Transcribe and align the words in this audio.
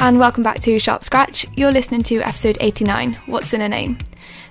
and 0.00 0.18
welcome 0.18 0.42
back 0.42 0.60
to 0.60 0.78
Sharp 0.78 1.04
Scratch. 1.04 1.44
You're 1.56 1.70
listening 1.70 2.02
to 2.04 2.22
episode 2.22 2.56
89 2.58 3.16
What's 3.26 3.52
in 3.52 3.60
a 3.60 3.68
Name? 3.68 3.98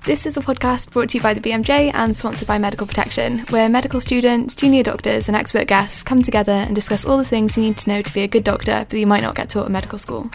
This 0.05 0.27
is 0.27 0.37
a 0.37 0.41
podcast 0.41 0.91
brought 0.91 1.09
to 1.09 1.17
you 1.17 1.23
by 1.23 1.33
the 1.33 1.41
BMJ 1.41 1.91
and 1.91 2.15
sponsored 2.15 2.47
by 2.47 2.59
Medical 2.59 2.85
Protection, 2.85 3.39
where 3.49 3.67
medical 3.67 3.99
students, 3.99 4.53
junior 4.53 4.83
doctors, 4.83 5.27
and 5.27 5.35
expert 5.35 5.67
guests 5.67 6.03
come 6.03 6.21
together 6.21 6.51
and 6.51 6.75
discuss 6.75 7.03
all 7.03 7.17
the 7.17 7.25
things 7.25 7.57
you 7.57 7.63
need 7.63 7.77
to 7.77 7.89
know 7.89 8.03
to 8.03 8.13
be 8.13 8.21
a 8.21 8.27
good 8.27 8.43
doctor 8.43 8.85
but 8.87 8.99
you 8.99 9.07
might 9.07 9.23
not 9.23 9.33
get 9.33 9.49
taught 9.49 9.65
at 9.65 9.71
medical 9.71 9.97
school. 9.97 10.29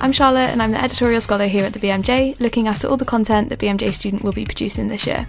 I'm 0.00 0.12
Charlotte, 0.12 0.50
and 0.50 0.62
I'm 0.62 0.70
the 0.70 0.82
editorial 0.82 1.20
scholar 1.20 1.48
here 1.48 1.64
at 1.64 1.72
the 1.72 1.80
BMJ, 1.80 2.38
looking 2.38 2.68
after 2.68 2.86
all 2.86 2.96
the 2.96 3.04
content 3.04 3.48
that 3.48 3.58
BMJ 3.58 3.92
student 3.92 4.22
will 4.22 4.32
be 4.32 4.44
producing 4.44 4.86
this 4.86 5.08
year. 5.08 5.26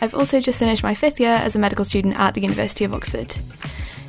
I've 0.00 0.14
also 0.14 0.40
just 0.40 0.58
finished 0.58 0.82
my 0.82 0.94
fifth 0.94 1.20
year 1.20 1.34
as 1.34 1.54
a 1.54 1.60
medical 1.60 1.84
student 1.84 2.18
at 2.18 2.34
the 2.34 2.40
University 2.40 2.84
of 2.84 2.94
Oxford. 2.94 3.36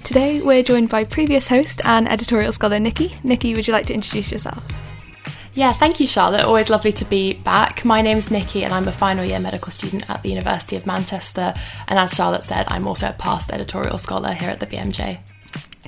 Today, 0.04 0.42
we're 0.42 0.64
joined 0.64 0.90
by 0.90 1.04
previous 1.04 1.48
host 1.48 1.80
and 1.86 2.08
editorial 2.08 2.52
scholar 2.52 2.80
Nikki. 2.80 3.16
Nikki, 3.24 3.54
would 3.56 3.68
you 3.68 3.74
like 3.74 3.86
to 3.86 3.94
introduce 3.94 4.32
yourself? 4.32 4.64
Yeah, 5.54 5.74
thank 5.74 6.00
you, 6.00 6.08
Charlotte. 6.08 6.46
Always 6.46 6.70
lovely 6.70 6.92
to 6.94 7.06
be 7.06 7.34
back. 7.34 7.86
My 7.86 8.02
name 8.02 8.18
is 8.18 8.32
Nikki, 8.32 8.64
and 8.64 8.74
I'm 8.74 8.88
a 8.88 8.92
final 8.92 9.24
year 9.24 9.40
medical 9.40 9.72
student 9.72 10.10
at 10.10 10.24
the 10.24 10.30
University 10.30 10.76
of 10.76 10.86
Manchester. 10.86 11.54
And 11.88 12.00
as 12.00 12.14
Charlotte 12.14 12.44
said, 12.44 12.66
I'm 12.70 12.88
also 12.88 13.10
a 13.10 13.14
past 13.14 13.52
editorial 13.52 13.98
scholar 13.98 14.34
here 14.34 14.50
at 14.50 14.60
the 14.60 14.68
BMJ 14.68 15.20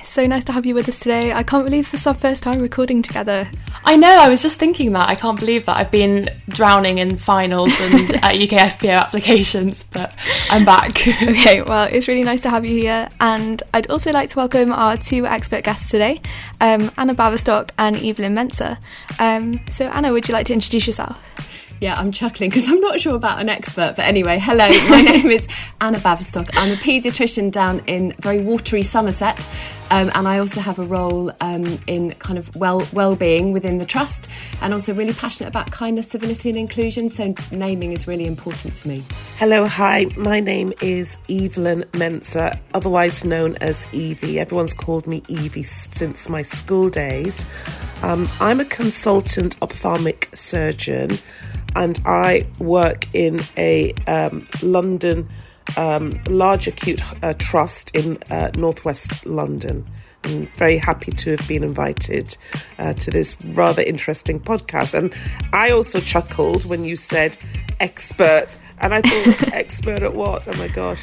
so 0.06 0.26
nice 0.26 0.44
to 0.46 0.52
have 0.52 0.66
you 0.66 0.76
with 0.76 0.88
us 0.90 1.00
today. 1.00 1.34
I 1.34 1.44
can't 1.44 1.66
believe 1.66 1.92
this 1.92 2.02
is 2.02 2.08
our 2.08 2.14
first 2.14 2.44
time 2.44 2.60
recording 2.62 3.02
together. 3.02 3.50
I 3.84 3.96
know, 3.98 4.10
I 4.10 4.30
was 4.30 4.42
just 4.42 4.60
thinking 4.60 4.94
that. 4.94 5.10
I 5.10 5.16
can't 5.16 5.40
believe 5.40 5.66
that. 5.66 5.78
I've 5.78 5.92
been 5.92 6.30
drowning 6.50 7.00
in 7.00 7.18
finals 7.18 7.74
and 7.80 8.16
uh, 8.16 8.30
UKFPO 8.30 8.98
applications, 8.98 9.84
but 9.84 10.14
I'm 10.50 10.66
back. 10.66 10.92
okay, 11.24 11.62
well, 11.62 11.88
it's 11.92 12.08
really 12.08 12.24
nice 12.24 12.42
to 12.42 12.50
have 12.50 12.66
you 12.66 12.78
here. 12.78 13.10
And 13.20 13.62
I'd 13.74 13.90
also 13.90 14.12
like 14.12 14.30
to 14.30 14.38
welcome 14.38 14.72
our 14.72 14.98
two 14.98 15.26
expert 15.26 15.64
guests 15.64 15.90
today, 15.90 16.22
um, 16.62 16.92
Anna 16.98 17.16
Baverstock 17.16 17.72
and 17.78 17.96
Evelyn 17.96 18.36
Mensah. 18.36 18.78
Um, 19.20 19.60
so, 19.72 19.86
Anna, 19.86 20.12
would 20.12 20.28
you 20.28 20.34
like 20.34 20.48
to 20.48 20.54
introduce 20.54 20.88
yourself? 20.88 21.20
Yeah, 21.84 22.00
I'm 22.00 22.14
chuckling 22.14 22.50
because 22.50 22.70
I'm 22.70 22.80
not 22.80 23.02
sure 23.02 23.14
about 23.14 23.42
an 23.42 23.50
expert. 23.50 23.96
But 23.98 24.06
anyway, 24.06 24.40
hello, 24.40 24.70
my 24.90 25.02
name 25.12 25.28
is 25.28 25.50
Anna 25.82 25.98
Baverstock. 25.98 26.50
I'm 26.54 26.72
a 26.72 26.76
paediatrician 26.78 27.52
down 27.52 27.82
in 27.88 28.14
very 28.20 28.40
watery 28.40 28.84
Somerset. 28.84 29.46
Um, 29.92 30.12
and 30.16 30.28
I 30.28 30.40
also 30.40 30.60
have 30.60 30.80
a 30.80 30.84
role 30.84 31.32
um, 31.40 31.78
in 31.88 32.12
kind 32.16 32.40
of 32.40 32.56
well 32.56 32.88
well-being 32.94 33.52
within 33.52 33.78
the 33.78 33.86
trust, 33.86 34.28
and 34.62 34.74
also 34.74 34.94
really 34.94 35.14
passionate 35.14 35.50
about 35.50 35.72
kindness, 35.72 36.10
civility, 36.10 36.50
and 36.50 36.58
inclusion. 36.58 37.10
So 37.10 37.36
naming 37.52 37.92
is 37.92 38.08
really 38.08 38.26
important 38.26 38.74
to 38.76 38.88
me. 38.88 39.04
Hello, 39.38 39.68
hi. 39.68 40.06
My 40.18 40.40
name 40.40 40.74
is 40.82 41.18
Evelyn 41.30 41.84
Mensah, 41.92 42.60
otherwise 42.74 43.24
known 43.24 43.56
as 43.62 43.86
Evie. 43.92 44.40
Everyone's 44.40 44.74
called 44.74 45.06
me 45.06 45.22
Evie 45.28 45.64
since 45.64 46.28
my 46.28 46.42
school 46.42 46.90
days. 46.90 47.46
Um, 48.02 48.28
I'm 48.42 48.60
a 48.60 48.66
consultant 48.66 49.56
ophthalmic 49.62 50.30
surgeon, 50.34 51.18
and 51.76 52.02
I 52.06 52.48
work 52.60 53.14
in 53.14 53.42
a 53.58 53.94
um, 54.08 54.48
London 54.62 55.30
um, 55.78 56.20
large 56.28 56.68
acute 56.68 57.02
uh, 57.24 57.34
trust 57.38 57.96
in 57.96 58.18
uh, 58.30 58.52
northwest 58.56 59.26
London. 59.26 59.86
I'm 60.26 60.48
very 60.56 60.78
happy 60.78 61.12
to 61.12 61.32
have 61.36 61.48
been 61.48 61.64
invited 61.64 62.38
uh, 62.80 62.94
to 62.94 63.12
this 63.12 63.36
rather 63.46 63.82
interesting 63.82 64.40
podcast. 64.40 64.94
And 64.94 65.14
I 65.52 65.72
also 65.72 66.00
chuckled 66.00 66.66
when 66.66 66.86
you 66.86 66.96
said 66.96 67.38
expert, 67.80 68.58
and 68.80 68.94
I 68.94 69.02
thought, 69.02 69.54
expert 69.54 70.02
at 70.02 70.14
what? 70.14 70.48
Oh 70.48 70.58
my 70.58 70.70
gosh 70.70 71.02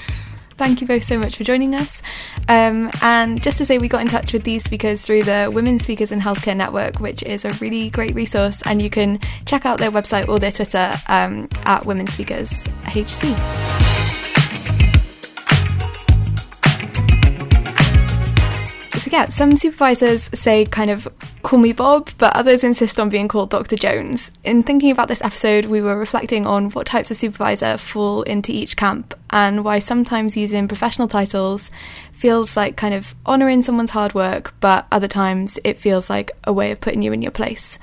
thank 0.60 0.82
you 0.82 0.86
both 0.86 1.02
so 1.02 1.18
much 1.18 1.38
for 1.38 1.42
joining 1.42 1.74
us. 1.74 2.02
Um, 2.46 2.90
and 3.00 3.42
just 3.42 3.56
to 3.58 3.64
say, 3.64 3.78
we 3.78 3.88
got 3.88 4.02
in 4.02 4.08
touch 4.08 4.34
with 4.34 4.44
these 4.44 4.62
speakers 4.62 5.00
through 5.00 5.22
the 5.22 5.50
Women 5.50 5.78
Speakers 5.78 6.12
in 6.12 6.20
Healthcare 6.20 6.54
Network, 6.54 7.00
which 7.00 7.22
is 7.22 7.46
a 7.46 7.50
really 7.62 7.88
great 7.88 8.14
resource. 8.14 8.60
And 8.66 8.82
you 8.82 8.90
can 8.90 9.20
check 9.46 9.64
out 9.64 9.78
their 9.78 9.90
website 9.90 10.28
or 10.28 10.38
their 10.38 10.52
Twitter 10.52 10.92
um, 11.08 11.48
at 11.64 11.86
Women 11.86 12.08
Speakers 12.08 12.68
HC. 12.84 14.19
Yeah, 19.06 19.28
some 19.28 19.56
supervisors 19.56 20.28
say 20.34 20.64
kind 20.64 20.90
of 20.90 21.08
call 21.42 21.58
me 21.58 21.72
Bob, 21.72 22.10
but 22.18 22.34
others 22.34 22.64
insist 22.64 22.98
on 22.98 23.08
being 23.08 23.28
called 23.28 23.50
Dr. 23.50 23.76
Jones. 23.76 24.30
In 24.44 24.62
thinking 24.62 24.90
about 24.90 25.08
this 25.08 25.22
episode, 25.22 25.66
we 25.66 25.80
were 25.80 25.96
reflecting 25.96 26.46
on 26.46 26.70
what 26.70 26.86
types 26.86 27.10
of 27.10 27.16
supervisor 27.16 27.78
fall 27.78 28.22
into 28.22 28.52
each 28.52 28.76
camp 28.76 29.14
and 29.30 29.64
why 29.64 29.78
sometimes 29.78 30.36
using 30.36 30.68
professional 30.68 31.08
titles 31.08 31.70
feels 32.12 32.56
like 32.56 32.76
kind 32.76 32.94
of 32.94 33.14
honouring 33.26 33.62
someone's 33.62 33.90
hard 33.90 34.14
work, 34.14 34.54
but 34.60 34.86
other 34.90 35.08
times 35.08 35.58
it 35.64 35.78
feels 35.78 36.10
like 36.10 36.30
a 36.44 36.52
way 36.52 36.70
of 36.70 36.80
putting 36.80 37.02
you 37.02 37.12
in 37.12 37.22
your 37.22 37.30
place. 37.30 37.78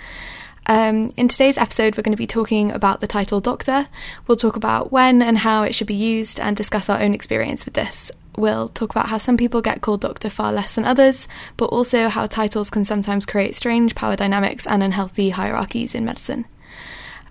Um, 0.68 1.14
in 1.18 1.28
today's 1.28 1.58
episode, 1.58 1.98
we're 1.98 2.04
going 2.04 2.12
to 2.12 2.18
be 2.18 2.28
talking 2.28 2.72
about 2.72 3.02
the 3.02 3.08
title 3.08 3.40
Doctor. 3.40 3.88
We'll 4.28 4.38
talk 4.38 4.56
about 4.56 4.92
when 4.92 5.22
and 5.22 5.40
how 5.40 5.64
it 5.64 5.74
should 5.74 5.88
be 5.88 5.96
used 5.96 6.40
and 6.40 6.56
discuss 6.56 6.90
our 6.90 7.02
own 7.02 7.14
experience 7.14 7.66
with 7.66 7.74
this 7.74 8.12
we'll 8.38 8.70
talk 8.70 8.92
about 8.92 9.10
how 9.10 9.18
some 9.18 9.36
people 9.36 9.62
get 9.62 9.82
called 9.82 10.02
doctor 10.02 10.30
far 10.30 10.54
less 10.54 10.76
than 10.76 10.86
others, 10.86 11.28
but 11.58 11.66
also 11.66 12.08
how 12.08 12.28
titles 12.28 12.70
can 12.70 12.86
sometimes 12.86 13.26
create 13.26 13.56
strange 13.56 13.96
power 13.96 14.16
dynamics 14.16 14.66
and 14.68 14.84
unhealthy 14.84 15.32
hierarchies 15.32 15.94
in 15.94 16.06
medicine. 16.06 16.46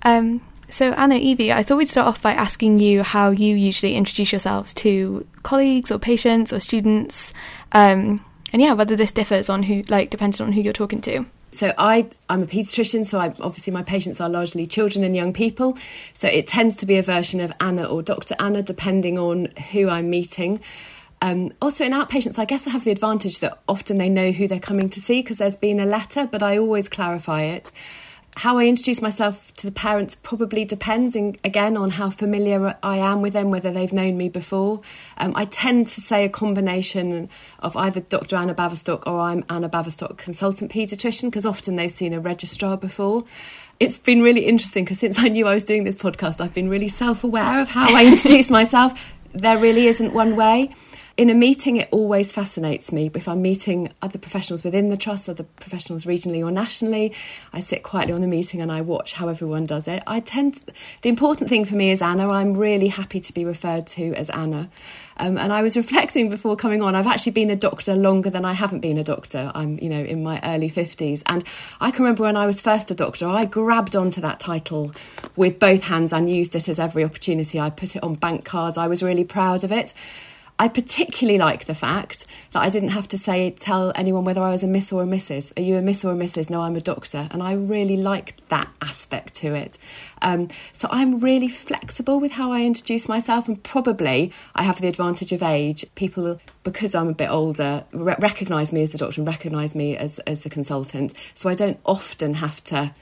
Um, 0.03 0.43
so, 0.69 0.91
Anna, 0.93 1.15
Evie, 1.15 1.53
I 1.53 1.63
thought 1.63 1.79
we'd 1.79 1.91
start 1.91 2.09
off 2.09 2.21
by 2.21 2.35
asking 2.35 2.81
you 2.81 3.05
how 3.05 3.31
you 3.31 3.55
usually 3.55 3.95
introduce 3.95 4.33
yourselves 4.33 4.75
to 4.75 5.25
colleagues 5.45 5.93
or 5.93 5.99
patients 6.01 6.53
or 6.53 6.59
students, 6.59 7.33
um, 7.71 8.25
and 8.53 8.61
yeah, 8.61 8.73
whether 8.73 8.97
this 8.97 9.13
differs 9.13 9.49
on 9.49 9.63
who, 9.63 9.83
like, 9.89 10.11
depending 10.11 10.45
on 10.45 10.53
who 10.53 10.61
you're 10.61 10.73
talking 10.73 11.01
to. 11.03 11.25
So 11.51 11.73
I, 11.79 12.07
I'm 12.29 12.43
a 12.43 12.47
paediatrician, 12.47 13.07
so 13.07 13.19
I, 13.19 13.29
obviously 13.41 13.73
my 13.73 13.83
patients 13.83 14.21
are 14.21 14.29
largely 14.29 14.67
children 14.67 15.05
and 15.05 15.17
young 15.17 15.33
people. 15.33 15.79
So 16.13 16.29
it 16.29 16.47
tends 16.47 16.77
to 16.77 16.87
be 16.87 16.97
a 16.97 17.03
version 17.03 17.41
of 17.41 17.53
Anna 17.61 17.85
or 17.85 18.03
Dr. 18.03 18.35
Anna, 18.39 18.63
depending 18.63 19.19
on 19.19 19.47
who 19.73 19.89
I'm 19.89 20.11
meeting. 20.11 20.61
Um, 21.23 21.53
also, 21.63 21.85
in 21.85 21.93
outpatients, 21.93 22.39
I 22.39 22.45
guess 22.45 22.67
I 22.67 22.71
have 22.71 22.85
the 22.85 22.91
advantage 22.91 23.41
that 23.41 23.59
often 23.69 23.97
they 23.97 24.11
know 24.11 24.33
who 24.33 24.47
they're 24.47 24.61
coming 24.61 24.91
to 24.91 25.01
see 25.01 25.23
because 25.23 25.39
there's 25.39 25.57
been 25.57 25.81
a 25.81 25.87
letter, 25.87 26.29
but 26.31 26.43
I 26.43 26.59
always 26.59 26.89
clarify 26.89 27.43
it. 27.43 27.71
How 28.37 28.59
I 28.59 28.67
introduce 28.67 29.01
myself 29.01 29.53
to 29.55 29.67
the 29.67 29.73
parents 29.73 30.15
probably 30.15 30.67
depends, 30.67 31.17
in, 31.17 31.39
again, 31.43 31.75
on 31.77 31.91
how 31.91 32.11
familiar 32.11 32.77
I 32.83 32.99
am 32.99 33.23
with 33.23 33.33
them, 33.33 33.51
whether 33.51 33.73
they've 33.73 33.93
known 33.93 34.19
me 34.19 34.29
before. 34.29 34.83
Um, 35.17 35.33
I 35.35 35.47
tend 35.47 35.87
to 35.89 36.03
say 36.03 36.27
a 36.27 36.29
combination 36.29 37.31
of 37.61 37.75
either 37.79 38.01
Dr. 38.01 38.37
Anna 38.37 38.55
Baverstock 38.55 39.05
or 39.07 39.21
I'm 39.21 39.43
Anna 39.49 39.71
Baverstock, 39.71 40.19
consultant 40.19 40.71
paediatrician, 40.71 41.25
because 41.31 41.47
often 41.47 41.77
they've 41.77 41.91
seen 41.91 42.13
a 42.13 42.21
registrar 42.21 42.77
before 42.77 43.25
it's 43.79 43.99
been 43.99 44.23
really 44.23 44.47
interesting 44.47 44.85
because 44.85 44.99
since 45.01 45.19
I 45.19 45.29
knew 45.29 45.47
I 45.47 45.53
was 45.53 45.65
doing 45.65 45.85
this 45.85 45.97
podcast, 45.97 46.41
I've 46.41 46.55
been 46.55 46.71
really 46.71 46.89
self 46.89 47.25
aware 47.25 47.61
of 47.61 47.69
how 47.69 47.95
I 47.95 48.07
introduce 48.13 48.51
myself. 48.51 48.99
There 49.35 49.59
really 49.59 49.87
isn't 49.87 50.15
one 50.15 50.35
way 50.35 50.75
in 51.17 51.31
a 51.31 51.35
meeting, 51.35 51.77
it 51.77 51.89
always 51.93 52.31
fascinates 52.31 52.93
me. 52.93 53.11
If 53.15 53.27
I'm 53.27 53.41
meeting 53.41 53.91
other 54.03 54.19
professionals 54.19 54.63
within 54.63 54.91
the 54.91 54.99
trust, 54.99 55.31
other 55.31 55.45
professionals 55.45 56.05
regionally 56.05 56.45
or 56.45 56.51
nationally, 56.51 57.15
I 57.55 57.61
sit 57.61 57.83
quietly 57.83 58.13
on 58.13 58.21
the 58.21 58.27
meeting 58.27 58.61
and 58.61 58.71
I 58.71 58.83
watch 58.83 59.15
how 59.15 59.29
everyone 59.29 59.65
does 59.65 59.89
it. 59.89 60.03
I 60.07 60.21
tend, 60.21 60.55
to, 60.55 60.73
the 61.01 61.09
important 61.09 61.49
thing 61.49 61.65
for 61.65 61.75
me 61.75 61.91
is 61.91 62.03
Anna. 62.03 62.29
I'm 62.29 62.53
really 62.53 62.89
happy 62.89 63.21
to 63.21 63.33
be 63.33 63.47
referred 63.47 63.87
to 63.89 64.13
as 64.13 64.29
Anna. 64.29 64.69
Um, 65.17 65.39
and 65.39 65.55
I 65.55 65.63
was 65.63 65.75
reflecting 65.79 66.29
before 66.29 66.55
coming 66.55 66.83
on, 66.83 66.95
I've 66.95 67.07
actually 67.07 67.33
been 67.33 67.49
a 67.49 67.57
doctor 67.57 67.95
longer 67.95 68.29
than 68.29 68.45
I 68.45 68.53
haven't 68.53 68.81
been 68.81 68.99
a 68.99 69.05
doctor. 69.05 69.51
I'm, 69.55 69.79
you 69.79 69.89
know, 69.89 70.05
in 70.05 70.23
my 70.23 70.39
early 70.45 70.69
50s. 70.69 71.23
And 71.25 71.43
I 71.81 71.93
can 71.93 72.03
remember 72.03 72.25
when 72.25 72.37
I 72.37 72.45
was 72.45 72.61
first 72.61 72.91
a 72.91 72.95
doctor, 72.95 73.27
I 73.27 73.47
grabbed 73.47 73.97
onto 73.97 74.21
that 74.21 74.39
title 74.39 74.93
with 75.35 75.59
both 75.59 75.85
hands 75.85 76.13
and 76.13 76.29
used 76.29 76.55
it 76.55 76.69
as 76.69 76.79
every 76.79 77.05
opportunity. 77.05 77.59
I 77.59 77.71
put 77.71 77.97
it 77.97 78.03
on 78.03 78.17
bank 78.17 78.45
cards. 78.45 78.77
I 78.77 78.87
was 78.87 79.03
really 79.03 79.25
proud 79.25 79.65
of 79.65 79.73
it. 79.73 79.95
I 80.59 80.69
particularly 80.69 81.39
like 81.39 81.67
the 81.67 81.75
fact 81.75 82.25
that 82.53 82.61
I 82.61 82.71
didn't 82.71 82.91
have 82.91 83.07
to 83.09 83.19
say 83.19 83.51
tell 83.51 83.93
anyone 83.95 84.25
whether 84.25 84.41
I 84.41 84.51
was 84.51 84.63
a 84.63 84.67
Miss 84.67 84.91
or 84.91 85.03
a 85.03 85.07
Mrs. 85.07 85.53
Are 85.59 85.61
you 85.61 85.77
a 85.77 85.83
Miss 85.83 86.03
or 86.03 86.13
a 86.13 86.17
Mrs? 86.17 86.49
No, 86.49 86.63
I'm 86.63 86.77
a 86.77 86.81
doctor, 86.81 87.29
and 87.31 87.43
I 87.43 87.53
really 87.53 87.99
liked 87.99 88.49
that 88.49 88.69
aspect 88.81 89.35
to 89.35 89.55
it. 89.55 89.77
Um, 90.23 90.49
so 90.73 90.89
I'm 90.91 91.21
really 91.21 91.49
flexible 91.49 92.21
with 92.21 92.33
how 92.33 92.53
I 92.53 92.63
introduce 92.63 93.07
myself, 93.07 93.49
and 93.49 93.63
probably 93.63 94.33
I 94.55 94.63
have 94.63 94.81
the 94.81 94.89
advantage 94.89 95.31
of 95.33 95.43
age. 95.43 95.85
People, 95.95 96.41
because 96.63 96.95
I'm 96.95 97.09
a 97.09 97.15
bit 97.15 97.31
older, 97.31 97.85
re- 97.93 98.17
recognise 98.19 98.73
me 98.73 98.81
as 98.81 98.93
the 98.93 98.99
doctor 98.99 99.21
and 99.21 99.29
recognise 99.29 99.75
me 99.75 99.95
as 99.95 100.21
as 100.21 100.41
the 100.41 100.51
consultant. 100.51 101.13
So 101.35 101.51
I 101.51 101.55
don't 101.55 101.79
often 101.85 102.35
have 102.35 102.65
to 102.65 102.95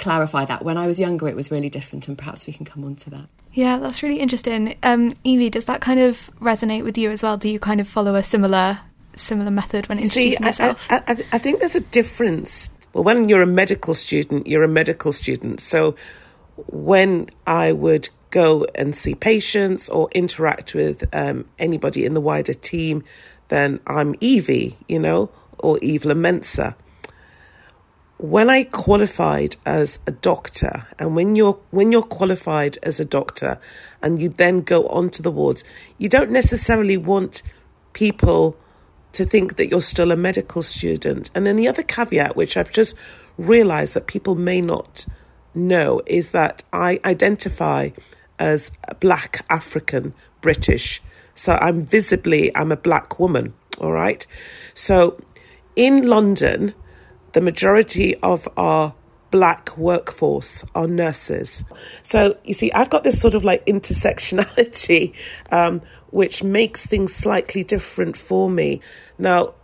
clarify 0.00 0.44
that. 0.46 0.64
When 0.64 0.76
I 0.76 0.88
was 0.88 0.98
younger, 0.98 1.28
it 1.28 1.36
was 1.36 1.52
really 1.52 1.70
different, 1.70 2.08
and 2.08 2.18
perhaps 2.18 2.48
we 2.48 2.52
can 2.52 2.66
come 2.66 2.82
on 2.84 2.96
to 2.96 3.10
that. 3.10 3.28
Yeah, 3.54 3.78
that's 3.78 4.02
really 4.02 4.18
interesting. 4.18 4.76
Um, 4.82 5.14
Evie, 5.22 5.48
does 5.48 5.66
that 5.66 5.80
kind 5.80 6.00
of 6.00 6.28
resonate 6.40 6.82
with 6.82 6.98
you 6.98 7.12
as 7.12 7.22
well? 7.22 7.36
Do 7.36 7.48
you 7.48 7.60
kind 7.60 7.80
of 7.80 7.88
follow 7.88 8.16
a 8.16 8.22
similar 8.22 8.80
similar 9.16 9.50
method 9.50 9.88
when 9.88 9.98
introducing 9.98 10.38
See, 10.38 10.44
yourself? 10.44 10.86
I, 10.90 11.02
I, 11.06 11.24
I 11.34 11.38
think 11.38 11.60
there's 11.60 11.76
a 11.76 11.80
difference. 11.80 12.72
Well, 12.92 13.04
when 13.04 13.28
you're 13.28 13.42
a 13.42 13.46
medical 13.46 13.94
student, 13.94 14.48
you're 14.48 14.64
a 14.64 14.68
medical 14.68 15.12
student. 15.12 15.60
So 15.60 15.94
when 16.66 17.30
I 17.46 17.70
would 17.70 18.08
go 18.30 18.66
and 18.74 18.94
see 18.94 19.14
patients 19.14 19.88
or 19.88 20.08
interact 20.12 20.74
with 20.74 21.04
um, 21.14 21.44
anybody 21.56 22.04
in 22.04 22.14
the 22.14 22.20
wider 22.20 22.54
team, 22.54 23.04
then 23.48 23.78
I'm 23.86 24.16
Evie, 24.18 24.76
you 24.88 24.98
know, 24.98 25.30
or 25.60 25.78
Eve 25.78 26.02
Mensah 26.02 26.74
when 28.24 28.48
I 28.48 28.64
qualified 28.64 29.56
as 29.66 29.98
a 30.06 30.10
doctor, 30.10 30.86
and 30.98 31.14
when 31.14 31.36
you're 31.36 31.58
when 31.70 31.92
you're 31.92 32.02
qualified 32.02 32.78
as 32.82 32.98
a 32.98 33.04
doctor, 33.04 33.60
and 34.02 34.18
you 34.18 34.30
then 34.30 34.62
go 34.62 34.88
onto 34.88 35.22
the 35.22 35.30
wards, 35.30 35.62
you 35.98 36.08
don't 36.08 36.30
necessarily 36.30 36.96
want 36.96 37.42
people 37.92 38.56
to 39.12 39.26
think 39.26 39.56
that 39.56 39.68
you're 39.68 39.82
still 39.82 40.10
a 40.10 40.16
medical 40.16 40.62
student. 40.62 41.28
And 41.34 41.46
then 41.46 41.56
the 41.56 41.68
other 41.68 41.82
caveat, 41.82 42.34
which 42.34 42.56
I've 42.56 42.72
just 42.72 42.96
realised 43.36 43.92
that 43.92 44.06
people 44.06 44.36
may 44.36 44.62
not 44.62 45.04
know, 45.54 46.00
is 46.06 46.30
that 46.30 46.62
I 46.72 47.00
identify 47.04 47.90
as 48.38 48.72
black 49.00 49.44
African 49.50 50.14
British. 50.40 51.02
So 51.34 51.58
I'm 51.60 51.82
visibly 51.82 52.56
I'm 52.56 52.72
a 52.72 52.76
black 52.78 53.20
woman. 53.20 53.52
All 53.82 53.92
right. 53.92 54.26
So 54.72 55.20
in 55.76 56.06
London 56.06 56.72
the 57.34 57.40
majority 57.40 58.16
of 58.22 58.48
our 58.56 58.94
black 59.30 59.76
workforce 59.76 60.64
are 60.76 60.86
nurses. 60.86 61.64
So 62.04 62.38
you 62.44 62.54
see, 62.54 62.70
I've 62.72 62.88
got 62.88 63.02
this 63.02 63.20
sort 63.20 63.34
of 63.34 63.44
like 63.44 63.66
intersectionality, 63.66 65.12
um, 65.50 65.82
which 66.10 66.44
makes 66.44 66.86
things 66.86 67.12
slightly 67.12 67.64
different 67.64 68.16
for 68.16 68.48
me. 68.48 68.80
Now, 69.18 69.54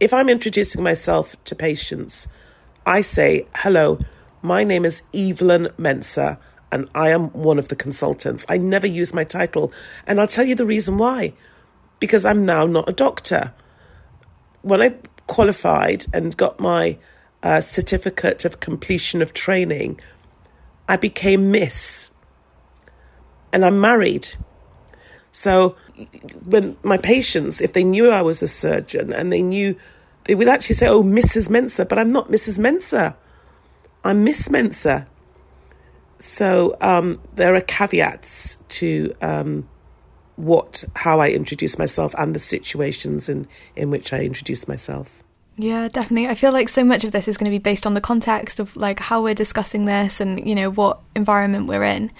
if 0.00 0.12
I'm 0.12 0.28
introducing 0.28 0.82
myself 0.82 1.36
to 1.44 1.54
patients, 1.54 2.26
I 2.84 3.02
say, 3.02 3.46
hello, 3.54 4.00
my 4.42 4.64
name 4.64 4.84
is 4.84 5.02
Evelyn 5.14 5.68
Mensah, 5.78 6.38
and 6.72 6.88
I 6.94 7.10
am 7.10 7.28
one 7.28 7.58
of 7.60 7.68
the 7.68 7.76
consultants. 7.76 8.44
I 8.48 8.56
never 8.56 8.86
use 8.86 9.14
my 9.14 9.22
title, 9.22 9.72
and 10.06 10.18
I'll 10.18 10.26
tell 10.26 10.46
you 10.46 10.56
the 10.56 10.66
reason 10.66 10.98
why. 10.98 11.34
Because 12.00 12.24
I'm 12.24 12.44
now 12.44 12.66
not 12.66 12.88
a 12.88 12.92
doctor. 12.92 13.52
When 14.62 14.80
I 14.82 14.94
qualified 15.28 16.06
and 16.12 16.36
got 16.36 16.58
my 16.58 16.96
uh, 17.42 17.60
certificate 17.60 18.44
of 18.44 18.60
completion 18.60 19.22
of 19.22 19.32
training, 19.34 20.00
I 20.88 20.96
became 20.96 21.50
Miss. 21.50 22.10
And 23.52 23.64
I'm 23.64 23.80
married. 23.80 24.28
So 25.32 25.76
when 26.44 26.76
my 26.82 26.96
patients, 26.96 27.60
if 27.60 27.72
they 27.72 27.84
knew 27.84 28.10
I 28.10 28.22
was 28.22 28.42
a 28.42 28.48
surgeon 28.48 29.12
and 29.12 29.32
they 29.32 29.42
knew, 29.42 29.76
they 30.24 30.34
would 30.34 30.48
actually 30.48 30.76
say, 30.76 30.88
Oh, 30.88 31.02
Mrs. 31.02 31.48
Mensah, 31.48 31.88
but 31.88 31.98
I'm 31.98 32.12
not 32.12 32.28
Mrs. 32.28 32.58
Mensah. 32.58 33.14
I'm 34.04 34.24
Miss 34.24 34.48
Mensah. 34.48 35.06
So 36.18 36.76
um, 36.80 37.20
there 37.34 37.54
are 37.54 37.60
caveats 37.60 38.58
to 38.68 39.14
um, 39.20 39.68
what, 40.36 40.84
how 40.96 41.20
I 41.20 41.30
introduce 41.30 41.78
myself 41.78 42.14
and 42.18 42.34
the 42.34 42.38
situations 42.38 43.28
in, 43.28 43.46
in 43.76 43.90
which 43.90 44.12
I 44.12 44.20
introduce 44.20 44.68
myself. 44.68 45.22
Yeah, 45.56 45.88
definitely. 45.88 46.28
I 46.28 46.34
feel 46.34 46.52
like 46.52 46.68
so 46.68 46.84
much 46.84 47.04
of 47.04 47.12
this 47.12 47.28
is 47.28 47.36
going 47.36 47.44
to 47.44 47.50
be 47.50 47.58
based 47.58 47.86
on 47.86 47.94
the 47.94 48.00
context 48.00 48.60
of 48.60 48.74
like 48.76 48.98
how 48.98 49.22
we're 49.22 49.34
discussing 49.34 49.84
this 49.84 50.20
and 50.20 50.46
you 50.48 50.54
know 50.54 50.70
what 50.70 51.00
environment 51.14 51.66
we're 51.66 51.84
in. 51.84 52.10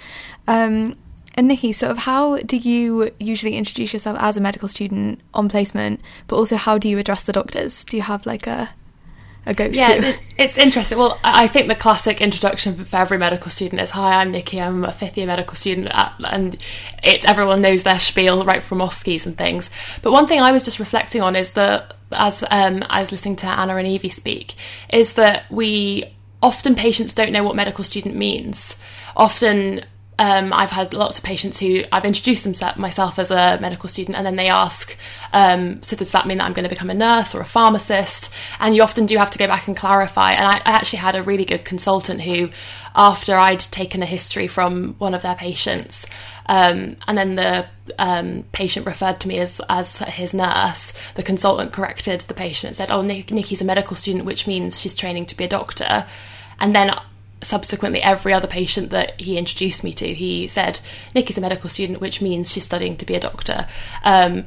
Um, 0.47 0.95
and 1.35 1.47
Nikki, 1.47 1.71
sort 1.71 1.91
of 1.91 1.99
how 1.99 2.37
do 2.37 2.57
you 2.57 3.11
usually 3.19 3.55
introduce 3.55 3.93
yourself 3.93 4.17
as 4.19 4.37
a 4.37 4.41
medical 4.41 4.67
student 4.67 5.21
on 5.33 5.49
placement, 5.49 6.01
but 6.27 6.35
also 6.35 6.55
how 6.55 6.77
do 6.77 6.89
you 6.89 6.99
address 6.99 7.23
the 7.23 7.31
doctors? 7.31 7.83
Do 7.83 7.97
you 7.97 8.03
have 8.03 8.25
like 8.25 8.47
a 8.47 8.71
a 9.45 9.53
go-to? 9.53 9.75
Yeah, 9.75 9.91
it's, 9.91 10.19
it's, 10.37 10.57
interesting. 10.57 10.97
Well, 10.97 11.19
I 11.23 11.47
think 11.47 11.67
the 11.67 11.75
classic 11.75 12.21
introduction 12.21 12.83
for 12.85 12.95
every 12.97 13.17
medical 13.17 13.49
student 13.49 13.81
is, 13.81 13.91
"Hi, 13.91 14.21
I'm 14.21 14.31
Nikki. 14.31 14.61
I'm 14.61 14.83
a 14.85 14.91
fifth 14.91 15.17
year 15.17 15.27
medical 15.27 15.55
student," 15.55 15.87
at, 15.91 16.13
and 16.23 16.55
it 17.03 17.25
everyone 17.27 17.61
knows 17.61 17.83
their 17.83 17.99
spiel 17.99 18.43
right 18.45 18.61
from 18.61 18.79
OSCEs 18.79 19.25
and 19.25 19.37
things. 19.37 19.69
But 20.01 20.11
one 20.11 20.27
thing 20.27 20.39
I 20.39 20.51
was 20.51 20.63
just 20.63 20.79
reflecting 20.79 21.21
on 21.21 21.35
is 21.35 21.51
that 21.51 21.95
as 22.13 22.43
um, 22.49 22.83
I 22.89 22.99
was 22.99 23.11
listening 23.11 23.37
to 23.37 23.47
Anna 23.47 23.75
and 23.77 23.87
Evie 23.87 24.09
speak, 24.09 24.55
is 24.93 25.13
that 25.13 25.49
we 25.49 26.05
often 26.41 26.75
patients 26.75 27.13
don't 27.13 27.31
know 27.31 27.43
what 27.43 27.55
medical 27.55 27.83
student 27.83 28.15
means. 28.15 28.75
Often 29.15 29.85
um, 30.19 30.53
I've 30.53 30.69
had 30.69 30.93
lots 30.93 31.17
of 31.17 31.23
patients 31.23 31.59
who 31.59 31.81
I've 31.91 32.05
introduced 32.05 32.43
them, 32.43 32.53
myself 32.77 33.17
as 33.17 33.31
a 33.31 33.57
medical 33.59 33.89
student, 33.89 34.17
and 34.17 34.25
then 34.25 34.35
they 34.35 34.47
ask, 34.47 34.95
um, 35.33 35.81
"So 35.81 35.95
does 35.95 36.11
that 36.11 36.27
mean 36.27 36.37
that 36.37 36.45
I'm 36.45 36.53
going 36.53 36.63
to 36.63 36.69
become 36.69 36.89
a 36.89 36.95
nurse 36.95 37.33
or 37.33 37.41
a 37.41 37.45
pharmacist?" 37.45 38.29
And 38.59 38.75
you 38.75 38.83
often 38.83 39.05
do 39.05 39.17
have 39.17 39.31
to 39.31 39.39
go 39.39 39.47
back 39.47 39.67
and 39.67 39.75
clarify. 39.75 40.31
And 40.33 40.45
I, 40.45 40.57
I 40.57 40.73
actually 40.73 40.99
had 40.99 41.15
a 41.15 41.23
really 41.23 41.45
good 41.45 41.65
consultant 41.65 42.21
who, 42.21 42.49
after 42.95 43.35
I'd 43.35 43.61
taken 43.61 44.03
a 44.03 44.05
history 44.05 44.47
from 44.47 44.95
one 44.99 45.15
of 45.15 45.23
their 45.23 45.35
patients, 45.35 46.05
um, 46.45 46.97
and 47.07 47.17
then 47.17 47.35
the 47.35 47.65
um, 47.97 48.43
patient 48.51 48.85
referred 48.85 49.19
to 49.21 49.27
me 49.27 49.39
as 49.39 49.59
as 49.69 49.97
his 49.97 50.33
nurse. 50.33 50.93
The 51.15 51.23
consultant 51.23 51.73
corrected 51.73 52.21
the 52.21 52.35
patient 52.35 52.69
and 52.69 52.75
said, 52.75 52.91
"Oh, 52.91 53.01
Nikki's 53.01 53.61
a 53.61 53.65
medical 53.65 53.95
student, 53.95 54.25
which 54.25 54.45
means 54.45 54.79
she's 54.79 54.93
training 54.93 55.27
to 55.27 55.37
be 55.37 55.45
a 55.45 55.49
doctor." 55.49 56.05
And 56.59 56.75
then 56.75 56.93
subsequently, 57.41 58.01
every 58.01 58.33
other 58.33 58.47
patient 58.47 58.89
that 58.91 59.19
he 59.19 59.37
introduced 59.37 59.83
me 59.83 59.93
to, 59.93 60.13
he 60.13 60.47
said, 60.47 60.79
"Nikki's 61.15 61.37
a 61.37 61.41
medical 61.41 61.69
student, 61.69 62.01
which 62.01 62.21
means 62.21 62.51
she's 62.51 62.65
studying 62.65 62.97
to 62.97 63.05
be 63.05 63.15
a 63.15 63.19
doctor." 63.19 63.67
Um, 64.03 64.45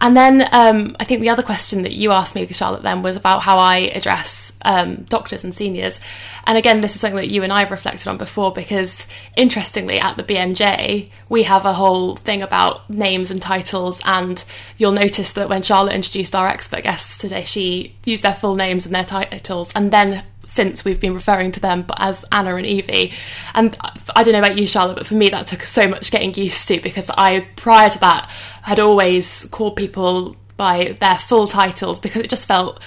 and 0.00 0.14
then 0.14 0.46
um, 0.52 0.94
I 1.00 1.04
think 1.04 1.22
the 1.22 1.30
other 1.30 1.42
question 1.42 1.82
that 1.82 1.92
you 1.92 2.12
asked 2.12 2.34
me, 2.34 2.46
Charlotte, 2.46 2.82
then 2.82 3.02
was 3.02 3.16
about 3.16 3.42
how 3.42 3.56
I 3.56 3.78
address 3.78 4.52
um, 4.62 5.04
doctors 5.04 5.42
and 5.42 5.54
seniors. 5.54 6.00
And 6.46 6.58
again, 6.58 6.80
this 6.80 6.94
is 6.94 7.00
something 7.00 7.16
that 7.16 7.30
you 7.30 7.42
and 7.42 7.52
I 7.52 7.60
have 7.60 7.70
reflected 7.70 8.06
on 8.06 8.18
before 8.18 8.52
because, 8.52 9.06
interestingly, 9.36 9.98
at 9.98 10.16
the 10.16 10.22
BMJ, 10.22 11.10
we 11.30 11.44
have 11.44 11.64
a 11.64 11.72
whole 11.72 12.16
thing 12.16 12.42
about 12.42 12.88
names 12.90 13.30
and 13.30 13.40
titles. 13.40 14.02
And 14.04 14.44
you'll 14.76 14.92
notice 14.92 15.32
that 15.32 15.48
when 15.48 15.62
Charlotte 15.62 15.94
introduced 15.94 16.34
our 16.34 16.46
expert 16.46 16.82
guests 16.82 17.16
today, 17.16 17.44
she 17.44 17.96
used 18.04 18.22
their 18.22 18.34
full 18.34 18.54
names 18.54 18.84
and 18.84 18.94
their 18.94 19.04
titles 19.04 19.72
and 19.74 19.90
then 19.90 20.24
since 20.46 20.84
we've 20.84 21.00
been 21.00 21.14
referring 21.14 21.52
to 21.52 21.60
them 21.60 21.82
but 21.82 21.96
as 22.00 22.24
Anna 22.32 22.56
and 22.56 22.66
Evie. 22.66 23.12
And 23.54 23.76
I 24.14 24.22
don't 24.22 24.32
know 24.32 24.38
about 24.38 24.58
you, 24.58 24.66
Charlotte, 24.66 24.96
but 24.96 25.06
for 25.06 25.14
me 25.14 25.28
that 25.30 25.46
took 25.46 25.62
so 25.62 25.86
much 25.88 26.10
getting 26.10 26.34
used 26.34 26.66
to 26.68 26.80
because 26.80 27.10
I, 27.10 27.40
prior 27.56 27.90
to 27.90 28.00
that, 28.00 28.30
had 28.62 28.80
always 28.80 29.46
called 29.50 29.76
people 29.76 30.36
by 30.56 30.96
their 31.00 31.18
full 31.18 31.46
titles 31.46 32.00
because 32.00 32.22
it 32.22 32.30
just 32.30 32.46
felt, 32.46 32.80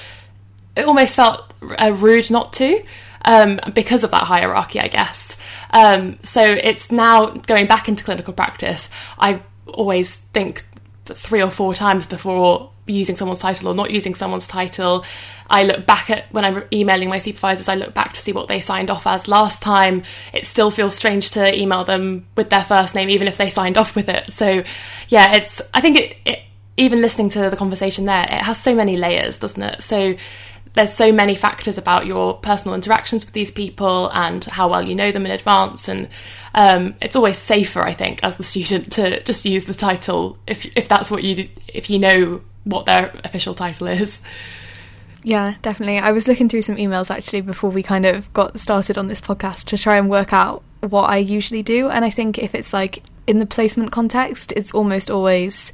it 0.75 0.85
almost 0.85 1.15
felt 1.15 1.53
uh, 1.77 1.93
rude 1.95 2.31
not 2.31 2.53
to. 2.53 2.83
Um, 3.25 3.59
because 3.73 4.05
of 4.05 4.11
that 4.11 4.23
hierarchy, 4.23 4.79
I 4.79 4.87
guess. 4.87 5.35
Um, 5.71 6.19
so 6.23 6.41
it's 6.41 6.89
now 6.89 7.27
going 7.27 7.67
back 7.67 7.89
into 7.89 8.05
clinical 8.05 8.33
practice. 8.33 8.89
I 9.19 9.41
always 9.67 10.15
think 10.15 10.63
three 11.15 11.41
or 11.41 11.49
four 11.49 11.73
times 11.73 12.07
before 12.07 12.71
using 12.85 13.15
someone's 13.15 13.39
title 13.39 13.67
or 13.69 13.75
not 13.75 13.91
using 13.91 14.15
someone's 14.15 14.47
title. 14.47 15.05
I 15.49 15.63
look 15.63 15.85
back 15.85 16.09
at 16.09 16.31
when 16.31 16.45
I'm 16.45 16.63
emailing 16.71 17.09
my 17.09 17.19
supervisors, 17.19 17.67
I 17.67 17.75
look 17.75 17.93
back 17.93 18.13
to 18.13 18.21
see 18.21 18.33
what 18.33 18.47
they 18.47 18.59
signed 18.59 18.89
off 18.89 19.07
as 19.07 19.27
last 19.27 19.61
time. 19.61 20.03
It 20.33 20.45
still 20.45 20.69
feels 20.69 20.95
strange 20.95 21.31
to 21.31 21.55
email 21.57 21.83
them 21.83 22.27
with 22.35 22.49
their 22.49 22.63
first 22.63 22.95
name, 22.95 23.09
even 23.09 23.27
if 23.27 23.37
they 23.37 23.49
signed 23.49 23.77
off 23.77 23.95
with 23.95 24.09
it. 24.09 24.31
So, 24.31 24.63
yeah, 25.07 25.35
it's, 25.35 25.61
I 25.73 25.81
think 25.81 25.97
it, 25.97 26.17
it 26.25 26.39
even 26.77 27.01
listening 27.01 27.29
to 27.29 27.49
the 27.49 27.57
conversation 27.57 28.05
there, 28.05 28.21
it 28.21 28.41
has 28.41 28.61
so 28.61 28.75
many 28.75 28.95
layers, 28.95 29.39
doesn't 29.39 29.61
it? 29.61 29.81
So, 29.81 30.15
there's 30.73 30.93
so 30.93 31.11
many 31.11 31.35
factors 31.35 31.77
about 31.77 32.05
your 32.05 32.35
personal 32.37 32.75
interactions 32.75 33.25
with 33.25 33.33
these 33.33 33.51
people 33.51 34.09
and 34.13 34.43
how 34.45 34.69
well 34.69 34.81
you 34.81 34.95
know 34.95 35.11
them 35.11 35.25
in 35.25 35.31
advance 35.31 35.87
and 35.87 36.09
um, 36.55 36.95
it's 37.01 37.15
always 37.15 37.37
safer 37.37 37.81
i 37.81 37.93
think 37.93 38.23
as 38.23 38.37
the 38.37 38.43
student 38.43 38.91
to 38.91 39.21
just 39.23 39.45
use 39.45 39.65
the 39.65 39.73
title 39.73 40.37
if 40.47 40.65
if 40.77 40.87
that's 40.87 41.09
what 41.11 41.23
you 41.23 41.49
if 41.67 41.89
you 41.89 41.99
know 41.99 42.41
what 42.63 42.85
their 42.85 43.11
official 43.23 43.53
title 43.53 43.87
is 43.87 44.21
yeah, 45.23 45.55
definitely. 45.61 45.99
I 45.99 46.11
was 46.11 46.27
looking 46.27 46.47
through 46.47 46.61
some 46.61 46.77
emails 46.77 47.11
actually 47.11 47.41
before 47.41 47.69
we 47.69 47.83
kind 47.83 48.05
of 48.05 48.31
got 48.33 48.59
started 48.59 48.97
on 48.97 49.07
this 49.07 49.19
podcast 49.19 49.65
to 49.65 49.77
try 49.77 49.97
and 49.97 50.09
work 50.09 50.31
out 50.31 50.63
what 50.81 51.09
I 51.09 51.17
usually 51.17 51.63
do. 51.63 51.89
And 51.89 52.05
I 52.05 52.09
think 52.09 52.37
if 52.37 52.55
it's 52.55 52.71
like 52.71 53.03
in 53.27 53.39
the 53.39 53.45
placement 53.45 53.91
context, 53.91 54.53
it's 54.55 54.73
almost 54.73 55.09
always 55.09 55.73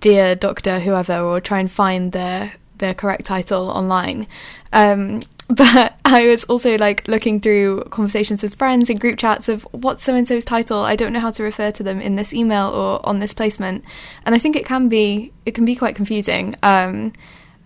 dear 0.00 0.34
doctor 0.34 0.80
whoever 0.80 1.18
or 1.18 1.40
try 1.40 1.58
and 1.58 1.70
find 1.70 2.12
their 2.12 2.52
their 2.78 2.94
correct 2.94 3.26
title 3.26 3.68
online. 3.70 4.26
Um, 4.72 5.22
but 5.48 5.94
I 6.04 6.28
was 6.28 6.44
also 6.44 6.76
like 6.76 7.06
looking 7.06 7.40
through 7.40 7.84
conversations 7.90 8.42
with 8.42 8.56
friends 8.56 8.90
in 8.90 8.98
group 8.98 9.18
chats 9.18 9.48
of 9.48 9.62
what's 9.70 10.02
so 10.02 10.14
and 10.14 10.26
so's 10.26 10.44
title. 10.44 10.80
I 10.80 10.96
don't 10.96 11.12
know 11.12 11.20
how 11.20 11.30
to 11.30 11.42
refer 11.42 11.70
to 11.72 11.82
them 11.82 12.00
in 12.00 12.16
this 12.16 12.34
email 12.34 12.68
or 12.68 13.06
on 13.06 13.20
this 13.20 13.32
placement, 13.32 13.84
and 14.24 14.34
I 14.34 14.38
think 14.38 14.56
it 14.56 14.66
can 14.66 14.88
be 14.88 15.32
it 15.44 15.54
can 15.54 15.64
be 15.64 15.76
quite 15.76 15.94
confusing. 15.94 16.56
Um, 16.62 17.12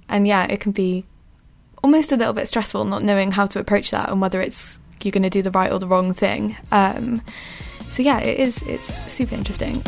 and 0.09 0.26
yeah, 0.26 0.45
it 0.45 0.61
can 0.61 0.73
be 0.73 1.07
almost 1.83 2.12
a 2.12 2.17
little 2.17 2.35
bit 2.35 2.49
stressful 2.49 2.85
not 2.85 3.02
knowing 3.02 3.33
how 3.33 3.47
to 3.47 3.59
approach 3.59 3.90
that 3.90 4.11
and 4.11 4.21
whether 4.21 4.43
it's 4.43 4.79
you're 5.02 5.12
going 5.12 5.23
to 5.23 5.31
do 5.31 5.40
the 5.40 5.50
right 5.50 5.73
or 5.73 5.79
the 5.79 5.87
wrong 5.87 6.12
thing. 6.12 6.57
Um, 6.71 7.23
so 7.88 8.02
yeah, 8.02 8.19
it 8.21 8.38
is. 8.38 8.62
It's 8.62 8.85
super 9.11 9.35
interesting. 9.35 9.83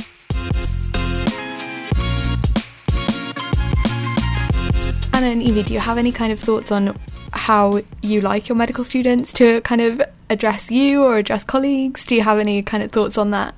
And 5.23 5.43
Evie, 5.43 5.63
do 5.63 5.75
you 5.75 5.81
have 5.81 5.99
any 5.99 6.13
kind 6.13 6.33
of 6.33 6.41
thoughts 6.41 6.73
on 6.73 6.99
how 7.33 7.81
you 8.03 8.21
like 8.21 8.49
your 8.49 8.57
medical 8.57 8.85
students 8.85 9.33
to 9.35 9.61
kind 9.63 9.81
of 9.81 10.03
address 10.29 10.71
you 10.71 11.03
or 11.03 11.17
address 11.17 11.45
colleagues? 11.45 12.05
Do 12.07 12.15
you 12.15 12.23
have 12.23 12.39
any 12.39 12.63
kind 12.63 12.83
of 12.83 12.91
thoughts 12.91 13.17
on 13.17 13.31
that? 13.31 13.55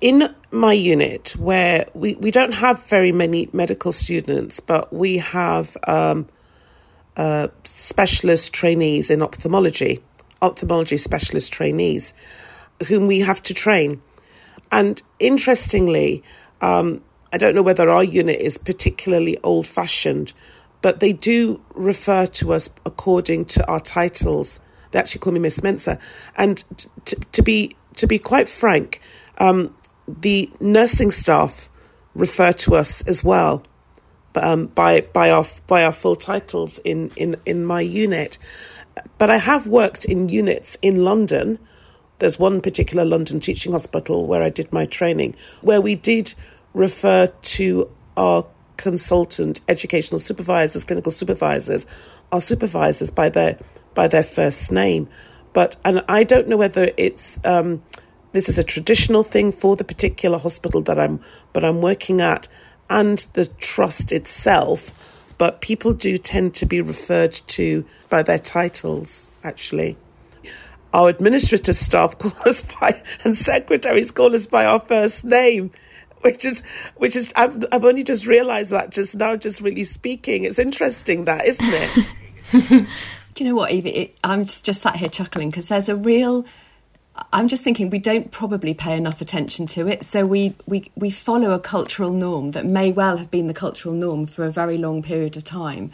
in 0.00 0.34
my 0.50 0.72
unit 0.72 1.36
where 1.36 1.86
we, 1.94 2.14
we 2.16 2.30
don't 2.30 2.52
have 2.52 2.84
very 2.86 3.12
many 3.12 3.48
medical 3.52 3.92
students, 3.92 4.58
but 4.60 4.92
we 4.92 5.18
have 5.18 5.76
um, 5.86 6.26
uh, 7.16 7.48
specialist 7.64 8.52
trainees 8.52 9.10
in 9.10 9.22
ophthalmology, 9.22 10.02
ophthalmology 10.40 10.96
specialist 10.96 11.52
trainees, 11.52 12.14
whom 12.88 13.06
we 13.06 13.20
have 13.20 13.42
to 13.42 13.54
train. 13.54 14.00
And 14.72 15.00
interestingly, 15.18 16.22
um, 16.62 17.02
I 17.32 17.38
don't 17.38 17.54
know 17.54 17.62
whether 17.62 17.88
our 17.88 18.04
unit 18.04 18.40
is 18.40 18.58
particularly 18.58 19.38
old 19.42 19.66
fashioned, 19.66 20.32
but 20.82 21.00
they 21.00 21.12
do 21.12 21.60
refer 21.74 22.26
to 22.26 22.52
us 22.52 22.70
according 22.84 23.44
to 23.46 23.66
our 23.66 23.80
titles. 23.80 24.60
They 24.90 24.98
actually 24.98 25.20
call 25.20 25.32
me 25.32 25.38
Miss 25.38 25.60
Mensah. 25.60 26.00
And 26.36 26.64
t- 27.04 27.16
to 27.32 27.42
be 27.42 27.76
to 27.96 28.06
be 28.06 28.18
quite 28.18 28.48
frank, 28.48 29.00
um, 29.38 29.74
the 30.08 30.50
nursing 30.60 31.10
staff 31.10 31.68
refer 32.14 32.52
to 32.52 32.74
us 32.74 33.02
as 33.02 33.22
well 33.22 33.62
um, 34.34 34.66
by 34.66 35.02
by 35.02 35.30
our 35.30 35.46
by 35.66 35.84
our 35.84 35.92
full 35.92 36.16
titles 36.16 36.78
in, 36.80 37.10
in, 37.16 37.36
in 37.46 37.64
my 37.64 37.80
unit. 37.80 38.38
But 39.18 39.30
I 39.30 39.36
have 39.36 39.66
worked 39.66 40.04
in 40.04 40.28
units 40.28 40.76
in 40.82 41.04
London. 41.04 41.58
There's 42.18 42.38
one 42.38 42.60
particular 42.60 43.04
London 43.04 43.40
teaching 43.40 43.72
hospital 43.72 44.26
where 44.26 44.42
I 44.42 44.50
did 44.50 44.72
my 44.72 44.84
training, 44.86 45.36
where 45.62 45.80
we 45.80 45.94
did 45.94 46.34
refer 46.74 47.26
to 47.26 47.90
our 48.16 48.46
consultant, 48.76 49.60
educational 49.68 50.18
supervisors, 50.18 50.84
clinical 50.84 51.12
supervisors, 51.12 51.86
our 52.32 52.40
supervisors 52.40 53.10
by 53.10 53.28
their 53.28 53.58
by 53.94 54.08
their 54.08 54.22
first 54.22 54.72
name. 54.72 55.08
But 55.52 55.76
and 55.84 56.02
I 56.08 56.24
don't 56.24 56.48
know 56.48 56.56
whether 56.56 56.90
it's 56.96 57.38
um, 57.44 57.82
this 58.32 58.48
is 58.48 58.58
a 58.58 58.64
traditional 58.64 59.22
thing 59.22 59.52
for 59.52 59.76
the 59.76 59.84
particular 59.84 60.38
hospital 60.38 60.80
that 60.82 60.98
I'm 60.98 61.20
but 61.52 61.64
I'm 61.64 61.82
working 61.82 62.20
at 62.20 62.48
and 62.88 63.18
the 63.34 63.46
trust 63.46 64.12
itself, 64.12 65.32
but 65.38 65.60
people 65.60 65.92
do 65.92 66.18
tend 66.18 66.54
to 66.54 66.66
be 66.66 66.80
referred 66.80 67.32
to 67.48 67.84
by 68.08 68.22
their 68.22 68.38
titles 68.38 69.28
actually. 69.44 69.96
Our 70.92 71.08
administrative 71.08 71.76
staff 71.76 72.18
call 72.18 72.32
us 72.46 72.64
by 72.80 73.02
and 73.24 73.36
secretaries 73.36 74.10
call 74.10 74.34
us 74.34 74.46
by 74.46 74.64
our 74.64 74.80
first 74.80 75.24
name 75.24 75.70
which 76.20 76.44
is 76.44 76.62
which 76.96 77.16
is 77.16 77.32
I've, 77.36 77.64
I've 77.72 77.84
only 77.84 78.04
just 78.04 78.26
realized 78.26 78.70
that 78.70 78.90
just 78.90 79.16
now 79.16 79.36
just 79.36 79.60
really 79.60 79.84
speaking. 79.84 80.44
It's 80.44 80.58
interesting 80.58 81.24
that 81.24 81.46
isn't 81.46 81.72
it? 81.72 82.14
Do 83.34 83.44
you 83.44 83.50
know 83.50 83.56
what 83.56 83.70
evie? 83.70 83.90
It, 83.90 84.18
i'm 84.24 84.44
just, 84.44 84.64
just 84.64 84.82
sat 84.82 84.96
here 84.96 85.08
chuckling 85.08 85.50
because 85.50 85.66
there's 85.66 85.88
a 85.88 85.96
real 85.96 86.44
i'm 87.32 87.48
just 87.48 87.62
thinking 87.62 87.90
we 87.90 87.98
don't 87.98 88.30
probably 88.30 88.74
pay 88.74 88.96
enough 88.96 89.20
attention 89.20 89.66
to 89.68 89.86
it. 89.86 90.04
So 90.04 90.26
we, 90.26 90.54
we 90.66 90.90
we 90.96 91.10
follow 91.10 91.52
a 91.52 91.58
cultural 91.58 92.12
norm 92.12 92.52
that 92.52 92.66
may 92.66 92.92
well 92.92 93.16
have 93.16 93.30
been 93.30 93.46
the 93.46 93.54
cultural 93.54 93.94
norm 93.94 94.26
for 94.26 94.44
a 94.44 94.50
very 94.50 94.78
long 94.78 95.02
period 95.02 95.36
of 95.36 95.44
time. 95.44 95.90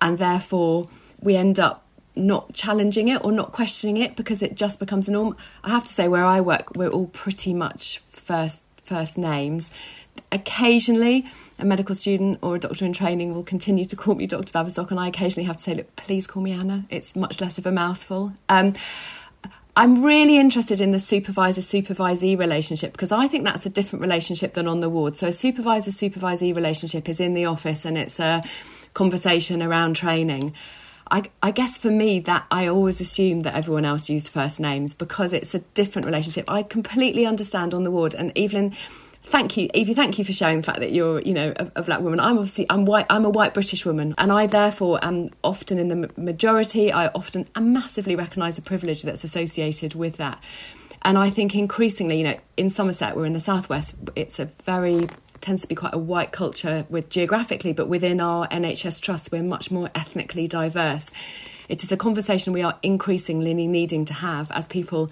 And 0.00 0.18
therefore 0.18 0.88
we 1.20 1.36
end 1.36 1.58
up 1.58 1.84
not 2.14 2.52
challenging 2.52 3.08
it 3.08 3.24
or 3.24 3.32
not 3.32 3.52
questioning 3.52 3.96
it 3.96 4.16
because 4.16 4.42
it 4.42 4.56
just 4.56 4.78
becomes 4.78 5.08
a 5.08 5.12
norm. 5.12 5.36
I 5.62 5.70
have 5.70 5.84
to 5.84 5.92
say 5.92 6.08
where 6.08 6.24
i 6.24 6.40
work 6.40 6.76
we're 6.76 6.88
all 6.90 7.06
pretty 7.06 7.54
much 7.54 8.00
first 8.08 8.64
first 8.88 9.18
names. 9.18 9.70
Occasionally, 10.32 11.26
a 11.58 11.64
medical 11.64 11.94
student 11.94 12.38
or 12.42 12.56
a 12.56 12.58
doctor 12.58 12.84
in 12.84 12.92
training 12.92 13.34
will 13.34 13.42
continue 13.44 13.84
to 13.84 13.96
call 13.96 14.14
me 14.14 14.26
Dr. 14.26 14.52
Baverstock, 14.52 14.90
and 14.90 14.98
I 14.98 15.08
occasionally 15.08 15.46
have 15.46 15.56
to 15.58 15.62
say, 15.62 15.74
Look, 15.74 15.94
please 15.96 16.26
call 16.26 16.42
me 16.42 16.52
Anna. 16.52 16.84
It's 16.90 17.14
much 17.14 17.40
less 17.40 17.58
of 17.58 17.66
a 17.66 17.72
mouthful. 17.72 18.32
Um, 18.48 18.74
I'm 19.76 20.02
really 20.02 20.38
interested 20.38 20.80
in 20.80 20.90
the 20.90 20.98
supervisor 20.98 21.60
supervisee 21.60 22.36
relationship 22.36 22.92
because 22.92 23.12
I 23.12 23.28
think 23.28 23.44
that's 23.44 23.64
a 23.64 23.70
different 23.70 24.02
relationship 24.02 24.54
than 24.54 24.66
on 24.66 24.80
the 24.80 24.88
ward. 24.88 25.16
So, 25.16 25.28
a 25.28 25.32
supervisor 25.32 25.92
supervisee 25.92 26.54
relationship 26.54 27.08
is 27.08 27.20
in 27.20 27.34
the 27.34 27.44
office 27.44 27.84
and 27.84 27.96
it's 27.96 28.18
a 28.18 28.42
conversation 28.94 29.62
around 29.62 29.94
training. 29.94 30.52
I, 31.10 31.24
I, 31.42 31.50
guess 31.50 31.78
for 31.78 31.90
me 31.90 32.20
that 32.20 32.46
I 32.50 32.66
always 32.66 33.00
assumed 33.00 33.44
that 33.44 33.54
everyone 33.54 33.84
else 33.84 34.10
used 34.10 34.28
first 34.28 34.60
names 34.60 34.94
because 34.94 35.32
it's 35.32 35.54
a 35.54 35.60
different 35.74 36.06
relationship. 36.06 36.44
I 36.48 36.62
completely 36.62 37.24
understand 37.26 37.74
on 37.74 37.82
the 37.82 37.90
ward, 37.90 38.14
and 38.14 38.32
Evelyn, 38.36 38.74
thank 39.24 39.56
you, 39.56 39.68
Evie, 39.74 39.94
thank 39.94 40.18
you 40.18 40.24
for 40.24 40.32
sharing 40.32 40.58
the 40.58 40.62
fact 40.62 40.80
that 40.80 40.92
you're, 40.92 41.20
you 41.22 41.34
know, 41.34 41.52
a, 41.56 41.70
a, 41.76 41.82
black 41.82 42.00
woman. 42.00 42.20
I'm 42.20 42.38
obviously 42.38 42.66
I'm 42.70 42.84
white. 42.84 43.06
I'm 43.10 43.24
a 43.24 43.30
white 43.30 43.54
British 43.54 43.84
woman, 43.86 44.14
and 44.18 44.32
I 44.32 44.46
therefore 44.46 44.98
am 45.02 45.30
often 45.42 45.78
in 45.78 45.88
the 45.88 46.10
majority. 46.16 46.92
I 46.92 47.08
often 47.08 47.46
massively 47.58 48.16
recognise 48.16 48.56
the 48.56 48.62
privilege 48.62 49.02
that's 49.02 49.24
associated 49.24 49.94
with 49.94 50.16
that. 50.16 50.40
And 51.02 51.16
I 51.16 51.30
think 51.30 51.54
increasingly, 51.54 52.18
you 52.18 52.24
know, 52.24 52.38
in 52.56 52.70
Somerset, 52.70 53.16
we're 53.16 53.26
in 53.26 53.32
the 53.32 53.40
southwest. 53.40 53.94
It's 54.16 54.38
a 54.38 54.46
very 54.64 55.06
tends 55.40 55.62
to 55.62 55.68
be 55.68 55.74
quite 55.74 55.94
a 55.94 55.98
white 55.98 56.32
culture 56.32 56.84
with 56.88 57.08
geographically, 57.08 57.72
but 57.72 57.88
within 57.88 58.20
our 58.20 58.48
NHS 58.48 59.00
trust, 59.00 59.30
we're 59.30 59.42
much 59.42 59.70
more 59.70 59.88
ethnically 59.94 60.48
diverse. 60.48 61.10
It 61.68 61.82
is 61.82 61.92
a 61.92 61.96
conversation 61.96 62.52
we 62.52 62.62
are 62.62 62.78
increasingly 62.82 63.54
needing 63.54 64.04
to 64.06 64.14
have 64.14 64.50
as 64.50 64.66
people 64.66 65.10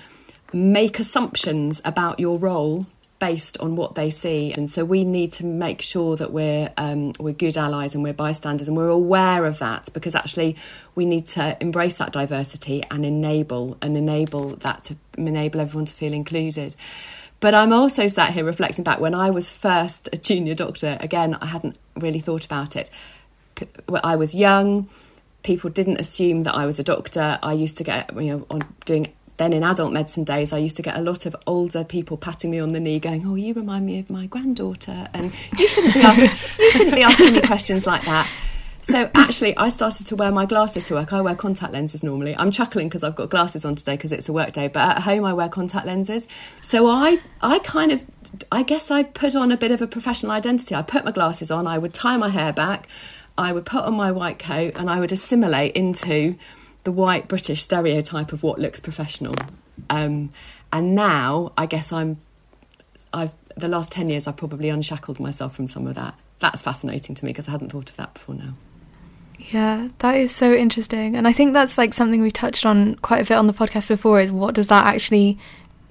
make 0.52 0.98
assumptions 0.98 1.80
about 1.84 2.18
your 2.18 2.38
role 2.38 2.86
based 3.18 3.58
on 3.58 3.76
what 3.76 3.94
they 3.94 4.10
see, 4.10 4.52
and 4.52 4.68
so 4.68 4.84
we 4.84 5.04
need 5.04 5.32
to 5.32 5.46
make 5.46 5.82
sure 5.82 6.16
that 6.16 6.32
we're 6.32 6.70
um, 6.76 7.12
we're 7.18 7.34
good 7.34 7.56
allies 7.56 7.94
and 7.94 8.04
we're 8.04 8.12
bystanders 8.12 8.68
and 8.68 8.76
we're 8.76 8.88
aware 8.88 9.44
of 9.46 9.58
that 9.60 9.88
because 9.92 10.14
actually 10.14 10.56
we 10.94 11.04
need 11.04 11.26
to 11.26 11.56
embrace 11.60 11.94
that 11.94 12.12
diversity 12.12 12.82
and 12.90 13.04
enable 13.04 13.78
and 13.80 13.96
enable 13.96 14.56
that 14.56 14.82
to 14.84 14.96
enable 15.16 15.60
everyone 15.60 15.86
to 15.86 15.94
feel 15.94 16.12
included. 16.12 16.76
But 17.40 17.54
I'm 17.54 17.72
also 17.72 18.08
sat 18.08 18.32
here 18.32 18.44
reflecting 18.44 18.84
back 18.84 18.98
when 18.98 19.14
I 19.14 19.30
was 19.30 19.50
first 19.50 20.08
a 20.12 20.16
junior 20.16 20.54
doctor. 20.54 20.96
Again, 21.00 21.34
I 21.34 21.46
hadn't 21.46 21.76
really 21.96 22.20
thought 22.20 22.44
about 22.44 22.76
it. 22.76 22.90
I 24.02 24.16
was 24.16 24.34
young. 24.34 24.88
People 25.42 25.70
didn't 25.70 26.00
assume 26.00 26.42
that 26.42 26.54
I 26.54 26.66
was 26.66 26.78
a 26.78 26.82
doctor. 26.82 27.38
I 27.42 27.52
used 27.52 27.78
to 27.78 27.84
get, 27.84 28.12
you 28.14 28.36
know, 28.36 28.46
on 28.50 28.62
doing 28.84 29.12
then 29.36 29.52
in 29.52 29.62
adult 29.62 29.92
medicine 29.92 30.24
days, 30.24 30.52
I 30.52 30.58
used 30.58 30.76
to 30.76 30.82
get 30.82 30.96
a 30.96 31.00
lot 31.00 31.26
of 31.26 31.36
older 31.46 31.84
people 31.84 32.16
patting 32.16 32.50
me 32.50 32.58
on 32.58 32.70
the 32.70 32.80
knee, 32.80 32.98
going, 32.98 33.26
"Oh, 33.26 33.34
you 33.34 33.54
remind 33.54 33.86
me 33.86 33.98
of 33.98 34.10
my 34.10 34.26
granddaughter," 34.26 35.08
and 35.12 35.32
you 35.58 35.68
shouldn't 35.68 35.94
be 35.94 36.00
asking, 36.00 36.30
you 36.58 36.70
shouldn't 36.70 36.96
be 36.96 37.02
asking 37.02 37.32
me 37.34 37.40
questions 37.42 37.86
like 37.86 38.04
that. 38.04 38.28
So 38.88 39.10
actually, 39.16 39.56
I 39.56 39.68
started 39.68 40.06
to 40.06 40.16
wear 40.16 40.30
my 40.30 40.46
glasses 40.46 40.84
to 40.84 40.94
work. 40.94 41.12
I 41.12 41.20
wear 41.20 41.34
contact 41.34 41.72
lenses 41.72 42.04
normally. 42.04 42.36
I'm 42.36 42.52
chuckling 42.52 42.88
because 42.88 43.02
I've 43.02 43.16
got 43.16 43.30
glasses 43.30 43.64
on 43.64 43.74
today 43.74 43.96
because 43.96 44.12
it's 44.12 44.28
a 44.28 44.32
work 44.32 44.52
day. 44.52 44.68
But 44.68 44.96
at 44.96 45.02
home, 45.02 45.24
I 45.24 45.32
wear 45.32 45.48
contact 45.48 45.86
lenses. 45.86 46.28
So 46.60 46.86
I, 46.86 47.18
I 47.42 47.58
kind 47.58 47.90
of, 47.90 48.04
I 48.52 48.62
guess 48.62 48.92
I 48.92 49.02
put 49.02 49.34
on 49.34 49.50
a 49.50 49.56
bit 49.56 49.72
of 49.72 49.82
a 49.82 49.88
professional 49.88 50.30
identity. 50.30 50.72
I 50.72 50.82
put 50.82 51.04
my 51.04 51.10
glasses 51.10 51.50
on. 51.50 51.66
I 51.66 51.78
would 51.78 51.94
tie 51.94 52.16
my 52.16 52.28
hair 52.28 52.52
back. 52.52 52.86
I 53.36 53.52
would 53.52 53.66
put 53.66 53.82
on 53.82 53.94
my 53.94 54.12
white 54.12 54.38
coat, 54.38 54.74
and 54.76 54.88
I 54.88 55.00
would 55.00 55.10
assimilate 55.10 55.74
into 55.74 56.36
the 56.86 56.92
white 56.92 57.26
British 57.26 57.62
stereotype 57.62 58.32
of 58.32 58.44
what 58.44 58.60
looks 58.60 58.78
professional. 58.78 59.34
Um, 59.90 60.32
and 60.72 60.94
now, 60.94 61.52
I 61.58 61.66
guess 61.66 61.92
I'm, 61.92 62.18
I've 63.12 63.32
the 63.56 63.66
last 63.66 63.90
ten 63.90 64.08
years, 64.08 64.28
I've 64.28 64.36
probably 64.36 64.68
unshackled 64.68 65.18
myself 65.18 65.56
from 65.56 65.66
some 65.66 65.88
of 65.88 65.96
that. 65.96 66.14
That's 66.38 66.62
fascinating 66.62 67.16
to 67.16 67.24
me 67.24 67.32
because 67.32 67.48
I 67.48 67.50
hadn't 67.50 67.72
thought 67.72 67.90
of 67.90 67.96
that 67.96 68.14
before 68.14 68.36
now. 68.36 68.54
Yeah, 69.50 69.88
that 69.98 70.16
is 70.16 70.32
so 70.32 70.54
interesting. 70.54 71.16
And 71.16 71.26
I 71.26 71.32
think 71.32 71.54
that's 71.54 71.76
like 71.76 71.92
something 71.92 72.22
we 72.22 72.30
touched 72.30 72.64
on 72.64 72.94
quite 72.96 73.22
a 73.22 73.24
bit 73.24 73.34
on 73.34 73.48
the 73.48 73.52
podcast 73.52 73.88
before 73.88 74.20
is 74.20 74.30
what 74.30 74.54
does 74.54 74.68
that 74.68 74.86
actually 74.86 75.38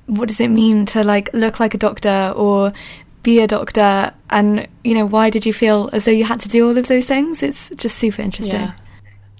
what 0.05 0.29
does 0.29 0.39
it 0.39 0.47
mean 0.49 0.85
to 0.85 1.03
like 1.03 1.33
look 1.33 1.59
like 1.59 1.73
a 1.73 1.77
doctor 1.77 2.31
or 2.37 2.71
be 3.23 3.41
a 3.41 3.47
doctor 3.47 4.13
and 4.29 4.67
you 4.83 4.93
know 4.93 5.05
why 5.05 5.31
did 5.31 5.45
you 5.47 5.51
feel 5.51 5.89
as 5.91 6.05
though 6.05 6.11
you 6.11 6.23
had 6.23 6.39
to 6.39 6.47
do 6.47 6.65
all 6.65 6.77
of 6.77 6.87
those 6.87 7.05
things? 7.05 7.43
It's 7.43 7.69
just 7.71 7.97
super 7.97 8.21
interesting. 8.21 8.61
Yeah. 8.61 8.73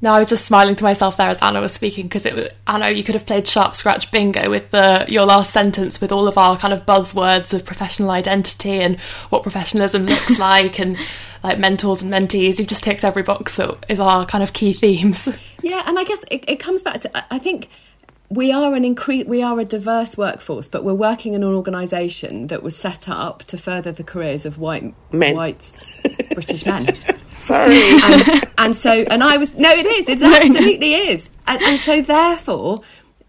No, 0.06 0.14
I 0.14 0.20
was 0.20 0.30
just 0.30 0.46
smiling 0.46 0.76
to 0.76 0.84
myself 0.84 1.18
there 1.18 1.30
as 1.32 1.40
Anna 1.40 1.60
was 1.62 1.74
speaking 1.74 2.06
because 2.06 2.28
it 2.28 2.36
was 2.36 2.50
Anna. 2.68 2.92
You 2.92 3.04
could 3.04 3.16
have 3.16 3.26
played 3.26 3.48
sharp 3.48 3.74
scratch 3.74 4.12
bingo 4.12 4.52
with 4.52 4.70
the 4.70 5.04
your 5.10 5.26
last 5.26 5.52
sentence 5.52 6.00
with 6.00 6.12
all 6.12 6.28
of 6.28 6.38
our 6.38 6.60
kind 6.60 6.76
of 6.76 6.86
buzzwords 6.86 7.56
of 7.56 7.66
professional 7.66 8.12
identity 8.12 8.82
and 8.82 9.02
what 9.32 9.42
professionalism 9.42 10.06
looks 10.06 10.38
like 10.38 10.80
and 10.80 10.96
like 11.44 11.58
mentors 11.58 12.04
and 12.04 12.14
mentees. 12.14 12.60
You've 12.60 12.68
just 12.68 12.84
ticked 12.84 13.04
every 13.04 13.24
box 13.24 13.56
that 13.56 13.84
is 13.90 14.00
our 14.00 14.28
kind 14.28 14.44
of 14.44 14.54
key 14.54 14.74
themes. 14.74 15.28
Yeah, 15.64 15.82
and 15.88 15.98
I 15.98 16.04
guess 16.04 16.24
it, 16.30 16.46
it 16.48 16.58
comes 16.58 16.84
back 16.84 17.02
to 17.02 17.34
I 17.34 17.40
think 17.40 17.68
we 18.30 18.52
are 18.52 18.76
an 18.76 18.84
incre- 18.84 19.26
we 19.26 19.42
are 19.42 19.60
a 19.60 19.66
diverse 19.66 20.16
workforce, 20.16 20.68
but 20.68 20.84
we're 20.84 20.94
working 20.94 21.34
in 21.34 21.42
an 21.42 21.52
organisation 21.52 22.46
that 22.48 22.62
was 22.62 22.78
set 22.78 23.10
up 23.10 23.40
to 23.46 23.58
further 23.58 23.92
the 23.92 24.04
careers 24.04 24.46
of 24.46 24.60
white 24.60 24.94
men. 25.12 25.36
white 25.36 25.72
British 26.36 26.64
men. 26.64 26.96
Sorry, 27.46 27.75
and, 28.04 28.52
and, 28.58 28.75
so 28.75 28.92
and 28.92 29.24
I 29.24 29.38
was 29.38 29.54
no, 29.56 29.72
it 29.72 29.86
is, 29.86 30.10
it 30.10 30.22
absolutely 30.22 30.94
is, 30.94 31.30
and, 31.48 31.62
and 31.62 31.80
so 31.80 32.02
therefore 32.02 32.82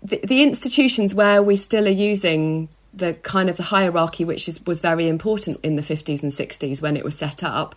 the, 0.02 0.20
the 0.24 0.42
institutions 0.42 1.14
where 1.14 1.42
we 1.42 1.56
still 1.56 1.86
are 1.86 1.90
using 1.90 2.68
the 2.92 3.14
kind 3.14 3.50
of 3.50 3.56
the 3.56 3.62
hierarchy 3.62 4.24
which 4.24 4.48
is, 4.48 4.64
was 4.66 4.80
very 4.80 5.06
important 5.06 5.58
in 5.62 5.76
the 5.76 5.82
50s 5.82 6.22
and 6.22 6.32
60s 6.32 6.80
when 6.80 6.96
it 6.96 7.04
was 7.04 7.16
set 7.18 7.44
up 7.44 7.74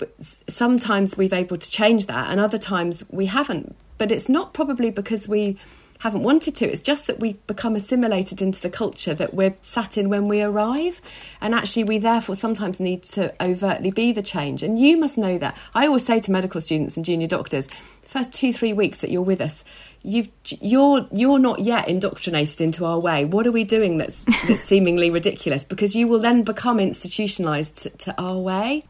but 0.00 0.14
sometimes 0.48 1.16
we've 1.16 1.32
able 1.32 1.58
to 1.58 1.70
change 1.70 2.06
that 2.06 2.30
and 2.30 2.40
other 2.40 2.58
times 2.58 3.04
we 3.10 3.26
haven't. 3.26 3.76
But 3.98 4.10
it's 4.10 4.28
not 4.28 4.54
probably 4.54 4.90
because 4.90 5.28
we 5.28 5.58
haven't 6.00 6.22
wanted 6.22 6.56
to. 6.56 6.66
It's 6.66 6.80
just 6.80 7.06
that 7.06 7.20
we've 7.20 7.46
become 7.46 7.76
assimilated 7.76 8.40
into 8.40 8.60
the 8.60 8.70
culture 8.70 9.14
that 9.14 9.34
we're 9.34 9.54
sat 9.60 9.98
in 9.98 10.08
when 10.08 10.28
we 10.28 10.40
arrive. 10.40 11.00
And 11.40 11.54
actually, 11.54 11.84
we 11.84 11.98
therefore 11.98 12.34
sometimes 12.34 12.80
need 12.80 13.02
to 13.04 13.34
overtly 13.46 13.90
be 13.90 14.12
the 14.12 14.22
change. 14.22 14.62
And 14.62 14.78
you 14.78 14.96
must 14.96 15.18
know 15.18 15.36
that. 15.38 15.56
I 15.74 15.86
always 15.86 16.04
say 16.04 16.18
to 16.18 16.32
medical 16.32 16.60
students 16.60 16.96
and 16.96 17.04
junior 17.04 17.26
doctors, 17.26 17.66
the 17.66 18.08
first 18.08 18.32
two, 18.32 18.52
three 18.52 18.72
weeks 18.72 19.02
that 19.02 19.10
you're 19.10 19.22
with 19.22 19.42
us, 19.42 19.62
you've 20.02 20.30
you're 20.60 21.06
you're 21.12 21.38
not 21.38 21.58
yet 21.58 21.86
indoctrinated 21.86 22.62
into 22.62 22.86
our 22.86 22.98
way. 22.98 23.26
What 23.26 23.46
are 23.46 23.52
we 23.52 23.64
doing 23.64 23.98
that's 23.98 24.20
that's 24.48 24.62
seemingly 24.62 25.10
ridiculous? 25.10 25.64
Because 25.64 25.94
you 25.94 26.08
will 26.08 26.20
then 26.20 26.44
become 26.44 26.80
institutionalized 26.80 27.76
to, 27.82 27.90
to 27.90 28.20
our 28.20 28.38
way. 28.38 28.82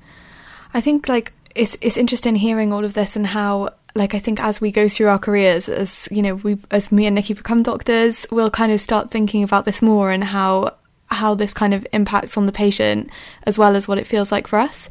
I 0.72 0.80
think 0.80 1.08
like 1.08 1.32
it's 1.54 1.76
it's 1.80 1.96
interesting 1.96 2.36
hearing 2.36 2.72
all 2.72 2.84
of 2.84 2.94
this 2.94 3.16
and 3.16 3.26
how 3.26 3.70
like 3.94 4.14
I 4.14 4.18
think 4.18 4.40
as 4.40 4.60
we 4.60 4.70
go 4.70 4.88
through 4.88 5.08
our 5.08 5.18
careers, 5.18 5.68
as 5.68 6.08
you 6.10 6.22
know, 6.22 6.36
we 6.36 6.58
as 6.70 6.92
me 6.92 7.06
and 7.06 7.14
Nikki 7.14 7.34
become 7.34 7.62
doctors, 7.62 8.26
we'll 8.30 8.50
kind 8.50 8.72
of 8.72 8.80
start 8.80 9.10
thinking 9.10 9.42
about 9.42 9.64
this 9.64 9.82
more 9.82 10.10
and 10.10 10.24
how 10.24 10.76
how 11.06 11.34
this 11.34 11.52
kind 11.52 11.74
of 11.74 11.86
impacts 11.92 12.36
on 12.36 12.46
the 12.46 12.52
patient 12.52 13.10
as 13.44 13.58
well 13.58 13.74
as 13.74 13.88
what 13.88 13.98
it 13.98 14.06
feels 14.06 14.30
like 14.30 14.46
for 14.46 14.58
us. 14.58 14.88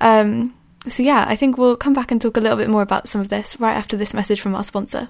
Um, 0.00 0.54
so 0.88 1.02
yeah, 1.02 1.26
I 1.28 1.36
think 1.36 1.58
we'll 1.58 1.76
come 1.76 1.92
back 1.92 2.10
and 2.10 2.20
talk 2.20 2.36
a 2.36 2.40
little 2.40 2.56
bit 2.58 2.70
more 2.70 2.82
about 2.82 3.08
some 3.08 3.20
of 3.20 3.28
this 3.28 3.58
right 3.60 3.76
after 3.76 3.96
this 3.96 4.14
message 4.14 4.40
from 4.40 4.54
our 4.54 4.64
sponsor. 4.64 5.08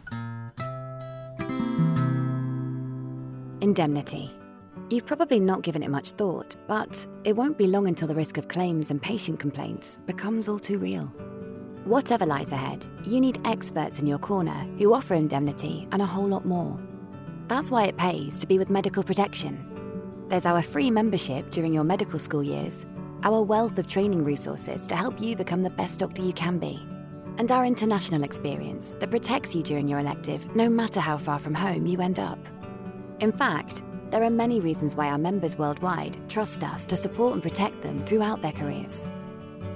Indemnity. 3.61 4.33
You've 4.91 5.07
probably 5.07 5.39
not 5.39 5.63
given 5.63 5.85
it 5.85 5.89
much 5.89 6.11
thought, 6.11 6.57
but 6.67 7.07
it 7.23 7.37
won't 7.37 7.57
be 7.57 7.69
long 7.69 7.87
until 7.87 8.09
the 8.09 8.15
risk 8.15 8.39
of 8.39 8.49
claims 8.49 8.91
and 8.91 9.01
patient 9.01 9.39
complaints 9.39 10.01
becomes 10.05 10.49
all 10.49 10.59
too 10.59 10.81
real. 10.81 11.05
Whatever 11.85 12.27
lies 12.27 12.51
ahead, 12.51 12.87
you 13.05 13.21
need 13.21 13.41
experts 13.47 14.01
in 14.01 14.09
your 14.09 14.19
corner 14.19 14.67
who 14.79 14.93
offer 14.93 15.15
indemnity 15.15 15.87
and 15.93 16.03
a 16.03 16.07
whole 16.07 16.27
lot 16.27 16.45
more. 16.45 16.77
That's 17.47 17.71
why 17.71 17.85
it 17.85 17.97
pays 17.97 18.39
to 18.39 18.49
be 18.49 18.59
with 18.59 18.69
Medical 18.69 19.05
Protection. 19.05 19.65
There's 20.29 20.45
our 20.45 20.61
free 20.61 20.91
membership 20.91 21.53
during 21.53 21.73
your 21.73 21.85
medical 21.85 22.19
school 22.19 22.43
years, 22.43 22.85
our 23.23 23.43
wealth 23.43 23.79
of 23.79 23.87
training 23.87 24.25
resources 24.25 24.89
to 24.89 24.97
help 24.97 25.21
you 25.21 25.37
become 25.37 25.63
the 25.63 25.71
best 25.71 26.01
doctor 26.01 26.23
you 26.23 26.33
can 26.33 26.59
be, 26.59 26.85
and 27.39 27.53
our 27.53 27.65
international 27.65 28.25
experience 28.25 28.93
that 28.99 29.13
protects 29.13 29.55
you 29.55 29.63
during 29.63 29.87
your 29.87 30.01
elective 30.01 30.53
no 30.57 30.69
matter 30.69 30.99
how 30.99 31.17
far 31.17 31.39
from 31.39 31.55
home 31.55 31.87
you 31.87 32.01
end 32.01 32.19
up. 32.19 32.45
In 33.21 33.31
fact, 33.31 33.85
there 34.11 34.23
are 34.23 34.31
many 34.31 34.61
reasons 34.61 34.97
why 34.97 35.09
our 35.09 35.19
members 35.19 35.57
worldwide 35.57 36.17
trust 36.29 36.65
us 36.65 36.85
to 36.87 36.97
support 36.97 37.35
and 37.35 37.43
protect 37.43 37.83
them 37.83 38.05
throughout 38.05 38.43
their 38.43 38.53
careers. 38.53 39.05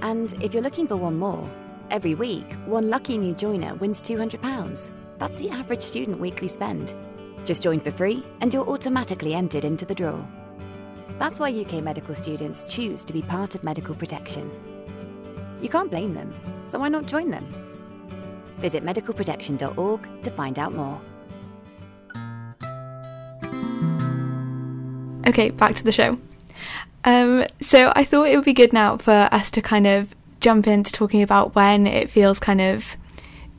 And 0.01 0.33
if 0.43 0.53
you're 0.53 0.63
looking 0.63 0.87
for 0.87 0.97
one 0.97 1.17
more, 1.17 1.49
Every 1.91 2.15
week, 2.15 2.51
one 2.65 2.89
lucky 2.89 3.17
new 3.17 3.35
joiner 3.35 3.75
wins 3.75 4.01
£200. 4.01 4.89
That's 5.19 5.37
the 5.37 5.49
average 5.51 5.81
student 5.81 6.19
weekly 6.19 6.47
spend. 6.47 6.93
Just 7.45 7.61
join 7.61 7.79
for 7.79 7.91
free 7.91 8.25
and 8.41 8.51
you're 8.51 8.67
automatically 8.67 9.35
entered 9.35 9.63
into 9.63 9.85
the 9.85 9.93
draw. 9.93 10.19
That's 11.19 11.39
why 11.39 11.53
UK 11.53 11.83
medical 11.83 12.15
students 12.15 12.63
choose 12.63 13.03
to 13.05 13.13
be 13.13 13.21
part 13.21 13.53
of 13.53 13.63
medical 13.63 13.93
protection. 13.93 14.49
You 15.61 15.69
can't 15.69 15.91
blame 15.91 16.15
them, 16.15 16.33
so 16.67 16.79
why 16.79 16.89
not 16.89 17.05
join 17.05 17.29
them? 17.29 17.45
Visit 18.57 18.83
medicalprotection.org 18.83 20.23
to 20.23 20.31
find 20.31 20.57
out 20.57 20.73
more. 20.73 20.99
Okay, 25.27 25.49
back 25.49 25.75
to 25.75 25.83
the 25.83 25.91
show. 25.91 26.19
Um, 27.03 27.45
so 27.61 27.91
I 27.95 28.03
thought 28.03 28.27
it 28.27 28.35
would 28.35 28.45
be 28.45 28.53
good 28.53 28.73
now 28.73 28.97
for 28.97 29.29
us 29.31 29.51
to 29.51 29.61
kind 29.61 29.87
of 29.87 30.13
jump 30.39 30.67
into 30.67 30.91
talking 30.91 31.21
about 31.21 31.55
when 31.55 31.87
it 31.87 32.09
feels 32.09 32.39
kind 32.39 32.61
of 32.61 32.95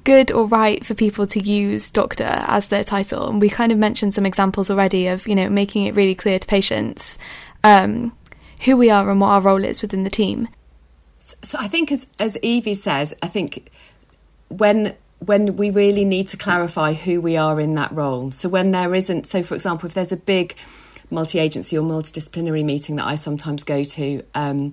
good 0.05 0.31
or 0.31 0.47
right 0.47 0.87
for 0.87 0.95
people 0.95 1.27
to 1.27 1.41
use 1.41 1.91
doctor 1.91 2.45
as 2.47 2.69
their 2.69 2.85
title. 2.85 3.29
And 3.29 3.41
we 3.41 3.49
kind 3.49 3.73
of 3.73 3.79
mentioned 3.79 4.15
some 4.15 4.27
examples 4.27 4.71
already 4.71 5.09
of, 5.09 5.27
you 5.27 5.35
know, 5.35 5.49
making 5.49 5.87
it 5.87 5.95
really 5.95 6.15
clear 6.15 6.39
to 6.39 6.47
patients 6.47 7.19
um, 7.65 8.17
who 8.65 8.77
we 8.77 8.91
are 8.91 9.11
and 9.11 9.21
what 9.21 9.29
our 9.29 9.41
role 9.41 9.65
is 9.65 9.83
within 9.83 10.05
the 10.05 10.11
team. 10.11 10.49
So, 11.19 11.37
so 11.43 11.59
I 11.59 11.67
think, 11.67 11.91
as 11.91 12.07
as 12.21 12.37
Evie 12.43 12.75
says, 12.75 13.15
I 13.23 13.27
think 13.29 13.71
when 14.49 14.95
when 15.19 15.57
we 15.57 15.71
really 15.71 16.05
need 16.05 16.29
to 16.29 16.37
clarify 16.37 16.93
who 16.93 17.21
we 17.21 17.37
are 17.37 17.61
in 17.61 17.75
that 17.75 17.93
role. 17.93 18.31
So 18.31 18.49
when 18.49 18.71
there 18.71 18.95
isn't, 18.95 19.27
so 19.27 19.43
for 19.43 19.55
example, 19.55 19.89
if 19.89 19.95
there's 19.95 20.13
a 20.13 20.17
big 20.17 20.55
multi-agency 21.11 21.77
or 21.79 21.83
multidisciplinary 21.83 22.65
meeting 22.65 22.97
that 22.97 23.07
I 23.07 23.15
sometimes 23.15 23.65
go 23.65 23.85
to. 23.85 24.23
Um, 24.35 24.73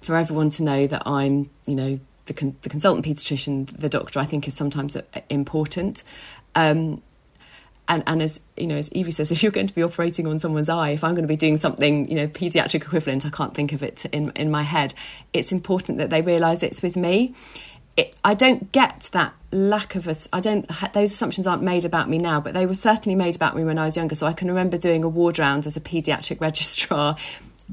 for 0.00 0.16
everyone 0.16 0.50
to 0.50 0.62
know 0.62 0.86
that 0.86 1.02
I'm, 1.06 1.48
you 1.66 1.74
know, 1.74 1.98
the, 2.26 2.34
con- 2.34 2.56
the 2.62 2.68
consultant 2.68 3.06
paediatrician, 3.06 3.78
the 3.78 3.88
doctor, 3.88 4.18
I 4.18 4.24
think 4.24 4.46
is 4.46 4.54
sometimes 4.54 4.96
important. 5.30 6.02
Um, 6.54 7.02
and, 7.88 8.02
and 8.06 8.22
as 8.22 8.40
you 8.56 8.66
know, 8.66 8.76
as 8.76 8.90
Evie 8.92 9.10
says, 9.10 9.30
if 9.32 9.42
you're 9.42 9.52
going 9.52 9.66
to 9.66 9.74
be 9.74 9.82
operating 9.82 10.26
on 10.26 10.38
someone's 10.38 10.68
eye, 10.68 10.90
if 10.90 11.04
I'm 11.04 11.14
going 11.14 11.24
to 11.24 11.28
be 11.28 11.36
doing 11.36 11.56
something, 11.56 12.08
you 12.08 12.14
know, 12.16 12.26
paediatric 12.28 12.82
equivalent, 12.82 13.26
I 13.26 13.30
can't 13.30 13.54
think 13.54 13.72
of 13.72 13.82
it 13.82 14.04
in 14.06 14.30
in 14.36 14.50
my 14.50 14.62
head. 14.62 14.94
It's 15.32 15.52
important 15.52 15.98
that 15.98 16.10
they 16.10 16.22
realise 16.22 16.62
it's 16.62 16.82
with 16.82 16.96
me. 16.96 17.34
It, 17.96 18.16
I 18.24 18.34
don't 18.34 18.72
get 18.72 19.08
that 19.12 19.34
lack 19.52 19.94
of 19.94 20.08
us. 20.08 20.26
I 20.32 20.40
don't. 20.40 20.68
Those 20.92 21.12
assumptions 21.12 21.46
aren't 21.46 21.62
made 21.62 21.84
about 21.84 22.08
me 22.08 22.18
now, 22.18 22.40
but 22.40 22.54
they 22.54 22.66
were 22.66 22.74
certainly 22.74 23.14
made 23.14 23.36
about 23.36 23.56
me 23.56 23.64
when 23.64 23.78
I 23.78 23.84
was 23.84 23.96
younger. 23.96 24.14
So 24.14 24.26
I 24.26 24.32
can 24.32 24.48
remember 24.48 24.76
doing 24.76 25.04
a 25.04 25.08
ward 25.08 25.38
round 25.38 25.66
as 25.66 25.76
a 25.76 25.80
paediatric 25.80 26.40
registrar 26.40 27.16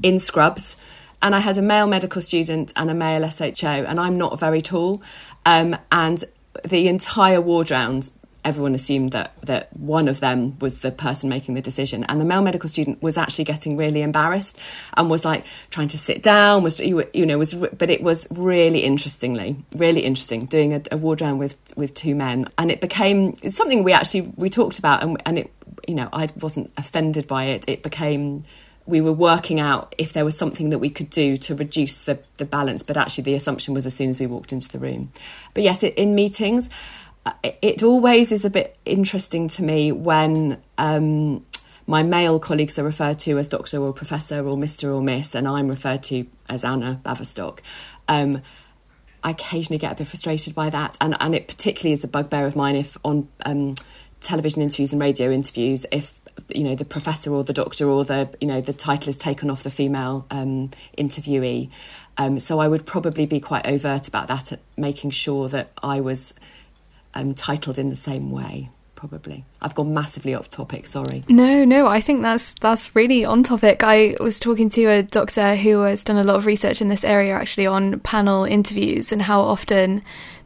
in 0.02 0.18
scrubs 0.18 0.76
and 1.22 1.34
I 1.34 1.38
had 1.38 1.56
a 1.56 1.62
male 1.62 1.86
medical 1.86 2.20
student 2.20 2.72
and 2.76 2.90
a 2.90 2.94
male 2.94 3.28
SHO, 3.28 3.68
and 3.68 4.00
I'm 4.00 4.18
not 4.18 4.38
very 4.40 4.60
tall. 4.60 5.00
Um, 5.46 5.76
and 5.90 6.24
the 6.64 6.88
entire 6.88 7.40
ward 7.40 7.70
round, 7.70 8.10
everyone 8.44 8.74
assumed 8.74 9.12
that 9.12 9.32
that 9.42 9.74
one 9.76 10.08
of 10.08 10.20
them 10.20 10.58
was 10.58 10.78
the 10.78 10.90
person 10.90 11.28
making 11.28 11.54
the 11.54 11.60
decision, 11.60 12.04
and 12.04 12.20
the 12.20 12.24
male 12.24 12.42
medical 12.42 12.68
student 12.68 13.02
was 13.02 13.16
actually 13.16 13.44
getting 13.44 13.76
really 13.76 14.02
embarrassed 14.02 14.58
and 14.96 15.08
was 15.10 15.24
like 15.24 15.44
trying 15.70 15.88
to 15.88 15.98
sit 15.98 16.22
down. 16.22 16.62
Was 16.62 16.80
you 16.80 17.26
know 17.26 17.38
was 17.38 17.54
but 17.54 17.90
it 17.90 18.02
was 18.02 18.26
really 18.30 18.80
interestingly 18.80 19.56
really 19.76 20.00
interesting 20.00 20.40
doing 20.40 20.74
a, 20.74 20.82
a 20.90 20.96
ward 20.96 21.20
round 21.20 21.38
with 21.38 21.56
with 21.76 21.94
two 21.94 22.14
men, 22.14 22.48
and 22.58 22.70
it 22.70 22.80
became 22.80 23.36
something 23.48 23.84
we 23.84 23.92
actually 23.92 24.32
we 24.36 24.48
talked 24.48 24.78
about, 24.78 25.02
and 25.02 25.20
and 25.26 25.38
it 25.38 25.52
you 25.86 25.94
know 25.94 26.08
I 26.12 26.28
wasn't 26.40 26.72
offended 26.76 27.26
by 27.26 27.44
it. 27.44 27.64
It 27.68 27.82
became 27.82 28.44
we 28.86 29.00
were 29.00 29.12
working 29.12 29.60
out 29.60 29.94
if 29.98 30.12
there 30.12 30.24
was 30.24 30.36
something 30.36 30.70
that 30.70 30.78
we 30.78 30.90
could 30.90 31.08
do 31.10 31.36
to 31.36 31.54
reduce 31.54 32.00
the, 32.00 32.18
the 32.38 32.44
balance, 32.44 32.82
but 32.82 32.96
actually 32.96 33.22
the 33.24 33.34
assumption 33.34 33.74
was 33.74 33.86
as 33.86 33.94
soon 33.94 34.10
as 34.10 34.18
we 34.18 34.26
walked 34.26 34.52
into 34.52 34.68
the 34.68 34.78
room. 34.78 35.12
But 35.54 35.62
yes, 35.62 35.82
in 35.82 36.14
meetings, 36.14 36.68
it, 37.42 37.82
always 37.82 38.32
is 38.32 38.44
a 38.44 38.50
bit 38.50 38.76
interesting 38.84 39.48
to 39.48 39.62
me 39.62 39.92
when 39.92 40.60
um, 40.78 41.44
my 41.86 42.02
male 42.02 42.38
colleagues 42.38 42.78
are 42.78 42.84
referred 42.84 43.18
to 43.20 43.38
as 43.38 43.48
doctor 43.48 43.78
or 43.80 43.92
professor 43.92 44.46
or 44.46 44.54
Mr. 44.54 44.94
or 44.94 45.02
Miss, 45.02 45.34
and 45.34 45.46
I'm 45.46 45.68
referred 45.68 46.02
to 46.04 46.26
as 46.48 46.64
Anna 46.64 47.00
Baverstock. 47.04 47.60
Um, 48.08 48.42
I 49.24 49.30
occasionally 49.30 49.78
get 49.78 49.92
a 49.92 49.94
bit 49.94 50.08
frustrated 50.08 50.54
by 50.54 50.70
that, 50.70 50.96
and, 51.00 51.16
and 51.20 51.34
it 51.34 51.46
particularly 51.46 51.92
is 51.92 52.02
a 52.02 52.08
bugbear 52.08 52.46
of 52.46 52.56
mine 52.56 52.76
if 52.76 52.96
on 53.04 53.28
um, 53.44 53.76
television 54.20 54.62
interviews 54.62 54.92
and 54.92 55.00
radio 55.00 55.30
interviews, 55.30 55.86
if 55.92 56.18
you 56.48 56.64
know 56.64 56.74
the 56.74 56.84
professor 56.84 57.32
or 57.32 57.44
the 57.44 57.52
doctor 57.52 57.88
or 57.88 58.04
the 58.04 58.28
you 58.40 58.48
know 58.48 58.60
the 58.60 58.72
title 58.72 59.10
is 59.10 59.16
taken 59.16 59.50
off 59.50 59.62
the 59.62 59.70
female 59.70 60.26
um, 60.30 60.70
interviewee. 60.98 61.70
Um, 62.16 62.38
so 62.38 62.58
I 62.58 62.68
would 62.68 62.84
probably 62.84 63.26
be 63.26 63.40
quite 63.40 63.66
overt 63.66 64.08
about 64.08 64.28
that, 64.28 64.58
making 64.76 65.10
sure 65.10 65.48
that 65.48 65.70
I 65.82 66.00
was 66.00 66.34
um, 67.14 67.34
titled 67.34 67.78
in 67.78 67.90
the 67.90 67.96
same 67.96 68.30
way. 68.30 68.70
Probably, 68.94 69.44
I've 69.60 69.74
gone 69.74 69.92
massively 69.92 70.32
off 70.32 70.48
topic. 70.48 70.86
Sorry. 70.86 71.24
No, 71.28 71.64
no, 71.64 71.88
I 71.88 72.00
think 72.00 72.22
that's 72.22 72.54
that's 72.60 72.94
really 72.94 73.24
on 73.24 73.42
topic. 73.42 73.82
I 73.82 74.16
was 74.20 74.38
talking 74.38 74.70
to 74.70 74.84
a 74.86 75.02
doctor 75.02 75.56
who 75.56 75.80
has 75.80 76.04
done 76.04 76.18
a 76.18 76.24
lot 76.24 76.36
of 76.36 76.46
research 76.46 76.80
in 76.80 76.86
this 76.86 77.02
area, 77.02 77.34
actually, 77.34 77.66
on 77.66 77.98
panel 78.00 78.44
interviews 78.44 79.10
and 79.10 79.22
how 79.22 79.40
often 79.40 80.02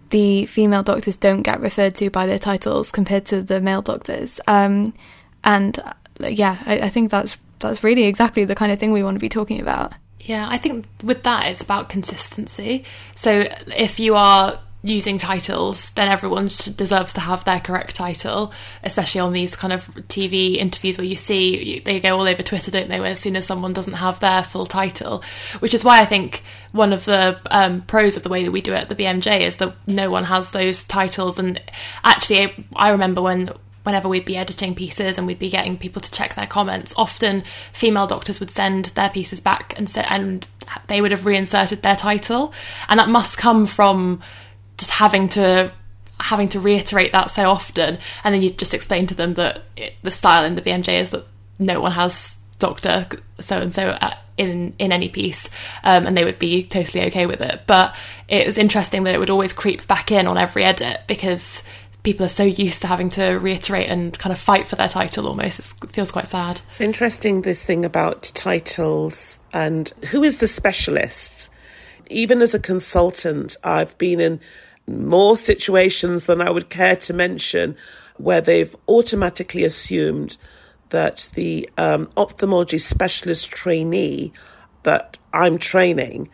the 0.09 0.47
female 0.47 0.83
doctors 0.83 1.19
don't 1.19 1.43
get 1.43 1.61
referred 1.61 1.95
to 1.97 2.09
by 2.09 2.27
their 2.27 2.39
titles 2.39 2.91
compared 2.91 3.27
to 3.27 3.43
the 3.43 3.61
male 3.61 3.83
doctors. 3.83 4.41
Um, 4.47 4.95
and 5.45 5.79
uh, 5.79 6.29
yeah, 6.29 6.63
I, 6.65 6.79
I 6.81 6.89
think 6.89 7.11
that's 7.11 7.37
that's 7.59 7.85
really 7.85 8.05
exactly 8.05 8.47
the 8.47 8.55
kind 8.55 8.73
of 8.73 8.79
thing 8.79 8.93
we 8.93 9.03
want 9.03 9.17
to 9.17 9.21
be 9.21 9.29
talking 9.29 9.61
about. 9.61 9.93
Yeah, 10.21 10.47
I 10.49 10.59
think 10.59 10.87
with 11.05 11.23
that 11.25 11.47
it's 11.47 11.61
about 11.61 11.89
consistency. 11.89 12.85
So 13.15 13.47
if 13.77 14.01
you 14.01 14.15
are 14.15 14.59
using 14.83 15.19
titles, 15.19 15.91
then 15.91 16.09
everyone 16.09 16.45
deserves 16.77 17.13
to 17.15 17.21
have 17.21 17.45
their 17.45 17.61
correct 17.61 17.97
title, 17.97 18.53
especially 18.85 19.21
on 19.21 19.33
these 19.33 19.57
kind 19.57 19.73
of 19.73 19.87
TV 20.09 20.57
interviews 20.57 20.97
where 20.97 21.07
you 21.07 21.17
see 21.17 21.81
they 21.81 21.99
go 21.99 22.17
all 22.17 22.29
over 22.29 22.43
Twitter, 22.43 22.71
don't 22.71 22.89
they? 22.89 23.01
Where 23.01 23.13
as 23.13 23.21
soon 23.21 23.37
as 23.37 23.47
someone 23.47 23.73
doesn't 23.73 23.95
have 23.95 24.21
their 24.21 24.45
full 24.45 24.67
title, 24.67 25.25
which 25.59 25.75
is 25.75 25.85
why 25.85 26.01
I 26.01 26.05
think 26.05 26.43
one 26.73 26.93
of 26.93 27.05
the 27.05 27.41
um, 27.51 27.83
pros 27.83 28.17
of 28.17 28.23
the 28.23 28.29
way 28.29 28.45
that 28.45 28.53
we 28.53 28.61
do 28.61 28.75
it 28.75 28.83
at 28.83 28.89
the 28.89 28.95
BMJ 28.95 29.41
is 29.41 29.57
that 29.57 29.75
no 29.87 30.11
one 30.11 30.25
has 30.25 30.53
those 30.53 30.85
titles. 30.85 31.39
And 31.39 31.61
actually, 32.05 32.67
I 32.77 32.91
remember 32.91 33.23
when 33.23 33.51
whenever 33.83 34.09
we'd 34.09 34.25
be 34.25 34.37
editing 34.37 34.75
pieces 34.75 35.17
and 35.17 35.29
we'd 35.29 35.39
be 35.39 35.49
getting 35.49 35.79
people 35.79 36.03
to 36.03 36.11
check 36.11 36.35
their 36.35 36.47
comments, 36.47 36.93
often 36.97 37.45
female 37.73 38.09
doctors 38.09 38.41
would 38.41 38.51
send 38.51 38.87
their 38.87 39.09
pieces 39.09 39.41
back 39.41 39.75
and 39.79 39.89
say, 39.89 40.05
and 40.09 40.47
they 40.89 41.01
would 41.01 41.13
have 41.13 41.25
reinserted 41.25 41.83
their 41.83 41.95
title, 41.95 42.53
and 42.89 42.99
that 42.99 43.09
must 43.09 43.39
come 43.39 43.65
from 43.65 44.21
just 44.77 44.91
having 44.91 45.29
to 45.31 45.73
having 46.19 46.49
to 46.49 46.61
reiterate 46.61 47.13
that 47.13 47.31
so 47.31 47.49
often, 47.51 47.99
and 48.25 48.35
then 48.35 48.43
you 48.43 48.51
just 48.51 48.75
explain 48.75 49.07
to 49.07 49.15
them 49.15 49.35
that 49.35 49.63
it, 49.77 49.95
the 50.03 50.11
style 50.11 50.45
in 50.45 50.55
the 50.55 50.63
BMJ 50.63 50.99
is 50.99 51.11
that 51.11 51.25
no 51.59 51.81
one 51.81 51.93
has 51.93 52.37
doctor 52.59 53.07
so 53.39 53.61
and 53.61 53.73
so 53.73 53.99
in 54.39 54.75
in 54.79 54.93
any 54.93 55.09
piece, 55.09 55.49
um, 55.85 56.07
and 56.07 56.17
they 56.17 56.25
would 56.25 56.39
be 56.39 56.63
totally 56.65 57.07
okay 57.07 57.27
with 57.27 57.41
it. 57.41 57.63
But 57.67 57.97
it 58.29 58.47
was 58.47 58.59
interesting 58.59 59.05
that 59.05 59.15
it 59.15 59.19
would 59.19 59.31
always 59.31 59.53
creep 59.53 59.87
back 59.87 60.11
in 60.11 60.27
on 60.27 60.39
every 60.39 60.65
edit 60.65 61.01
because 61.07 61.63
people 62.03 62.25
are 62.25 62.29
so 62.29 62.45
used 62.45 62.83
to 62.83 62.87
having 62.87 63.11
to 63.11 63.33
reiterate 63.33 63.91
and 63.91 64.17
kind 64.17 64.33
of 64.33 64.39
fight 64.39 64.69
for 64.69 64.77
their 64.77 64.89
title 64.89 65.27
almost. 65.27 65.59
It's, 65.59 65.75
it 65.83 65.91
feels 65.91 66.13
quite 66.13 66.29
sad. 66.29 66.61
It's 66.71 66.81
interesting 66.81 67.43
this 67.43 67.65
thing 67.65 67.85
about 67.85 68.31
titles 68.35 69.41
and 69.53 69.89
who 70.11 70.23
is 70.23 70.39
the 70.39 70.47
specialist. 70.47 71.51
Even 72.09 72.41
as 72.43 72.55
a 72.55 72.61
consultant, 72.61 73.57
I've 73.65 73.99
been 73.99 74.21
in 74.21 74.41
more 74.87 75.37
situations 75.37 76.27
than 76.27 76.41
I 76.41 76.51
would 76.51 76.71
care 76.71 76.97
to 76.97 77.13
mention 77.13 77.77
where 78.17 78.41
they've 78.41 78.75
automatically 78.89 79.65
assumed 79.65 80.37
that 80.91 81.29
the 81.35 81.69
um, 81.77 82.09
ophthalmology 82.17 82.79
specialist 82.79 83.51
trainee 83.51 84.33
that 84.85 85.19
I'm 85.33 85.59
training 85.59 86.29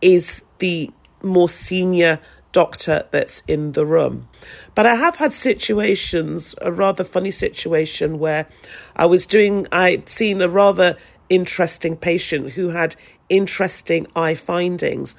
is 0.00 0.42
the 0.58 0.90
more 1.22 1.48
senior 1.48 2.20
doctor 2.52 3.04
that's 3.10 3.42
in 3.46 3.72
the 3.72 3.84
room. 3.84 4.28
But 4.74 4.86
I 4.86 4.94
have 4.94 5.16
had 5.16 5.32
situations, 5.32 6.54
a 6.62 6.72
rather 6.72 7.04
funny 7.04 7.30
situation 7.30 8.18
where 8.18 8.46
I 8.94 9.06
was 9.06 9.26
doing, 9.26 9.66
I'd 9.72 10.08
seen 10.08 10.40
a 10.40 10.48
rather 10.48 10.96
interesting 11.28 11.96
patient 11.96 12.50
who 12.52 12.70
had 12.70 12.96
interesting 13.28 14.06
eye 14.14 14.36
findings. 14.36 15.14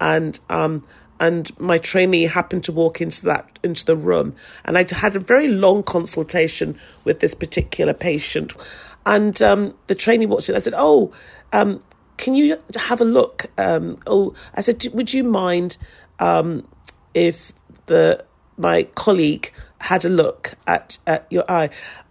And 0.00 0.38
um, 0.50 0.84
and 1.20 1.58
my 1.58 1.78
trainee 1.78 2.24
happened 2.24 2.64
to 2.64 2.72
walk 2.72 3.00
into 3.00 3.24
that 3.26 3.58
into 3.62 3.84
the 3.84 3.96
room. 3.96 4.34
And 4.64 4.76
i 4.76 4.86
had 4.92 5.16
a 5.16 5.20
very 5.20 5.48
long 5.48 5.82
consultation 5.82 6.78
with 7.04 7.20
this 7.20 7.34
particular 7.34 7.94
patient. 7.94 8.52
And 9.04 9.40
um, 9.42 9.74
the 9.88 9.94
trainee 9.94 10.26
walked 10.26 10.48
in. 10.48 10.54
I 10.54 10.60
said 10.60 10.74
oh 10.76 11.12
um, 11.52 11.82
can 12.16 12.34
you 12.34 12.58
have 12.76 13.00
a 13.00 13.04
look? 13.04 13.46
Um, 13.58 13.98
oh 14.06 14.34
i 14.54 14.60
said 14.60 14.84
would 14.92 15.12
you 15.12 15.24
mind 15.24 15.76
um, 16.18 16.66
if 17.14 17.52
the 17.86 18.24
my 18.56 18.84
colleague 18.94 19.52
had 19.80 20.04
a 20.04 20.08
look 20.08 20.54
at, 20.66 20.98
at 21.06 21.26
your 21.30 21.50
eye 21.50 21.68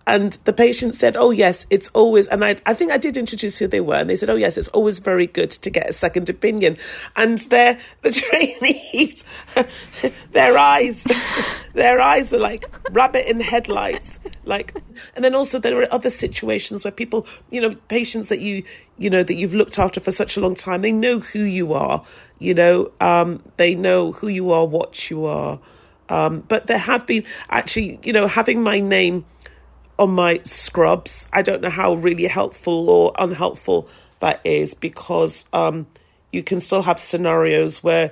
and 0.08 0.34
the 0.46 0.54
patient 0.54 0.96
said, 0.96 1.16
"Oh 1.16 1.32
yes, 1.32 1.66
it's 1.70 1.90
always." 1.90 2.28
And 2.28 2.44
I, 2.44 2.56
I 2.66 2.74
think 2.74 2.92
I 2.92 2.98
did 2.98 3.18
introduce 3.18 3.60
who 3.60 3.68
they 3.68 3.82
were, 3.82 3.96
and 3.96 4.10
they 4.10 4.16
said, 4.16 4.30
"Oh 4.30 4.36
yes, 4.36 4.58
it's 4.58 4.68
always 4.70 5.00
very 5.00 5.28
good 5.28 5.52
to 5.52 5.70
get 5.70 5.90
a 5.90 5.94
second 5.94 6.30
opinion." 6.30 6.78
And 7.16 7.38
their 7.40 7.80
the 8.02 8.12
trainees, 8.12 9.24
their 10.32 10.58
eyes, 10.58 11.08
their 11.74 12.02
eyes 12.02 12.32
were 12.32 12.40
like 12.40 12.66
rabbit 12.92 13.30
in 13.30 13.40
headlights, 13.40 14.20
like. 14.46 14.76
And 15.16 15.24
then 15.24 15.36
also 15.36 15.60
there 15.60 15.76
were 15.76 15.88
other 15.92 16.10
situations 16.10 16.84
where 16.84 16.92
people, 16.92 17.28
you 17.50 17.62
know, 17.62 17.76
patients 17.88 18.30
that 18.30 18.40
you, 18.40 18.64
you 18.98 19.10
know, 19.10 19.24
that 19.24 19.36
you've 19.36 19.54
looked 19.54 19.78
after 19.78 20.00
for 20.00 20.12
such 20.12 20.36
a 20.38 20.40
long 20.40 20.56
time, 20.56 20.82
they 20.82 20.92
know 20.92 21.20
who 21.20 21.44
you 21.44 21.74
are. 21.74 22.04
You 22.40 22.56
know, 22.56 22.92
um, 23.00 23.44
they 23.58 23.76
know 23.76 24.14
who 24.14 24.28
you 24.28 24.52
are, 24.52 24.66
what 24.66 25.10
you 25.10 25.26
are. 25.26 25.60
Um, 26.10 26.42
but 26.42 26.68
there 26.68 26.78
have 26.78 27.08
been 27.08 27.24
actually, 27.50 28.00
you 28.04 28.12
know, 28.12 28.28
having 28.28 28.62
my 28.62 28.80
name 28.80 29.26
on 30.02 30.10
my 30.10 30.42
scrubs. 30.44 31.30
I 31.32 31.44
don't 31.44 31.62
know 31.62 31.70
how 31.70 31.94
really 31.94 32.26
helpful 32.26 32.90
or 32.90 33.14
unhelpful 33.20 33.88
that 34.20 34.42
is 34.44 34.74
because 34.74 35.46
um, 35.54 35.86
you 36.32 36.42
can 36.42 36.60
still 36.60 36.82
have 36.82 37.00
scenarios 37.00 37.84
where 37.84 38.12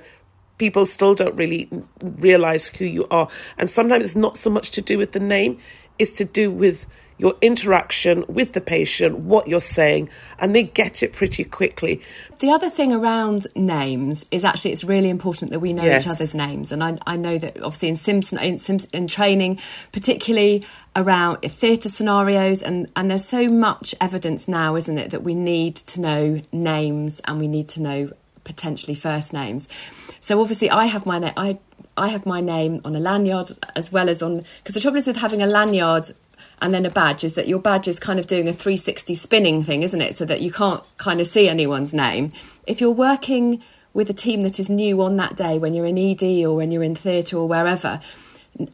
people 0.56 0.86
still 0.86 1.16
don't 1.16 1.34
really 1.34 1.68
realize 2.00 2.68
who 2.68 2.84
you 2.84 3.08
are. 3.10 3.28
And 3.58 3.68
sometimes 3.68 4.04
it's 4.04 4.14
not 4.14 4.36
so 4.36 4.50
much 4.50 4.70
to 4.72 4.80
do 4.80 4.98
with 4.98 5.10
the 5.10 5.20
name, 5.20 5.58
it's 5.98 6.12
to 6.18 6.24
do 6.24 6.48
with 6.48 6.86
your 7.20 7.34
interaction 7.42 8.24
with 8.28 8.54
the 8.54 8.60
patient, 8.62 9.18
what 9.18 9.46
you're 9.46 9.60
saying, 9.60 10.08
and 10.38 10.54
they 10.54 10.62
get 10.62 11.02
it 11.02 11.12
pretty 11.12 11.44
quickly. 11.44 12.00
The 12.38 12.50
other 12.50 12.70
thing 12.70 12.92
around 12.94 13.46
names 13.54 14.24
is 14.30 14.42
actually 14.42 14.72
it's 14.72 14.84
really 14.84 15.10
important 15.10 15.50
that 15.50 15.60
we 15.60 15.74
know 15.74 15.84
yes. 15.84 16.06
each 16.06 16.10
other's 16.10 16.34
names. 16.34 16.72
And 16.72 16.82
I, 16.82 16.96
I 17.06 17.16
know 17.16 17.36
that 17.36 17.56
obviously 17.58 17.90
in 17.90 17.96
Simpson, 17.96 18.38
in, 18.38 18.58
in 18.94 19.06
training, 19.06 19.58
particularly 19.92 20.64
around 20.96 21.40
theatre 21.42 21.88
scenarios, 21.88 22.62
and, 22.62 22.88
and 22.96 23.10
there's 23.10 23.24
so 23.24 23.46
much 23.46 23.94
evidence 24.00 24.48
now, 24.48 24.76
isn't 24.76 24.98
it, 24.98 25.10
that 25.10 25.22
we 25.22 25.34
need 25.34 25.76
to 25.76 26.00
know 26.00 26.42
names 26.52 27.20
and 27.24 27.38
we 27.38 27.48
need 27.48 27.68
to 27.68 27.82
know 27.82 28.10
potentially 28.44 28.94
first 28.94 29.32
names. 29.32 29.68
So 30.20 30.40
obviously, 30.40 30.70
I 30.70 30.86
have 30.86 31.06
my 31.06 31.18
name. 31.18 31.32
I 31.36 31.58
I 31.96 32.08
have 32.08 32.24
my 32.24 32.40
name 32.40 32.80
on 32.84 32.96
a 32.96 33.00
lanyard 33.00 33.48
as 33.76 33.92
well 33.92 34.08
as 34.08 34.22
on 34.22 34.42
because 34.58 34.74
the 34.74 34.80
trouble 34.80 34.96
is 34.96 35.06
with 35.06 35.18
having 35.18 35.42
a 35.42 35.46
lanyard 35.46 36.12
and 36.62 36.72
then 36.72 36.86
a 36.86 36.90
badge 36.90 37.24
is 37.24 37.34
that 37.34 37.48
your 37.48 37.58
badge 37.58 37.88
is 37.88 37.98
kind 37.98 38.18
of 38.18 38.26
doing 38.26 38.48
a 38.48 38.52
360 38.52 39.14
spinning 39.14 39.62
thing, 39.62 39.82
isn't 39.82 40.00
it? 40.00 40.14
So 40.14 40.24
that 40.26 40.40
you 40.40 40.52
can't 40.52 40.84
kind 40.98 41.20
of 41.20 41.26
see 41.26 41.48
anyone's 41.48 41.94
name. 41.94 42.32
If 42.66 42.80
you're 42.80 42.90
working 42.90 43.62
with 43.92 44.10
a 44.10 44.14
team 44.14 44.42
that 44.42 44.60
is 44.60 44.68
new 44.68 45.02
on 45.02 45.16
that 45.16 45.36
day, 45.36 45.58
when 45.58 45.74
you're 45.74 45.86
in 45.86 45.98
ED 45.98 46.22
or 46.44 46.54
when 46.54 46.70
you're 46.70 46.84
in 46.84 46.94
theatre 46.94 47.36
or 47.36 47.48
wherever, 47.48 48.00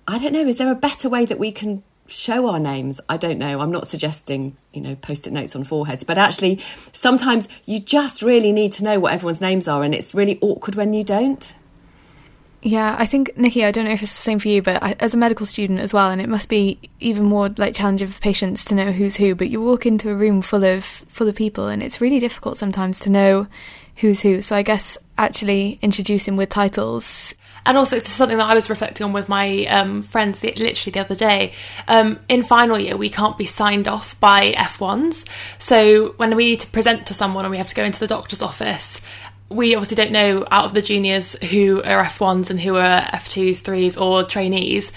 I 0.07 0.18
don't 0.18 0.33
know, 0.33 0.46
is 0.46 0.57
there 0.57 0.70
a 0.70 0.76
better 0.76 1.09
way 1.09 1.24
that 1.26 1.38
we 1.38 1.52
can 1.52 1.83
show 2.09 2.49
our 2.49 2.59
names? 2.59 3.01
I 3.09 3.16
don't 3.16 3.38
know. 3.38 3.61
I'm 3.61 3.71
not 3.71 3.87
suggesting, 3.87 4.57
you 4.73 4.81
know, 4.81 4.95
post 4.97 5.27
it 5.27 5.33
notes 5.33 5.57
on 5.57 5.64
foreheads, 5.64 6.05
but 6.05 6.19
actually, 6.19 6.61
sometimes 6.92 7.49
you 7.64 7.81
just 7.81 8.23
really 8.23 8.53
need 8.53 8.73
to 8.73 8.85
know 8.85 8.99
what 8.99 9.12
everyone's 9.12 9.40
names 9.40 9.69
are, 9.69 9.83
and 9.83 9.95
it's 9.95 10.14
really 10.14 10.38
awkward 10.40 10.75
when 10.75 10.92
you 10.92 11.05
don't. 11.05 11.55
Yeah, 12.62 12.97
I 12.99 13.07
think 13.07 13.37
Nikki, 13.37 13.64
I 13.64 13.71
don't 13.71 13.85
know 13.85 13.92
if 13.92 14.03
it's 14.03 14.12
the 14.12 14.23
same 14.23 14.40
for 14.40 14.49
you, 14.49 14.61
but 14.61 14.83
I, 14.83 14.97
as 14.99 15.14
a 15.14 15.16
medical 15.16 15.47
student 15.47 15.79
as 15.79 15.92
well, 15.92 16.11
and 16.11 16.21
it 16.21 16.29
must 16.29 16.49
be 16.49 16.81
even 16.99 17.25
more 17.25 17.49
like 17.57 17.75
challenging 17.75 18.09
for 18.09 18.21
patients 18.21 18.64
to 18.66 18.75
know 18.75 18.90
who's 18.90 19.16
who. 19.16 19.35
But 19.37 19.51
you 19.51 19.62
walk 19.62 19.87
into 19.87 20.11
a 20.11 20.14
room 20.14 20.42
full 20.42 20.64
of 20.64 20.85
full 20.85 21.29
of 21.29 21.37
people, 21.37 21.69
and 21.69 21.83
it's 21.83 22.01
really 22.01 22.19
difficult 22.19 22.59
sometimes 22.59 22.99
to 23.01 23.11
know 23.11 23.47
who's 23.97 24.21
who. 24.21 24.40
So 24.40 24.57
I 24.57 24.62
guess 24.62 24.99
actually 25.16 25.79
introducing 25.81 26.35
with 26.35 26.49
titles. 26.49 27.35
And 27.66 27.76
also, 27.76 27.96
it's 27.96 28.09
something 28.09 28.38
that 28.38 28.48
I 28.48 28.55
was 28.55 28.70
reflecting 28.70 29.05
on 29.05 29.12
with 29.12 29.29
my 29.29 29.66
um, 29.66 30.02
friends 30.02 30.42
literally 30.42 30.92
the 30.92 31.00
other 31.00 31.16
day. 31.16 31.52
Um, 31.88 32.20
in 32.29 32.44
final 32.44 32.79
year, 32.79 32.96
we 32.96 33.11
can't 33.11 33.37
be 33.37 33.44
signed 33.44 33.88
off 33.88 34.18
by 34.20 34.52
F1s. 34.52 35.29
So 35.59 36.14
when 36.16 36.35
we 36.37 36.44
need 36.46 36.61
to 36.61 36.68
present 36.68 37.07
to 37.09 37.14
someone 37.14 37.44
and 37.44 37.50
we 37.50 37.59
have 37.59 37.68
to 37.68 37.74
go 37.74 37.85
into 37.85 37.98
the 37.98 38.07
doctor's 38.07 38.40
office, 38.40 39.00
we 39.48 39.74
obviously 39.74 39.96
don't 39.96 40.12
know 40.12 40.46
out 40.50 40.64
of 40.64 40.74
the 40.74 40.83
juniors 40.83 41.35
who 41.50 41.83
are 41.83 42.05
F1s 42.05 42.50
and 42.50 42.61
who 42.61 42.76
are 42.76 43.00
F2s, 43.00 43.62
3s, 43.62 44.00
or 44.00 44.24
trainees. 44.24 44.92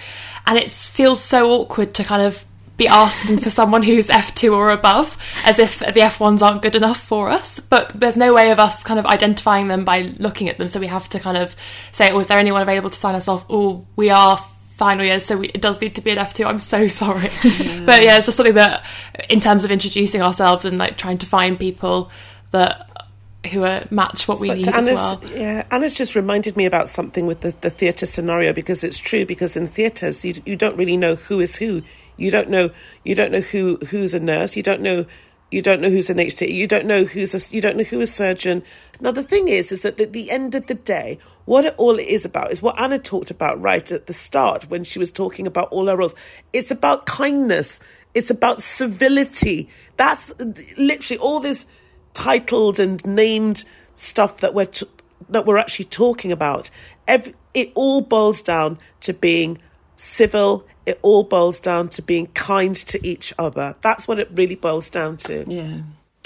And 0.46 0.58
it 0.58 0.72
feels 0.72 1.22
so 1.22 1.52
awkward 1.52 1.96
to 1.96 2.04
kind 2.04 2.22
of 2.22 2.46
be 2.80 2.88
asking 2.88 3.38
for 3.40 3.52
someone 3.52 3.84
who's 3.84 4.08
F2 4.08 4.56
or 4.56 4.72
above, 4.72 5.18
as 5.46 5.60
if 5.60 5.80
the 5.80 5.86
F1s 5.86 6.42
aren't 6.42 6.64
good 6.64 6.76
enough 6.76 7.00
for 7.00 7.30
us. 7.30 7.60
But 7.60 7.92
there's 7.94 8.18
no 8.18 8.34
way 8.34 8.50
of 8.50 8.60
us 8.60 8.84
kind 8.84 9.00
of 9.00 9.06
identifying 9.06 9.68
them 9.68 9.86
by 9.86 10.14
looking 10.18 10.50
at 10.50 10.58
them. 10.58 10.70
So 10.70 10.80
we 10.80 10.88
have 10.88 11.08
to 11.10 11.20
kind 11.20 11.38
of 11.38 11.56
say, 11.92 12.12
oh, 12.12 12.20
is 12.20 12.28
there 12.28 12.40
anyone 12.40 12.64
available 12.64 12.90
to 12.90 12.96
sign 12.96 13.14
us 13.14 13.28
off? 13.28 13.46
Oh, 13.50 13.86
we 13.96 14.10
are 14.10 14.44
final 14.78 15.06
years, 15.06 15.26
so 15.26 15.38
we, 15.38 15.50
it 15.50 15.62
does 15.62 15.80
need 15.82 15.94
to 15.96 16.02
be 16.02 16.12
an 16.12 16.18
F2. 16.18 16.46
I'm 16.46 16.58
so 16.58 16.88
sorry. 17.04 17.30
Yeah. 17.44 17.86
but 17.86 18.02
yeah, 18.02 18.18
it's 18.18 18.26
just 18.26 18.38
something 18.38 18.56
that, 18.56 18.86
in 19.30 19.42
terms 19.42 19.64
of 19.64 19.72
introducing 19.72 20.22
ourselves 20.22 20.66
and 20.66 20.78
like 20.78 20.98
trying 20.98 21.20
to 21.20 21.28
find 21.28 21.60
people 21.60 22.10
that 22.52 22.88
who 23.52 23.64
are 23.64 23.86
match 23.90 24.28
what 24.28 24.40
we 24.40 24.50
need 24.50 24.62
so 24.62 24.72
Anna's, 24.72 24.90
as 24.90 24.96
well. 24.96 25.22
Yeah, 25.34 25.66
Anna's 25.72 25.94
just 25.94 26.16
reminded 26.16 26.58
me 26.58 26.66
about 26.66 26.90
something 26.90 27.26
with 27.26 27.42
the, 27.42 27.54
the 27.62 27.70
theatre 27.70 28.06
scenario 28.06 28.52
because 28.52 28.84
it's 28.84 28.98
true. 28.98 29.26
Because 29.26 29.56
in 29.56 29.68
theatres, 29.68 30.26
you 30.26 30.42
you 30.46 30.56
don't 30.56 30.78
really 30.78 30.98
know 30.98 31.16
who 31.16 31.40
is 31.40 31.56
who. 31.56 31.84
You 32.20 32.32
don't 32.32 32.50
know 32.50 32.72
you 33.04 33.16
don't 33.16 33.32
know 33.32 33.42
who 33.42 33.78
who's 33.90 34.14
a 34.14 34.20
nurse. 34.20 34.56
You 34.56 34.64
don't 34.64 34.82
know 34.82 35.06
you 35.52 35.62
don't 35.64 35.82
know 35.82 35.90
who's 35.90 36.10
an 36.10 36.18
HT. 36.18 36.54
You 36.54 36.68
don't 36.68 36.86
know 36.86 37.06
who's 37.06 37.34
a 37.34 37.56
you 37.56 37.62
don't 37.62 37.78
know 37.78 37.84
who 37.84 38.02
a 38.02 38.06
surgeon. 38.06 38.64
Now 39.00 39.12
the 39.12 39.24
thing 39.24 39.48
is, 39.48 39.72
is 39.72 39.82
that 39.82 40.00
at 40.00 40.14
the 40.14 40.30
end 40.30 40.54
of 40.56 40.68
the 40.68 40.76
day, 40.76 41.20
what 41.46 41.66
it 41.66 41.74
all 41.78 41.98
is 41.98 42.26
about 42.26 42.52
is 42.52 42.62
what 42.62 42.80
Anna 42.80 43.00
talked 43.00 43.32
about 43.32 43.60
right 43.60 43.92
at 43.92 44.06
the 44.08 44.14
start 44.14 44.70
when 44.70 44.84
she 44.84 45.00
was 45.00 45.12
talking 45.12 45.48
about 45.48 45.70
all 45.70 45.90
our 45.90 45.98
roles. 45.98 46.14
It's 46.54 46.70
about 46.70 47.06
kindness. 47.06 47.80
It's 48.14 48.30
about 48.30 48.62
civility. 48.62 49.70
That's 49.98 50.34
literally 50.78 51.20
all 51.20 51.40
this 51.40 51.66
titled 52.14 52.80
and 52.80 53.04
named 53.06 53.64
stuff 53.96 54.38
that 54.38 54.54
we're 54.54 54.66
t- 54.66 54.88
that 55.30 55.46
we're 55.46 55.58
actually 55.58 55.86
talking 55.86 56.32
about. 56.32 56.70
Every, 57.08 57.34
it 57.54 57.72
all 57.76 58.02
boils 58.02 58.42
down 58.42 58.78
to 59.02 59.14
being 59.14 59.58
civil. 59.96 60.66
It 60.90 60.98
all 61.04 61.22
boils 61.22 61.60
down 61.60 61.90
to 61.90 62.02
being 62.02 62.26
kind 62.28 62.76
to 62.76 63.08
each 63.08 63.32
other. 63.38 63.76
That's 63.82 64.08
what 64.08 64.18
it 64.18 64.28
really 64.34 64.56
boils 64.56 64.90
down 64.90 65.18
to. 65.18 65.46
Yeah. 65.48 65.82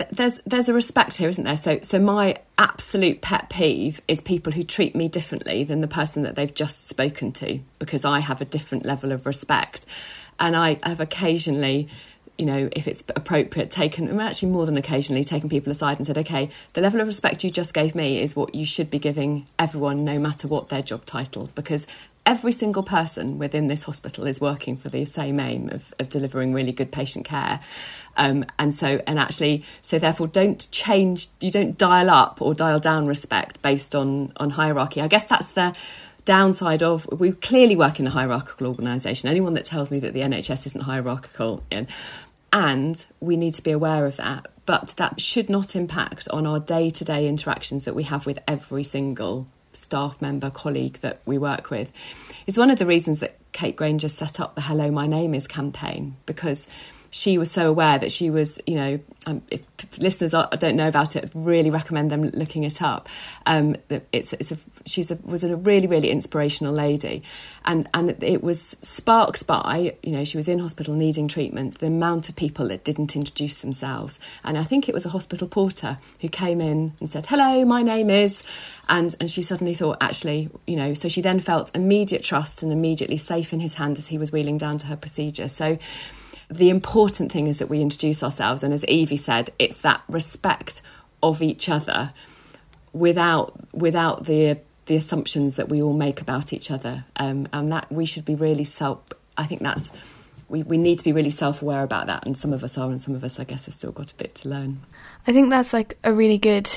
There's 0.10 0.40
there's 0.46 0.70
a 0.70 0.74
respect 0.74 1.18
here, 1.18 1.28
isn't 1.28 1.44
there? 1.44 1.58
So 1.58 1.80
so 1.82 2.00
my 2.00 2.38
absolute 2.58 3.20
pet 3.20 3.50
peeve 3.50 4.00
is 4.08 4.22
people 4.22 4.54
who 4.54 4.64
treat 4.64 4.96
me 4.96 5.10
differently 5.10 5.66
than 5.66 5.82
the 5.82 5.88
person 5.90 6.24
that 6.24 6.36
they've 6.36 6.56
just 6.56 6.88
spoken 6.88 7.34
to 7.34 7.60
because 7.78 8.06
I 8.06 8.22
have 8.22 8.40
a 8.40 8.46
different 8.46 8.86
level 8.86 9.12
of 9.12 9.26
respect, 9.26 9.86
and 10.40 10.56
I 10.56 10.80
have 10.82 11.02
occasionally 11.02 11.90
you 12.38 12.48
know, 12.48 12.68
if 12.72 12.88
it's 12.88 13.04
appropriate, 13.16 13.70
taken, 13.70 14.20
actually 14.20 14.50
more 14.50 14.66
than 14.66 14.76
occasionally, 14.76 15.24
taken 15.24 15.50
people 15.50 15.72
aside 15.72 15.98
and 15.98 16.08
said, 16.08 16.18
okay, 16.18 16.50
the 16.74 16.82
level 16.82 17.00
of 17.00 17.06
respect 17.06 17.44
you 17.44 17.52
just 17.52 17.76
gave 17.76 17.94
me 17.94 18.20
is 18.20 18.36
what 18.36 18.56
you 18.56 18.66
should 18.66 18.90
be 18.90 18.98
giving 18.98 19.46
everyone, 19.60 20.04
no 20.04 20.18
matter 20.18 20.48
what 20.48 20.70
their 20.70 20.82
job 20.82 21.06
title, 21.06 21.52
because 21.54 21.86
every 22.26 22.52
single 22.52 22.84
person 22.84 23.38
within 23.38 23.68
this 23.68 23.84
hospital 23.84 24.26
is 24.26 24.40
working 24.40 24.78
for 24.78 24.90
the 24.90 25.06
same 25.06 25.40
aim 25.40 25.70
of, 25.70 25.94
of 26.00 26.10
delivering 26.10 26.54
really 26.54 26.72
good 26.72 26.92
patient 26.92 27.26
care. 27.26 27.60
Um, 28.16 28.46
and 28.60 28.74
so, 28.74 29.02
and 29.08 29.20
actually, 29.20 29.66
so 29.82 30.00
therefore, 30.00 30.28
don't 30.28 30.70
change, 30.72 31.28
you 31.42 31.52
don't 31.52 31.78
dial 31.78 32.10
up 32.10 32.42
or 32.42 32.54
dial 32.54 32.80
down 32.80 33.08
respect 33.08 33.62
based 33.62 33.96
on 33.96 34.34
on 34.38 34.52
hierarchy. 34.52 35.02
I 35.02 35.08
guess 35.08 35.26
that's 35.26 35.48
the 35.48 35.76
downside 36.26 36.84
of 36.84 37.08
we 37.12 37.32
clearly 37.34 37.76
work 37.76 38.00
in 38.00 38.08
a 38.08 38.12
hierarchical 38.12 38.68
organisation. 38.68 39.30
Anyone 39.30 39.56
that 39.56 39.66
tells 39.66 39.92
me 39.92 40.00
that 40.00 40.14
the 40.14 40.22
NHS 40.22 40.68
isn't 40.68 40.82
hierarchical, 40.82 41.64
and, 41.72 41.88
and 42.52 43.06
we 43.20 43.36
need 43.36 43.56
to 43.56 43.64
be 43.64 43.72
aware 43.72 44.06
of 44.06 44.18
that. 44.18 44.48
But 44.66 44.94
that 44.98 45.20
should 45.20 45.50
not 45.50 45.76
impact 45.76 46.30
on 46.30 46.46
our 46.46 46.60
day 46.60 46.90
to 46.92 47.04
day 47.04 47.28
interactions 47.28 47.84
that 47.84 47.96
we 47.96 48.04
have 48.04 48.26
with 48.26 48.40
every 48.48 48.84
single 48.84 49.48
staff 49.76 50.22
member, 50.22 50.50
colleague 50.50 51.00
that 51.02 51.22
we 51.26 51.38
work 51.38 51.70
with. 51.70 51.92
is 52.48 52.58
one 52.58 52.70
of 52.70 52.80
the 52.80 52.86
reasons 52.86 53.20
that 53.20 53.38
Kate 53.52 53.76
Granger 53.76 54.10
set 54.10 54.40
up 54.40 54.56
the 54.56 54.62
Hello, 54.62 54.92
My 54.92 55.08
Name 55.08 55.34
Is 55.34 55.48
campaign 55.48 56.18
because 56.26 56.68
she 57.14 57.38
was 57.38 57.52
so 57.52 57.70
aware 57.70 58.00
that 58.00 58.12
she 58.12 58.32
was, 58.32 58.60
you 58.66 58.74
know, 58.74 59.00
um, 59.28 59.44
if 59.52 59.62
listeners 60.00 60.32
don't 60.32 60.76
know 60.76 60.88
about 60.88 61.16
it, 61.16 61.30
really 61.36 61.70
recommend 61.70 62.10
them 62.10 62.24
looking 62.24 62.64
it 62.64 62.82
up. 62.82 63.08
Um, 63.46 63.76
it's, 64.12 64.34
it's 64.34 64.52
a, 64.52 64.58
she's 64.88 65.12
a, 65.12 65.20
was 65.24 65.44
a 65.44 65.56
really, 65.56 65.86
really 65.86 66.10
inspirational 66.10 66.74
lady, 66.74 67.22
and 67.66 67.88
and 67.94 68.24
it 68.24 68.42
was 68.42 68.76
sparked 68.82 69.46
by, 69.46 69.96
you 70.02 70.12
know, 70.12 70.24
she 70.24 70.38
was 70.38 70.48
in 70.48 70.58
hospital 70.58 70.96
needing 70.96 71.28
treatment. 71.28 71.78
The 71.78 71.86
amount 71.86 72.30
of 72.30 72.36
people 72.36 72.70
that 72.70 72.84
didn't 72.84 73.16
introduce 73.16 73.58
themselves, 73.58 74.20
and 74.44 74.58
I 74.58 74.64
think 74.64 74.90
it 74.90 74.94
was 74.96 75.06
a 75.06 75.10
hospital 75.10 75.48
porter 75.48 76.00
who 76.20 76.30
came 76.30 76.62
in 76.62 76.94
and 77.00 77.08
said, 77.08 77.28
"Hello, 77.28 77.64
my 77.64 77.84
name 77.84 78.10
is," 78.10 78.42
and 78.90 79.16
and 79.20 79.30
she 79.30 79.44
suddenly 79.44 79.76
thought, 79.76 79.98
actually, 80.02 80.50
you 80.66 80.76
know, 80.76 80.96
so 80.96 81.08
she 81.10 81.22
then 81.22 81.40
felt 81.40 81.70
immediate 81.76 82.24
trust 82.24 82.64
and 82.64 82.72
immediately 82.72 83.18
safe 83.18 83.54
in 83.54 83.60
his 83.60 83.76
hand 83.76 84.00
as 84.00 84.08
he 84.08 84.18
was 84.18 84.32
wheeling 84.32 84.58
down 84.58 84.80
to 84.80 84.88
her 84.88 84.96
procedure. 84.96 85.48
So 85.48 85.78
the 86.54 86.70
important 86.70 87.32
thing 87.32 87.48
is 87.48 87.60
that 87.60 87.70
we 87.70 87.82
introduce 87.82 88.24
ourselves. 88.24 88.64
And 88.64 88.74
as 88.74 88.84
Evie 88.86 89.18
said, 89.18 89.50
it's 89.60 89.78
that 89.78 90.04
respect 90.08 90.82
of 91.22 91.42
each 91.42 91.70
other 91.70 92.14
without 92.92 93.74
without 93.74 94.26
the 94.26 94.60
the 94.86 94.96
assumptions 94.96 95.56
that 95.56 95.70
we 95.70 95.82
all 95.82 95.94
make 95.94 96.22
about 96.22 96.52
each 96.54 96.70
other. 96.70 97.06
Um, 97.16 97.48
and 97.54 97.72
that 97.72 97.92
we 97.92 98.06
should 98.06 98.26
be 98.26 98.36
really 98.36 98.64
self. 98.64 99.04
I 99.38 99.46
think 99.46 99.62
that's 99.62 99.92
we, 100.50 100.64
we 100.64 100.78
need 100.78 101.00
to 101.00 101.04
be 101.04 101.12
really 101.12 101.30
self 101.30 101.62
aware 101.62 101.84
about 101.84 102.08
that. 102.08 102.26
And 102.26 102.38
some 102.38 102.54
of 102.54 102.64
us 102.64 102.78
are, 102.78 102.90
and 102.90 103.02
some 103.02 103.16
of 103.16 103.24
us, 103.24 103.40
I 103.40 103.44
guess, 103.44 103.66
have 103.66 103.74
still 103.74 103.92
got 103.92 104.12
a 104.12 104.16
bit 104.16 104.36
to 104.36 104.50
learn. 104.50 104.82
I 105.26 105.34
think 105.34 105.50
that's 105.50 105.74
like 105.74 105.98
a 106.04 106.14
really 106.14 106.38
good 106.38 106.70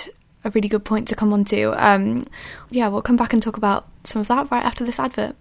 a 0.44 0.50
really 0.50 0.68
good 0.68 0.84
point 0.84 1.08
to 1.08 1.16
come 1.16 1.32
on 1.32 1.44
to. 1.46 1.72
Um, 1.76 2.26
yeah, 2.70 2.88
we'll 2.88 3.02
come 3.02 3.16
back 3.16 3.32
and 3.32 3.42
talk 3.42 3.56
about 3.56 3.88
some 4.04 4.20
of 4.20 4.28
that 4.28 4.50
right 4.50 4.64
after 4.64 4.84
this 4.84 4.98
advert. 4.98 5.36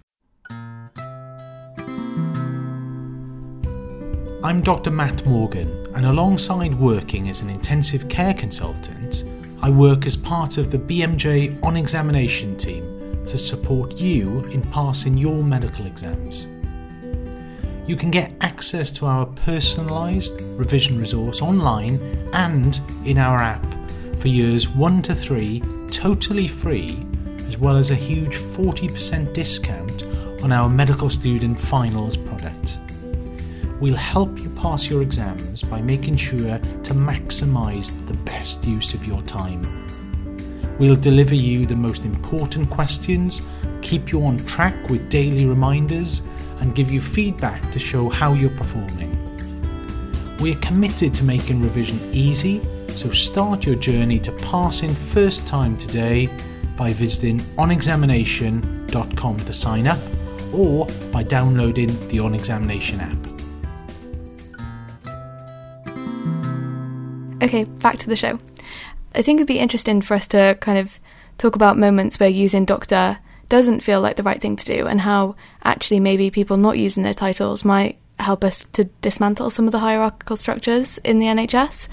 I'm 4.46 4.62
Dr. 4.62 4.92
Matt 4.92 5.26
Morgan, 5.26 5.88
and 5.96 6.06
alongside 6.06 6.76
working 6.76 7.30
as 7.30 7.42
an 7.42 7.50
intensive 7.50 8.08
care 8.08 8.36
consultant, 8.36 9.24
I 9.64 9.72
work 9.72 10.06
as 10.06 10.16
part 10.16 10.60
of 10.60 10.70
the 10.70 10.78
BMJ 10.78 11.64
on 11.64 11.76
examination 11.76 12.56
team 12.56 13.26
to 13.26 13.40
support 13.40 14.00
you 14.00 14.46
in 14.52 14.62
passing 14.70 15.18
your 15.18 15.44
medical 15.44 15.88
exams. 15.88 16.46
You 17.88 17.96
can 17.96 18.12
get 18.12 18.36
access 18.42 18.92
to 18.92 19.08
our 19.08 19.26
personalised 19.26 20.40
revision 20.60 21.00
resource 21.00 21.42
online 21.42 21.96
and 22.32 22.80
in 23.04 23.18
our 23.18 23.40
app 23.40 23.66
for 24.20 24.28
years 24.28 24.70
1 24.70 25.02
to 25.02 25.16
3 25.16 25.64
totally 25.90 26.48
free, 26.48 27.04
as 27.48 27.58
well 27.58 27.78
as 27.78 27.90
a 27.90 27.96
huge 27.96 28.36
40% 28.36 29.34
discount 29.34 30.04
on 30.44 30.52
our 30.52 30.70
medical 30.70 31.10
student 31.10 31.60
finals 31.60 32.16
product. 32.16 32.78
We'll 33.80 33.96
help 33.96 34.40
you 34.40 34.50
pass 34.52 34.90
your 34.90 35.02
exams 35.02 35.62
by 35.62 35.82
making 35.82 36.16
sure 36.16 36.58
to 36.60 36.94
maximise 36.94 37.94
the 38.08 38.14
best 38.20 38.66
use 38.66 38.94
of 38.94 39.06
your 39.06 39.22
time. 39.24 39.68
We'll 40.80 40.96
deliver 40.96 41.36
you 41.36 41.66
the 41.66 41.76
most 41.76 42.06
important 42.06 42.70
questions, 42.70 43.42
keep 43.82 44.12
you 44.12 44.26
on 44.26 44.38
track 44.40 44.90
with 44.90 45.10
daily 45.10 45.46
reminders, 45.46 46.22
and 46.60 46.74
give 46.74 46.90
you 46.90 47.02
feedback 47.02 47.72
to 47.72 47.80
show 47.80 48.10
how 48.10 48.34
you're 48.34 48.50
performing. 48.52 49.12
We're 50.40 50.56
committed 50.56 51.14
to 51.16 51.24
making 51.24 51.62
revision 51.62 52.00
easy, 52.14 52.62
so 52.90 53.10
start 53.12 53.66
your 53.66 53.76
journey 53.76 54.20
to 54.20 54.32
passing 54.34 54.94
first 54.94 55.48
time 55.48 55.78
today 55.78 56.30
by 56.78 56.94
visiting 56.94 57.40
onexamination.com 57.58 59.38
to 59.38 59.54
sign 59.54 59.88
up 59.88 60.00
or 60.54 60.88
by 61.12 61.24
downloading 61.24 61.88
the 62.08 62.20
On 62.20 62.34
Examination 62.34 63.00
app. 63.00 63.35
Okay, 67.46 67.64
back 67.64 68.00
to 68.00 68.10
the 68.10 68.16
show. 68.16 68.40
I 69.14 69.22
think 69.22 69.38
it'd 69.38 69.48
be 69.48 69.60
interesting 69.60 70.02
for 70.02 70.16
us 70.16 70.26
to 70.30 70.58
kind 70.62 70.80
of 70.80 71.00
talk 71.38 71.56
about 71.56 71.78
moments 71.78 72.20
where 72.20 72.28
using 72.28 72.66
doctor 72.66 73.20
doesn't 73.50 73.82
feel 73.82 74.02
like 74.02 74.16
the 74.16 74.24
right 74.24 74.42
thing 74.42 74.56
to 74.56 74.66
do 74.66 74.88
and 74.88 75.02
how 75.02 75.36
actually 75.64 76.00
maybe 76.00 76.32
people 76.32 76.58
not 76.58 76.80
using 76.80 77.04
their 77.04 77.14
titles 77.14 77.64
might 77.64 78.00
help 78.18 78.44
us 78.44 78.66
to 78.74 78.86
dismantle 79.04 79.52
some 79.52 79.68
of 79.68 79.72
the 79.72 79.78
hierarchical 79.78 80.36
structures 80.36 80.98
in 81.04 81.20
the 81.20 81.28
NHS. 81.28 81.88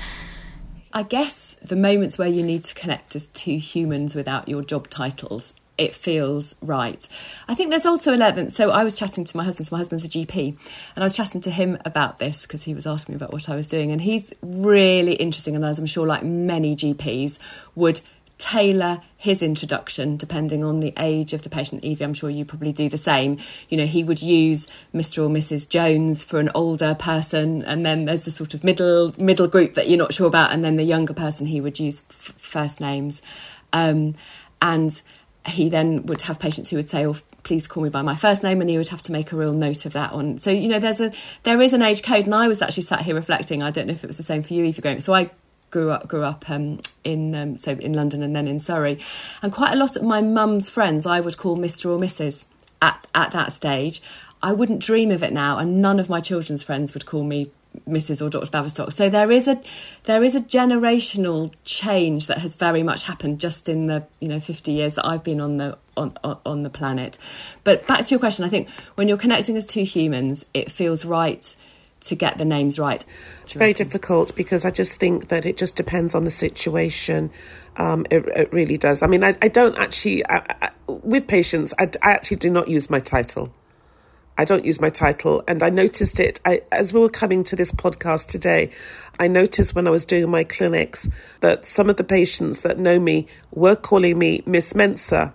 I 0.91 1.03
guess 1.03 1.59
the 1.63 1.77
moments 1.77 2.17
where 2.17 2.29
you 2.29 2.43
need 2.43 2.65
to 2.65 2.75
connect 2.75 3.15
as 3.15 3.29
two 3.29 3.59
humans 3.59 4.15
without 4.15 4.49
your 4.49 4.63
job 4.63 4.89
titles 4.89 5.53
it 5.79 5.95
feels 5.95 6.55
right. 6.61 7.09
I 7.49 7.55
think 7.55 7.71
there's 7.71 7.87
also 7.87 8.13
an 8.13 8.23
element. 8.23 8.53
So 8.53 8.71
I 8.71 8.85
was 8.85 8.95
chatting 8.95 9.25
to 9.25 9.37
my 9.37 9.45
husband. 9.45 9.67
So 9.67 9.75
my 9.75 9.79
husband's 9.79 10.05
a 10.05 10.09
GP, 10.09 10.57
and 10.95 11.03
I 11.03 11.07
was 11.07 11.17
chatting 11.17 11.41
to 11.43 11.51
him 11.51 11.79
about 11.85 12.19
this 12.19 12.43
because 12.43 12.65
he 12.65 12.75
was 12.75 12.87
asking 12.87 13.15
me 13.15 13.17
about 13.17 13.33
what 13.33 13.49
I 13.49 13.57
was 13.57 13.69
doing, 13.69 13.91
and 13.91 14.01
he's 14.01 14.33
really 14.43 15.15
interesting. 15.15 15.57
And 15.57 15.65
as 15.65 15.79
I'm 15.79 15.87
sure, 15.87 16.07
like 16.07 16.23
many 16.23 16.77
GPs, 16.77 17.39
would 17.75 18.01
tailor 18.43 19.01
his 19.17 19.41
introduction 19.41 20.17
depending 20.17 20.65
on 20.65 20.81
the 20.81 20.93
age 20.99 21.33
of 21.33 21.43
the 21.43 21.49
patient. 21.49 21.85
Evie, 21.85 22.05
I'm 22.05 22.13
sure 22.13 22.29
you 22.29 22.45
probably 22.45 22.73
do 22.73 22.89
the 22.89 22.97
same. 22.97 23.39
You 23.69 23.77
know, 23.77 23.87
he 23.87 24.03
would 24.03 24.21
use 24.21 24.67
Mr. 24.93 25.19
or 25.19 25.29
Mrs. 25.29 25.69
Jones 25.69 26.25
for 26.25 26.41
an 26.41 26.51
older 26.53 26.97
person, 26.97 27.63
and 27.63 27.87
then 27.87 28.05
there's 28.05 28.25
the 28.25 28.33
sort 28.33 28.53
of 28.53 28.65
middle 28.65 29.15
middle 29.17 29.47
group 29.47 29.75
that 29.75 29.89
you're 29.89 29.99
not 29.99 30.13
sure 30.13 30.27
about, 30.27 30.53
and 30.53 30.65
then 30.65 30.77
the 30.77 30.85
younger 30.85 31.15
person 31.15 31.47
he 31.47 31.61
would 31.61 31.79
use 31.79 32.03
f- 32.11 32.35
first 32.37 32.81
names, 32.81 33.23
um, 33.73 34.17
and 34.61 35.01
he 35.47 35.69
then 35.69 36.07
would 36.07 36.23
have 36.23 36.39
patients 36.39 36.71
who 36.71 36.77
would 36.77 36.89
say, 36.89 37.05
"Oh, 37.07 37.17
please 37.43 37.67
call 37.67 37.83
me 37.83 37.89
by 37.89 38.03
my 38.03 38.15
first 38.15 38.43
name," 38.43 38.61
and 38.61 38.71
he 38.71 38.79
would 38.79 38.89
have 38.89 39.03
to 39.05 39.13
make 39.13 39.33
a 39.33 39.37
real 39.37 39.53
note 39.53 39.85
of 39.85 39.93
that. 39.93 40.13
On 40.13 40.39
so 40.39 40.51
you 40.51 40.69
know, 40.69 40.79
there's 40.79 41.01
a 41.01 41.13
there 41.43 41.61
is 41.61 41.73
an 41.73 41.83
age 41.83 42.03
code, 42.03 42.27
and 42.27 42.35
I 42.35 42.49
was 42.49 42.63
actually 42.63 42.85
sat 42.85 43.03
here 43.03 43.15
reflecting. 43.15 43.63
I 43.63 43.71
don't 43.71 43.87
know 43.87 43.95
if 43.95 44.05
it 44.05 44.07
was 44.07 44.17
the 44.17 44.23
same 44.23 44.43
for 44.43 44.55
you, 44.55 44.65
you're 44.65 44.73
going. 44.75 45.01
So 45.01 45.15
I 45.15 45.31
grew 45.71 45.91
up 45.91 46.07
grew 46.07 46.23
up 46.23 46.49
um, 46.49 46.81
in 47.03 47.35
um, 47.35 47.59
so 47.59 47.73
in 47.73 47.93
London 47.93 48.23
and 48.23 48.37
then 48.37 48.47
in 48.47 48.59
Surrey, 48.59 48.99
and 49.43 49.53
quite 49.53 49.73
a 49.73 49.77
lot 49.77 49.97
of 49.97 50.03
my 50.03 50.21
mum's 50.21 50.71
friends 50.71 51.07
I 51.07 51.21
would 51.21 51.37
call 51.37 51.57
Mister 51.57 51.91
or 51.91 51.99
Mrs. 51.99 52.45
at 52.81 53.07
at 53.15 53.33
that 53.33 53.53
stage. 53.53 54.01
I 54.45 54.53
wouldn't 54.53 54.81
dream 54.81 55.11
of 55.11 55.23
it 55.23 55.33
now, 55.33 55.59
and 55.59 55.81
none 55.81 56.01
of 56.01 56.09
my 56.09 56.21
children's 56.21 56.63
friends 56.63 56.95
would 56.95 57.07
call 57.07 57.25
me 57.25 57.51
Mrs. 57.89 58.25
or 58.25 58.31
Dr. 58.31 58.47
Baverstock. 58.47 58.93
So 58.93 59.09
there 59.09 59.31
is 59.31 59.49
a 59.49 59.61
there 60.05 60.23
is 60.23 60.35
a 60.35 60.41
generational 60.41 61.53
change 61.65 62.27
that 62.27 62.39
has 62.39 62.55
very 62.55 62.83
much 62.83 63.05
happened 63.05 63.41
just 63.41 63.69
in 63.69 63.87
the 63.87 64.05
you 64.21 64.29
know 64.29 64.41
50 64.41 64.73
years 64.73 64.95
that 64.95 65.07
I've 65.07 65.25
been 65.25 65.41
on 65.41 65.57
the 65.57 65.79
on 65.97 66.17
on 66.25 66.63
the 66.63 66.71
planet. 66.71 67.19
But 67.65 67.87
back 67.87 68.05
to 68.05 68.11
your 68.11 68.21
question, 68.21 68.45
I 68.45 68.49
think 68.49 68.69
when 68.95 69.09
you're 69.09 69.19
connecting 69.19 69.57
as 69.57 69.67
two 69.67 69.85
humans, 69.85 70.45
it 70.55 70.71
feels 70.71 71.05
right 71.05 71.55
to 72.03 72.17
get 72.17 72.37
the 72.37 72.45
names 72.45 72.79
right. 72.79 73.05
It's 73.43 73.55
very 73.55 73.73
difficult 73.73 74.35
because 74.35 74.65
I 74.65 74.71
just 74.71 74.99
think 74.99 75.29
that 75.29 75.47
it 75.47 75.57
just 75.57 75.77
depends 75.77 76.15
on 76.15 76.25
the 76.25 76.31
situation. 76.31 77.31
Um, 77.77 78.05
it, 78.11 78.27
it, 78.37 78.53
really 78.53 78.77
does. 78.77 79.03
I 79.03 79.07
mean, 79.07 79.23
I, 79.23 79.37
I 79.41 79.49
don't 79.49 79.79
actually, 79.79 80.27
I, 80.27 80.43
I, 80.63 80.71
with 80.89 81.29
patients, 81.29 81.73
I, 81.79 81.85
I 82.03 82.11
actually 82.11 82.39
do 82.39 82.51
not 82.51 82.67
use 82.67 82.91
my 82.91 82.99
title. 82.99 83.53
I 84.43 84.45
don't 84.45 84.65
use 84.65 84.81
my 84.81 84.91
title. 84.91 85.45
And 85.47 85.63
I 85.63 85.71
noticed 85.71 86.19
it 86.19 86.41
I, 86.45 86.63
as 86.73 86.93
we 86.93 86.99
were 86.99 87.09
coming 87.09 87.45
to 87.45 87.55
this 87.55 87.71
podcast 87.71 88.27
today. 88.27 88.73
I 89.21 89.29
noticed 89.29 89.77
when 89.77 89.87
I 89.87 89.91
was 89.91 90.05
doing 90.05 90.29
my 90.33 90.43
clinics 90.43 91.09
that 91.43 91.65
some 91.65 91.89
of 91.89 91.97
the 91.97 92.03
patients 92.03 92.63
that 92.63 92.77
know 92.77 92.99
me 92.99 93.29
were 93.53 93.77
calling 93.77 94.19
me 94.19 94.43
Miss 94.45 94.73
Mensah, 94.73 95.33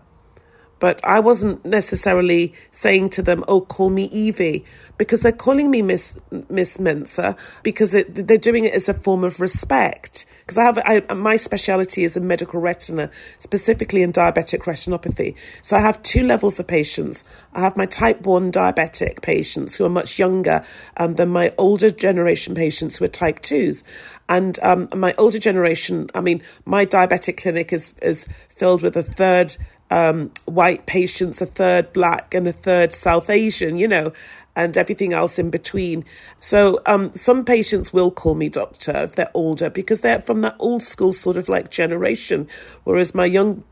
but 0.80 1.04
I 1.04 1.20
wasn't 1.20 1.66
necessarily 1.66 2.54
saying 2.72 3.10
to 3.12 3.22
them, 3.22 3.44
"Oh, 3.48 3.62
call 3.62 3.90
me 3.90 4.06
Evie," 4.06 4.66
because 4.98 5.22
they're 5.22 5.32
calling 5.32 5.72
me 5.72 5.82
Miss 5.82 6.20
Miss 6.50 6.78
Mensah 6.78 7.38
because 7.64 7.94
it, 7.94 8.28
they're 8.28 8.38
doing 8.38 8.66
it 8.66 8.74
as 8.74 8.90
a 8.90 8.94
form 8.94 9.24
of 9.24 9.40
respect. 9.40 10.26
Because 10.40 10.58
I 10.58 10.64
have 10.64 10.80
I, 10.86 11.14
my 11.14 11.36
speciality 11.36 12.04
is 12.04 12.16
in 12.16 12.28
medical 12.28 12.62
retina, 12.62 13.10
specifically 13.40 14.02
in 14.02 14.14
diabetic 14.14 14.62
retinopathy. 14.62 15.36
So 15.62 15.76
I 15.76 15.82
have 15.82 16.02
two 16.04 16.24
levels 16.24 16.60
of 16.60 16.68
patients. 16.68 17.24
I 17.54 17.62
have 17.62 17.76
my 17.76 17.86
type 17.86 18.26
one 18.26 18.52
diabetic 18.52 19.22
patients 19.22 19.76
who 19.76 19.84
are 19.86 19.90
much 19.90 20.18
younger 20.18 20.66
um, 20.98 21.16
than 21.16 21.30
my 21.30 21.52
older 21.58 21.92
generation 21.92 22.56
patients 22.56 22.98
who 22.98 23.06
are 23.06 23.10
type 23.10 23.42
twos. 23.42 23.84
And 24.30 24.58
um, 24.62 24.90
my 24.96 25.14
older 25.18 25.40
generation, 25.40 26.10
I 26.14 26.22
mean, 26.22 26.42
my 26.66 26.86
diabetic 26.86 27.38
clinic 27.38 27.74
is 27.74 27.94
is 28.02 28.26
filled 28.50 28.82
with 28.82 28.96
a 28.96 29.04
third 29.04 29.56
um, 29.90 30.32
white 30.46 30.86
patients, 30.86 31.42
a 31.42 31.46
third 31.46 31.94
black, 31.94 32.34
and 32.34 32.48
a 32.48 32.54
third 32.54 32.92
South 32.94 33.30
Asian, 33.30 33.78
you 33.78 33.88
know, 33.88 34.14
and 34.56 34.76
everything 34.76 35.14
else 35.14 35.38
in 35.38 35.52
between. 35.52 36.04
So 36.40 36.82
um, 36.88 37.14
some 37.14 37.46
patients 37.46 37.94
will 37.94 38.10
call 38.10 38.34
me 38.34 38.50
doctor 38.50 38.92
if 39.04 39.16
they're 39.16 39.32
older 39.36 39.70
because 39.70 40.02
they're 40.02 40.20
from 40.20 40.42
that 40.42 40.56
old 40.58 40.82
school 40.82 41.14
sort 41.14 41.38
of 41.38 41.48
like 41.48 41.70
generation, 41.70 42.48
whereas 42.84 43.14
my 43.14 43.26
young 43.26 43.64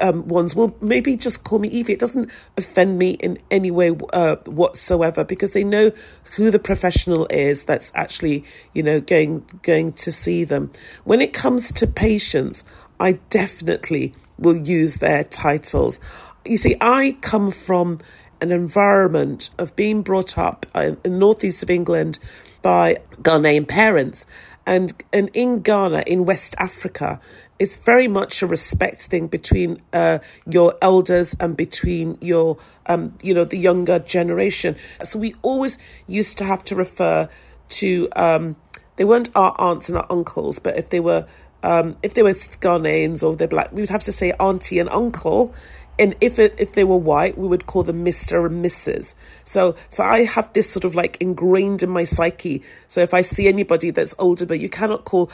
um, 0.00 0.28
ones 0.28 0.54
will 0.54 0.76
maybe 0.80 1.16
just 1.16 1.42
call 1.42 1.58
me 1.58 1.68
Evie. 1.68 1.94
It 1.94 1.98
doesn't 1.98 2.30
offend 2.56 2.98
me 2.98 3.12
in 3.12 3.38
any 3.50 3.70
way 3.70 3.96
uh, 4.12 4.36
whatsoever 4.44 5.24
because 5.24 5.52
they 5.52 5.64
know 5.64 5.90
who 6.36 6.50
the 6.50 6.58
professional 6.58 7.26
is 7.30 7.64
that's 7.64 7.90
actually 7.94 8.44
you 8.74 8.82
know 8.82 9.00
going 9.00 9.44
going 9.62 9.92
to 9.94 10.12
see 10.12 10.44
them. 10.44 10.70
When 11.04 11.20
it 11.20 11.32
comes 11.32 11.72
to 11.72 11.86
patients, 11.86 12.62
I 13.00 13.12
definitely 13.30 14.14
will 14.38 14.56
use 14.56 14.96
their 14.96 15.24
titles. 15.24 16.00
You 16.44 16.56
see, 16.56 16.76
I 16.80 17.16
come 17.20 17.50
from 17.50 18.00
an 18.40 18.52
environment 18.52 19.50
of 19.58 19.74
being 19.76 20.02
brought 20.02 20.36
up 20.38 20.66
in 20.74 20.96
the 21.02 21.10
northeast 21.10 21.62
of 21.62 21.70
England 21.70 22.18
by 22.62 22.96
Ghanaian 23.22 23.66
parents. 23.66 24.26
And, 24.66 24.92
and 25.12 25.30
in 25.32 25.60
Ghana, 25.60 26.04
in 26.06 26.24
West 26.24 26.56
Africa, 26.58 27.20
it's 27.58 27.76
very 27.76 28.08
much 28.08 28.42
a 28.42 28.46
respect 28.46 29.06
thing 29.06 29.28
between 29.28 29.80
uh, 29.92 30.18
your 30.46 30.74
elders 30.82 31.34
and 31.38 31.56
between 31.56 32.18
your, 32.20 32.58
um, 32.86 33.14
you 33.22 33.32
know, 33.32 33.44
the 33.44 33.56
younger 33.56 33.98
generation. 34.00 34.76
So 35.02 35.18
we 35.18 35.34
always 35.42 35.78
used 36.06 36.36
to 36.38 36.44
have 36.44 36.64
to 36.64 36.74
refer 36.74 37.28
to, 37.68 38.08
um, 38.16 38.56
they 38.96 39.04
weren't 39.04 39.30
our 39.34 39.54
aunts 39.58 39.88
and 39.88 39.96
our 39.96 40.06
uncles, 40.10 40.58
but 40.58 40.76
if 40.76 40.90
they 40.90 41.00
were 41.00 41.26
um, 41.66 41.96
if 42.04 42.14
they 42.14 42.22
were 42.22 42.30
Ghanaians 42.30 43.24
or 43.24 43.34
they're 43.34 43.48
black, 43.48 43.72
we 43.72 43.82
would 43.82 43.90
have 43.90 44.04
to 44.04 44.12
say 44.12 44.30
auntie 44.38 44.78
and 44.78 44.88
uncle. 44.90 45.52
And 45.98 46.14
if 46.20 46.38
it, 46.38 46.54
if 46.58 46.72
they 46.72 46.84
were 46.84 46.96
white, 46.96 47.36
we 47.36 47.48
would 47.48 47.66
call 47.66 47.82
them 47.82 48.04
Mister 48.04 48.46
and 48.46 48.64
Mrs. 48.64 49.16
So 49.44 49.74
so 49.88 50.04
I 50.04 50.24
have 50.24 50.52
this 50.52 50.70
sort 50.70 50.84
of 50.84 50.94
like 50.94 51.16
ingrained 51.20 51.82
in 51.82 51.90
my 51.90 52.04
psyche. 52.04 52.62
So 52.86 53.00
if 53.00 53.12
I 53.12 53.22
see 53.22 53.48
anybody 53.48 53.90
that's 53.90 54.14
older, 54.18 54.46
but 54.46 54.60
you 54.60 54.68
cannot 54.68 55.04
call, 55.04 55.30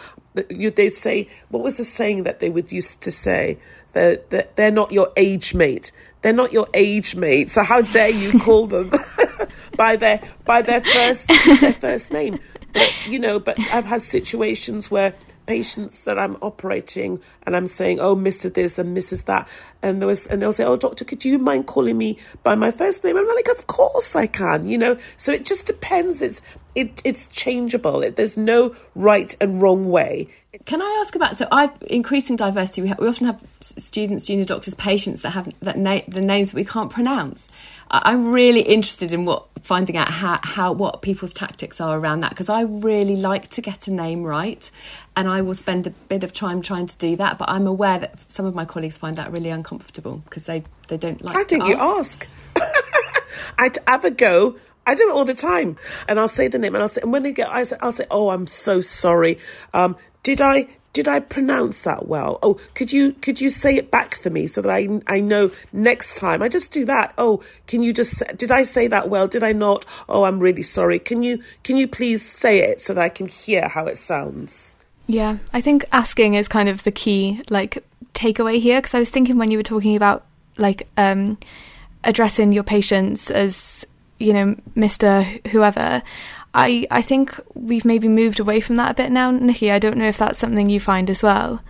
you 0.49 0.71
they'd 0.71 0.95
say 0.95 1.29
what 1.51 1.63
was 1.63 1.77
the 1.77 1.85
saying 1.85 2.23
that 2.23 2.41
they 2.41 2.49
would 2.49 2.73
used 2.73 3.03
to 3.03 3.13
say 3.13 3.59
that 3.93 4.31
they're, 4.31 4.49
they're 4.57 4.71
not 4.71 4.91
your 4.91 5.13
age 5.19 5.55
mate. 5.55 5.93
They're 6.23 6.33
not 6.33 6.53
your 6.53 6.69
age 6.73 7.15
mate. 7.15 7.51
So 7.51 7.63
how 7.63 7.83
dare 7.83 8.09
you 8.11 8.39
call 8.39 8.69
them 8.69 8.91
by 9.77 9.97
their 9.97 10.21
by 10.45 10.63
their 10.63 10.81
first 10.95 11.29
their 11.61 11.73
first 11.73 12.13
name? 12.13 12.39
But 12.73 13.07
you 13.07 13.19
know, 13.19 13.39
but 13.39 13.59
I've 13.73 13.85
had 13.85 14.03
situations 14.03 14.91
where 14.91 15.15
patients 15.47 16.05
that 16.05 16.19
I'm 16.19 16.37
operating 16.41 17.21
and 17.45 17.57
I'm 17.57 17.67
saying, 17.67 18.01
oh, 18.01 18.15
Mr. 18.15 18.53
This 18.53 18.79
and 18.79 18.97
Mrs. 18.97 19.25
That. 19.25 19.49
And 19.83 20.01
there 20.01 20.07
was, 20.07 20.27
and 20.27 20.41
they'll 20.41 20.53
say, 20.53 20.65
oh, 20.65 20.77
doctor, 20.77 21.05
could 21.05 21.25
you 21.25 21.39
mind 21.39 21.67
calling 21.67 21.99
me 21.99 22.19
by 22.43 22.55
my 22.55 22.71
first 22.71 23.05
name? 23.05 23.17
I'm 23.17 23.27
like, 23.27 23.49
of 23.49 23.67
course 23.67 24.15
I 24.15 24.27
can, 24.27 24.69
you 24.69 24.79
know? 24.79 24.97
So 25.17 25.33
it 25.33 25.45
just 25.45 25.67
depends. 25.67 26.23
It's, 26.23 26.41
it, 26.75 27.03
it's 27.05 27.29
changeable. 27.29 28.03
It, 28.03 28.17
there's 28.17 28.37
no 28.37 28.75
right 28.95 29.35
and 29.41 29.61
wrong 29.61 29.89
way. 29.89 30.29
Can 30.67 30.83
I 30.83 30.99
ask 31.01 31.15
about 31.15 31.39
so 31.39 31.49
I've 31.51 31.71
increasing 31.87 32.37
diversity? 32.37 32.83
We, 32.83 32.89
have, 32.89 32.99
we 32.99 33.09
often 33.09 33.27
have 33.27 33.43
students, 33.61 34.27
junior 34.27 34.45
doctors, 34.45 34.75
patients 34.75 35.23
that 35.23 35.31
have 35.31 35.51
that 35.61 35.79
na- 35.79 36.03
the 36.07 36.21
names 36.21 36.51
that 36.51 36.57
we 36.57 36.65
can't 36.65 36.91
pronounce. 36.91 37.49
I'm 37.91 38.33
really 38.33 38.61
interested 38.61 39.13
in 39.13 39.25
what 39.25 39.47
finding 39.63 39.97
out 39.97 40.11
how, 40.11 40.39
how 40.43 40.73
what 40.73 41.01
people's 41.01 41.33
tactics 41.33 41.81
are 41.81 41.99
around 41.99 42.21
that 42.21 42.31
because 42.31 42.51
I 42.51 42.63
really 42.63 43.17
like 43.17 43.49
to 43.49 43.63
get 43.63 43.89
a 43.89 43.95
name 43.95 44.25
right, 44.25 44.71
and 45.17 45.27
I 45.27 45.41
will 45.41 45.55
spend 45.55 45.87
a 45.87 45.91
bit 45.91 46.23
of 46.23 46.35
time 46.35 46.61
trying 46.61 46.87
to 46.87 46.99
do 46.99 47.17
that. 47.17 47.39
But 47.39 47.49
I'm 47.49 47.67
aware 47.67 47.99
that 48.01 48.15
some 48.31 48.45
of 48.45 48.55
my 48.55 48.67
colleagues 48.67 48.99
find 48.99 49.17
that 49.17 49.31
really 49.31 49.49
uncomfortable 49.49 50.19
because 50.27 50.45
they 50.45 50.65
they 50.89 50.99
don't 50.99 51.23
like. 51.25 51.35
I 51.35 51.45
think 51.45 51.65
ask. 51.65 51.71
you 51.71 51.79
ask. 51.79 52.29
I'd 53.59 53.79
have 53.87 54.05
a 54.05 54.11
go. 54.11 54.57
I 54.87 54.97
do 54.97 55.09
it 55.09 55.13
all 55.13 55.25
the 55.25 55.33
time, 55.33 55.79
and 56.09 56.21
I'll 56.21 56.29
say 56.29 56.49
the 56.49 56.59
name, 56.59 56.75
and 56.75 56.83
I'll 56.83 56.89
say, 56.89 57.01
and 57.01 57.13
when 57.13 57.23
they 57.23 57.33
get, 57.33 57.49
I 57.49 57.63
say, 57.63 57.77
I'll 57.81 57.93
say, 57.93 58.05
"Oh, 58.11 58.31
I'm 58.31 58.47
so 58.47 58.81
sorry. 58.83 59.39
Um, 59.73 59.97
did 60.23 60.41
I 60.41 60.69
did 60.93 61.09
I 61.09 61.21
pronounce 61.21 61.83
that 61.83 62.07
well? 62.07 62.39
Oh, 62.43 62.55
could 62.75 62.93
you 62.93 63.13
could 63.13 63.41
you 63.41 63.49
say 63.49 63.77
it 63.77 63.91
back 63.91 64.15
for 64.15 64.31
me 64.31 64.47
so 64.47 64.61
that 64.61 64.71
I 64.71 65.01
I 65.07 65.21
know 65.21 65.51
next 65.73 66.19
time? 66.19 66.43
I 66.43 66.49
just 66.49 66.73
do 66.73 66.85
that. 66.85 67.15
Oh, 67.17 67.43
can 67.67 67.83
you 67.83 67.93
just 67.93 68.23
did 68.37 68.51
I 68.51 68.63
say 68.63 68.89
that 68.89 69.09
well? 69.09 69.27
Did 69.27 69.43
I 69.43 69.53
not? 69.53 69.87
Oh, 70.09 70.25
I'm 70.25 70.39
really 70.39 70.63
sorry. 70.63 70.99
Can 70.99 71.23
you 71.23 71.43
can 71.63 71.77
you 71.77 71.89
please 71.89 72.23
say 72.23 72.61
it 72.61 72.81
so 72.81 72.95
that 72.95 73.03
I 73.03 73.09
can 73.09 73.27
hear 73.27 73.69
how 73.69 73.87
it 73.87 73.97
sounds? 73.97 74.77
Yeah, 75.07 75.39
I 75.53 75.61
think 75.61 75.85
asking 75.93 76.35
is 76.35 76.47
kind 76.49 76.69
of 76.69 76.85
the 76.85 76.93
key 76.93 77.43
like 77.49 77.85
takeaway 78.15 78.61
here 78.61 78.81
because 78.81 78.95
I 78.95 78.99
was 78.99 79.11
thinking 79.11 79.39
when 79.39 79.51
you 79.51 79.59
were 79.59 79.63
talking 79.63 79.97
about 79.97 80.27
like 80.59 80.89
um 80.97 81.39
addressing 82.05 82.53
your 82.53 82.65
patients 82.65 83.31
as 83.31 83.87
you 84.19 84.33
know 84.33 84.57
Mr. 84.77 85.47
whoever 85.49 86.03
I 86.55 86.87
I 86.91 87.03
think 87.03 87.39
we've 87.55 87.85
maybe 87.85 88.09
moved 88.09 88.41
away 88.41 88.61
from 88.61 88.77
that 88.77 88.93
a 88.93 88.95
bit 88.95 89.11
now, 89.11 89.31
Nikki. 89.31 89.71
I 89.71 89.79
don't 89.79 89.97
know 89.97 90.09
if 90.09 90.19
that's 90.19 90.39
something 90.39 90.69
you 90.69 90.81
find 90.81 91.09
as 91.11 91.23
well. 91.23 91.63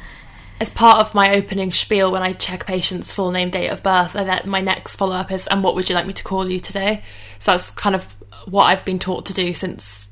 As 0.60 0.70
part 0.70 0.98
of 0.98 1.14
my 1.14 1.34
opening 1.34 1.72
spiel, 1.72 2.12
when 2.12 2.22
I 2.22 2.32
check 2.32 2.66
patients' 2.66 3.12
full 3.12 3.32
name, 3.32 3.50
date 3.50 3.68
of 3.68 3.82
birth, 3.82 4.14
and 4.14 4.28
that 4.28 4.46
my 4.46 4.60
next 4.60 4.96
follow 4.96 5.16
up 5.16 5.32
is, 5.32 5.46
"And 5.46 5.62
what 5.64 5.74
would 5.74 5.88
you 5.88 5.94
like 5.94 6.06
me 6.06 6.12
to 6.12 6.24
call 6.24 6.48
you 6.48 6.60
today?" 6.60 7.02
So 7.38 7.52
that's 7.52 7.70
kind 7.70 7.94
of 7.94 8.14
what 8.46 8.64
I've 8.64 8.84
been 8.84 8.98
taught 8.98 9.24
to 9.26 9.32
do 9.32 9.54
since 9.54 10.08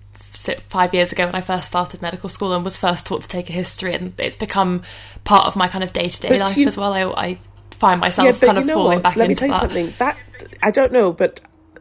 five 0.69 0.95
years 0.95 1.13
ago 1.13 1.27
when 1.27 1.35
I 1.35 1.41
first 1.41 1.69
started 1.69 2.01
medical 2.01 2.29
school 2.29 2.53
and 2.53 2.65
was 2.65 2.77
first 2.77 3.07
taught 3.07 3.23
to 3.23 3.29
take 3.29 3.51
a 3.51 3.53
history, 3.53 3.95
and 3.95 4.13
it's 4.19 4.37
become 4.37 4.83
part 5.25 5.47
of 5.47 5.57
my 5.57 5.69
kind 5.69 5.85
of 5.85 5.93
day 5.93 6.09
to 6.09 6.21
day 6.21 6.39
life 6.39 6.57
you, 6.57 6.67
as 6.67 6.77
well. 6.77 6.93
I, 6.93 7.05
I 7.05 7.39
find 7.73 8.01
myself 8.01 8.41
yeah, 8.41 8.53
kind 8.53 8.59
of 8.59 8.67
falling 8.71 8.97
what? 8.97 9.03
back 9.03 9.17
Let 9.17 9.31
into 9.31 9.45
me 9.45 9.49
tell 9.49 9.49
you 9.49 9.53
that. 9.53 9.61
something. 9.61 9.95
That 9.99 10.17
I 10.63 10.71
don't 10.71 10.93
know, 10.93 11.13
but 11.13 11.41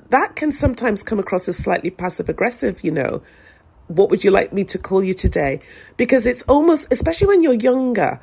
that 0.10 0.36
can 0.36 0.52
sometimes 0.52 1.04
come 1.04 1.20
across 1.20 1.48
as 1.48 1.58
slightly 1.58 1.90
passive 1.90 2.30
aggressive, 2.30 2.84
you 2.84 2.92
know. 2.92 3.22
What 3.88 4.10
would 4.10 4.24
you 4.24 4.32
like 4.32 4.54
me 4.54 4.64
to 4.66 4.78
call 4.78 5.04
you 5.04 5.14
today? 5.14 5.60
Because 5.98 6.28
it's 6.28 6.44
almost, 6.44 6.92
especially 6.92 7.28
when 7.28 7.42
you're 7.42 7.54
younger, 7.54 8.20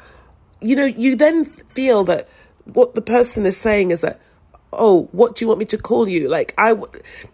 you 0.60 0.76
know, 0.76 0.84
you 0.84 1.16
then 1.16 1.44
feel 1.44 2.04
that 2.04 2.28
what 2.64 2.94
the 2.94 3.02
person 3.02 3.46
is 3.46 3.56
saying 3.56 3.90
is 3.90 4.00
that, 4.00 4.20
oh, 4.72 5.08
what 5.12 5.36
do 5.36 5.44
you 5.44 5.48
want 5.48 5.58
me 5.58 5.64
to 5.66 5.78
call 5.78 6.08
you? 6.08 6.28
Like, 6.28 6.54
I, 6.58 6.76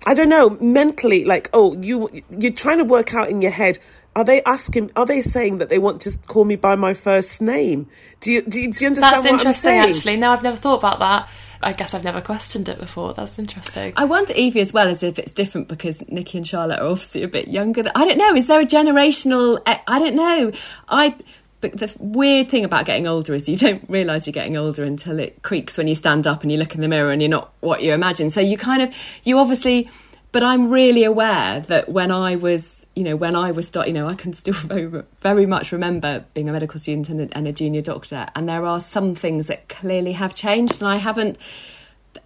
I 0.06 0.14
don't 0.14 0.28
know, 0.28 0.50
mentally, 0.60 1.24
like, 1.24 1.50
oh, 1.52 1.76
you, 1.80 2.08
you're 2.30 2.52
trying 2.52 2.78
to 2.78 2.84
work 2.84 3.14
out 3.14 3.28
in 3.28 3.42
your 3.42 3.50
head, 3.50 3.78
are 4.14 4.24
they 4.24 4.42
asking? 4.42 4.90
Are 4.94 5.06
they 5.06 5.22
saying 5.22 5.56
that 5.56 5.68
they 5.70 5.78
want 5.78 6.02
to 6.02 6.16
call 6.26 6.44
me 6.44 6.56
by 6.56 6.74
my 6.76 6.92
first 6.92 7.40
name? 7.40 7.88
Do 8.20 8.30
you 8.30 8.42
do 8.42 8.60
you, 8.60 8.72
do 8.72 8.84
you 8.84 8.88
understand 8.88 9.14
That's 9.14 9.24
what 9.24 9.32
interesting? 9.32 9.70
Actually, 9.78 10.16
no, 10.18 10.30
I've 10.32 10.42
never 10.42 10.58
thought 10.58 10.78
about 10.78 10.98
that. 10.98 11.28
I 11.62 11.72
guess 11.72 11.94
I've 11.94 12.04
never 12.04 12.20
questioned 12.20 12.68
it 12.68 12.78
before. 12.78 13.14
That's 13.14 13.38
interesting. 13.38 13.92
I 13.96 14.04
wonder, 14.04 14.32
Evie, 14.34 14.60
as 14.60 14.72
well, 14.72 14.88
as 14.88 15.02
if 15.02 15.18
it's 15.18 15.32
different 15.32 15.68
because 15.68 16.06
Nikki 16.08 16.38
and 16.38 16.46
Charlotte 16.46 16.80
are 16.80 16.86
obviously 16.86 17.22
a 17.22 17.28
bit 17.28 17.48
younger. 17.48 17.84
I 17.94 18.04
don't 18.04 18.18
know. 18.18 18.34
Is 18.34 18.46
there 18.46 18.60
a 18.60 18.66
generational? 18.66 19.60
Eh, 19.66 19.78
I 19.86 19.98
don't 19.98 20.16
know. 20.16 20.52
I. 20.88 21.16
But 21.60 21.78
the 21.78 21.94
weird 22.00 22.48
thing 22.48 22.64
about 22.64 22.86
getting 22.86 23.06
older 23.06 23.36
is 23.36 23.48
you 23.48 23.54
don't 23.54 23.88
realise 23.88 24.26
you're 24.26 24.32
getting 24.32 24.56
older 24.56 24.82
until 24.82 25.20
it 25.20 25.42
creaks 25.42 25.78
when 25.78 25.86
you 25.86 25.94
stand 25.94 26.26
up 26.26 26.42
and 26.42 26.50
you 26.50 26.58
look 26.58 26.74
in 26.74 26.80
the 26.80 26.88
mirror 26.88 27.12
and 27.12 27.22
you're 27.22 27.28
not 27.28 27.52
what 27.60 27.84
you 27.84 27.92
imagine. 27.92 28.30
So 28.30 28.40
you 28.40 28.58
kind 28.58 28.82
of, 28.82 28.92
you 29.22 29.38
obviously, 29.38 29.88
but 30.32 30.42
I'm 30.42 30.70
really 30.70 31.04
aware 31.04 31.60
that 31.60 31.88
when 31.88 32.10
I 32.10 32.34
was 32.34 32.81
you 32.94 33.04
know, 33.04 33.16
when 33.16 33.34
I 33.34 33.50
was 33.50 33.70
you 33.74 33.92
know, 33.92 34.08
I 34.08 34.14
can 34.14 34.32
still 34.32 34.54
very, 34.56 35.02
very 35.20 35.46
much 35.46 35.72
remember 35.72 36.24
being 36.34 36.48
a 36.48 36.52
medical 36.52 36.78
student 36.78 37.08
and 37.08 37.20
a, 37.20 37.36
and 37.36 37.48
a, 37.48 37.52
junior 37.52 37.82
doctor, 37.82 38.26
and 38.34 38.48
there 38.48 38.64
are 38.64 38.80
some 38.80 39.14
things 39.14 39.46
that 39.46 39.68
clearly 39.68 40.12
have 40.12 40.34
changed, 40.34 40.80
and 40.80 40.90
I 40.90 40.96
haven't, 40.96 41.38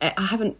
I 0.01 0.13
haven't 0.19 0.57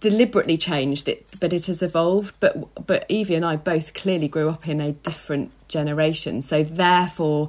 deliberately 0.00 0.56
changed 0.56 1.08
it, 1.08 1.26
but 1.40 1.52
it 1.52 1.66
has 1.66 1.82
evolved. 1.82 2.34
But 2.40 2.86
but 2.86 3.04
Evie 3.08 3.34
and 3.34 3.44
I 3.44 3.56
both 3.56 3.94
clearly 3.94 4.28
grew 4.28 4.48
up 4.48 4.66
in 4.66 4.80
a 4.80 4.92
different 4.92 5.52
generation, 5.68 6.40
so 6.42 6.62
therefore 6.62 7.48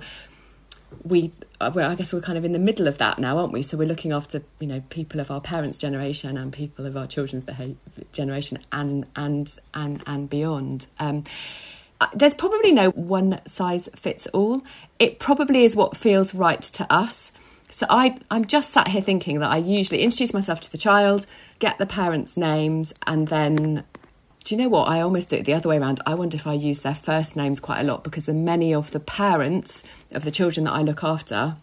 we 1.03 1.31
well, 1.59 1.89
I 1.89 1.95
guess 1.95 2.13
we're 2.13 2.21
kind 2.21 2.37
of 2.37 2.45
in 2.45 2.51
the 2.51 2.59
middle 2.59 2.87
of 2.87 2.97
that 2.99 3.19
now, 3.19 3.37
aren't 3.37 3.51
we? 3.51 3.61
So 3.61 3.77
we're 3.77 3.87
looking 3.87 4.11
after 4.11 4.43
you 4.59 4.67
know 4.67 4.81
people 4.89 5.19
of 5.19 5.31
our 5.31 5.41
parents' 5.41 5.77
generation 5.77 6.37
and 6.37 6.53
people 6.53 6.85
of 6.85 6.95
our 6.95 7.07
children's 7.07 7.45
behavior, 7.45 7.75
generation 8.13 8.59
and 8.71 9.05
and 9.15 9.51
and 9.73 10.03
and 10.05 10.29
beyond. 10.29 10.87
Um, 10.99 11.23
uh, 11.99 12.07
there's 12.13 12.35
probably 12.35 12.71
no 12.71 12.91
one 12.91 13.41
size 13.47 13.89
fits 13.95 14.27
all. 14.27 14.61
It 14.99 15.19
probably 15.19 15.63
is 15.63 15.75
what 15.75 15.97
feels 15.97 16.35
right 16.35 16.61
to 16.61 16.91
us. 16.93 17.31
So 17.69 17.85
I, 17.89 18.15
I'm 18.31 18.45
just 18.45 18.71
sat 18.71 18.87
here 18.87 19.01
thinking 19.01 19.39
that 19.39 19.53
I 19.53 19.57
usually 19.57 20.01
introduce 20.01 20.33
myself 20.33 20.59
to 20.61 20.71
the 20.71 20.77
child, 20.77 21.25
get 21.59 21.77
the 21.79 21.85
parents' 21.85 22.37
names, 22.37 22.93
and 23.05 23.27
then 23.27 23.83
do 24.47 24.55
you 24.55 24.61
know 24.61 24.69
what? 24.69 24.87
I 24.87 25.01
almost 25.01 25.27
do 25.27 25.35
it 25.35 25.43
the 25.43 25.53
other 25.53 25.67
way 25.67 25.77
around. 25.77 25.99
I 26.05 26.13
wonder 26.13 26.37
if 26.37 26.47
I 26.47 26.53
use 26.53 26.79
their 26.79 26.95
first 26.95 27.35
names 27.35 27.59
quite 27.59 27.81
a 27.81 27.83
lot 27.83 28.05
because 28.05 28.27
the 28.27 28.33
many 28.33 28.73
of 28.73 28.91
the 28.91 28.99
parents 29.01 29.83
of 30.11 30.23
the 30.23 30.31
children 30.31 30.63
that 30.63 30.71
I 30.71 30.83
look 30.83 31.03
after 31.03 31.57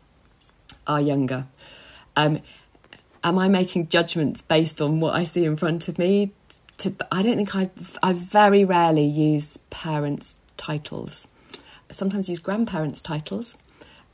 are 0.87 1.01
younger. 1.01 1.47
Um, 2.15 2.43
am 3.23 3.39
I 3.39 3.49
making 3.49 3.89
judgments 3.89 4.43
based 4.43 4.83
on 4.83 5.01
what 5.01 5.15
I 5.15 5.25
see 5.25 5.47
in 5.47 5.57
front 5.57 5.89
of 5.89 5.99
me? 5.99 6.33
To, 6.79 6.95
I 7.11 7.23
don't 7.23 7.37
think 7.37 7.57
I. 7.57 7.71
I 8.03 8.13
very 8.13 8.67
rarely 8.67 9.07
use 9.07 9.57
parents' 9.71 10.37
titles. 10.59 11.27
Sometimes 11.91 12.29
use 12.29 12.39
grandparents' 12.39 13.01
titles. 13.01 13.57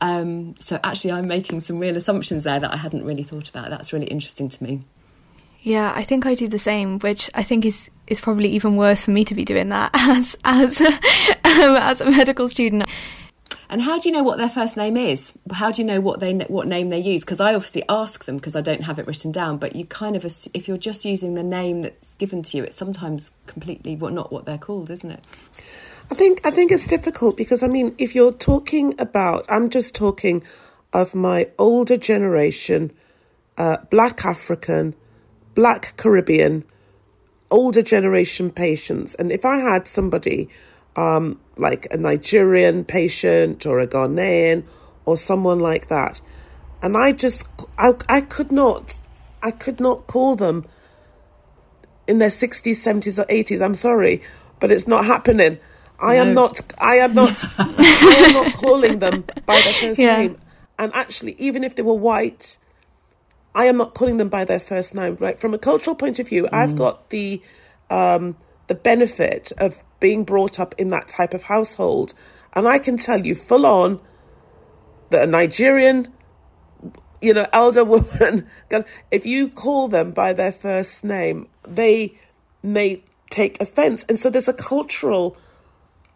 Um, 0.01 0.55
so 0.61 0.79
actually, 0.85 1.11
I'm 1.11 1.27
making 1.27 1.59
some 1.59 1.81
real 1.81 1.97
assumptions 1.97 2.45
there 2.45 2.61
that 2.61 2.73
I 2.73 2.77
hadn't 2.77 3.05
really 3.05 3.25
thought 3.25 3.49
about. 3.49 3.69
That's 3.69 3.93
really 3.93 4.07
interesting 4.07 4.49
to 4.49 4.63
me. 4.63 4.83
Yeah, 5.63 5.93
I 5.95 6.05
think 6.05 6.25
I 6.25 6.35
do 6.35 6.47
the 6.47 6.59
same, 6.59 7.01
which 7.01 7.29
I 7.35 7.43
think 7.43 7.65
is 7.65 7.91
is 8.11 8.21
probably 8.21 8.51
even 8.51 8.77
worse 8.77 9.07
for 9.07 9.13
me 9.13 9.25
to 9.25 9.35
be 9.35 9.45
doing 9.45 9.71
that 9.71 9.91
as 9.95 10.37
as 10.45 10.81
um, 10.81 10.99
as 11.45 12.01
a 12.01 12.11
medical 12.11 12.49
student. 12.49 12.85
And 13.71 13.81
how 13.81 14.01
do 14.01 14.09
you 14.09 14.13
know 14.13 14.25
what 14.25 14.39
their 14.39 14.49
first 14.49 14.77
name 14.77 14.97
is? 14.97 15.33
How 15.53 15.71
do 15.71 15.81
you 15.81 15.87
know 15.87 16.01
what 16.01 16.19
they 16.19 16.35
what 16.35 16.67
name 16.67 16.89
they 16.89 16.99
use? 16.99 17.23
Because 17.23 17.39
I 17.39 17.55
obviously 17.55 17.85
ask 17.89 18.25
them 18.25 18.37
because 18.37 18.57
I 18.57 18.61
don't 18.61 18.83
have 18.83 18.99
it 18.99 19.07
written 19.07 19.31
down. 19.31 19.59
But 19.59 19.77
you 19.77 19.87
kind 19.87 20.17
of 20.17 20.25
if 20.53 20.67
you're 20.67 20.77
just 20.77 21.05
using 21.05 21.35
the 21.35 21.45
name 21.45 21.83
that's 21.83 22.15
given 22.17 22.43
to 22.43 22.57
you, 22.57 22.65
it's 22.65 22.77
sometimes 22.77 23.31
completely 23.47 23.95
what 23.95 24.13
not 24.13 24.33
what 24.33 24.45
they're 24.45 24.59
called, 24.59 24.91
isn't 24.91 25.11
it? 25.11 25.27
I 26.11 26.17
think 26.17 26.41
I 26.45 26.51
think 26.51 26.73
it's 26.73 26.89
difficult 26.89 27.37
because 27.37 27.63
I 27.63 27.69
mean, 27.69 27.95
if 27.97 28.17
you're 28.17 28.33
talking 28.33 28.95
about, 28.99 29.47
I'm 29.49 29.71
just 29.71 29.95
talking 29.95 30.43
of 30.93 31.15
my 31.15 31.49
older 31.57 31.97
generation, 31.97 32.91
uh, 33.57 33.77
Black 33.91 34.25
African, 34.25 34.95
Black 35.55 35.97
Caribbean, 35.97 36.65
older 37.51 37.83
generation 37.83 38.51
patients, 38.51 39.15
and 39.15 39.33
if 39.33 39.45
I 39.45 39.59
had 39.59 39.87
somebody 39.87 40.49
um, 40.97 41.41
like 41.57 41.87
a 41.91 41.97
Nigerian 41.97 42.85
patient 42.85 43.67
or 43.67 43.81
a 43.81 43.87
Ghanaian 43.87 44.65
or 45.05 45.17
someone 45.17 45.61
like 45.61 45.89
that, 45.89 46.21
and 46.83 46.97
I 46.97 47.13
just 47.13 47.47
I 47.79 47.95
I 48.09 48.21
could 48.21 48.53
not 48.53 49.01
I 49.43 49.51
could 49.51 49.81
not 49.81 50.07
call 50.07 50.37
them 50.37 50.65
in 52.07 52.19
their 52.19 52.29
60s, 52.29 52.73
70s, 52.73 53.19
or 53.19 53.27
80s. 53.27 53.63
I'm 53.63 53.75
sorry, 53.75 54.23
but 54.59 54.71
it's 54.71 54.89
not 54.89 55.05
happening. 55.05 55.59
I 56.01 56.17
no. 56.17 56.23
am 56.23 56.35
not. 56.35 56.61
I 56.79 56.97
am 56.97 57.15
not. 57.15 57.45
I 57.59 58.25
am 58.27 58.33
not 58.33 58.55
calling 58.55 58.99
them 58.99 59.25
by 59.47 59.61
their 59.61 59.73
first 59.75 60.01
yeah. 60.01 60.17
name. 60.17 60.37
And 60.79 60.93
actually, 60.95 61.35
even 61.39 61.63
if 61.63 61.77
they 61.77 61.83
were 61.83 61.95
white, 61.95 62.59
I 63.55 63.67
am 63.67 63.77
not 63.77 63.95
calling 63.95 64.17
them 64.17 64.29
by 64.29 64.45
their 64.45 64.61
first 64.61 64.95
name. 64.95 65.17
Right 65.21 65.39
from 65.39 65.55
a 65.55 65.59
cultural 65.59 65.97
point 65.97 66.19
of 66.19 66.29
view, 66.29 66.45
mm. 66.45 66.49
I've 66.53 66.77
got 66.77 67.11
the 67.11 67.43
um, 67.89 68.37
the 68.67 68.75
benefit 68.75 69.53
of 69.59 69.83
being 69.99 70.25
brought 70.25 70.61
up 70.61 70.75
in 70.79 70.89
that 70.91 71.09
type 71.09 71.35
of 71.35 71.45
household, 71.45 72.15
and 72.55 72.67
I 72.69 72.79
can 72.79 72.97
tell 72.97 73.25
you 73.25 73.35
full 73.35 73.67
on 73.67 74.01
that 75.11 75.25
a 75.25 75.31
Nigerian, 75.31 76.09
you 77.21 77.35
know, 77.35 77.47
elder 77.53 77.85
woman, 77.95 78.47
if 79.11 79.27
you 79.27 79.49
call 79.49 79.89
them 79.89 80.13
by 80.13 80.33
their 80.33 80.53
first 80.53 81.05
name, 81.05 81.49
they 81.65 82.15
may 82.63 83.03
take 83.31 83.61
offence, 83.61 84.05
and 84.09 84.19
so 84.19 84.31
there's 84.31 84.49
a 84.49 84.55
cultural 84.55 85.37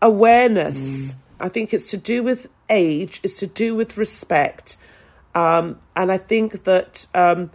awareness. 0.00 1.14
Mm. 1.14 1.18
I 1.40 1.48
think 1.48 1.74
it's 1.74 1.90
to 1.90 1.96
do 1.96 2.22
with 2.22 2.46
age, 2.70 3.20
it's 3.22 3.34
to 3.40 3.46
do 3.46 3.74
with 3.74 3.96
respect. 3.96 4.76
Um, 5.34 5.78
and 5.96 6.12
I 6.12 6.18
think 6.18 6.64
that, 6.64 7.06
um, 7.14 7.50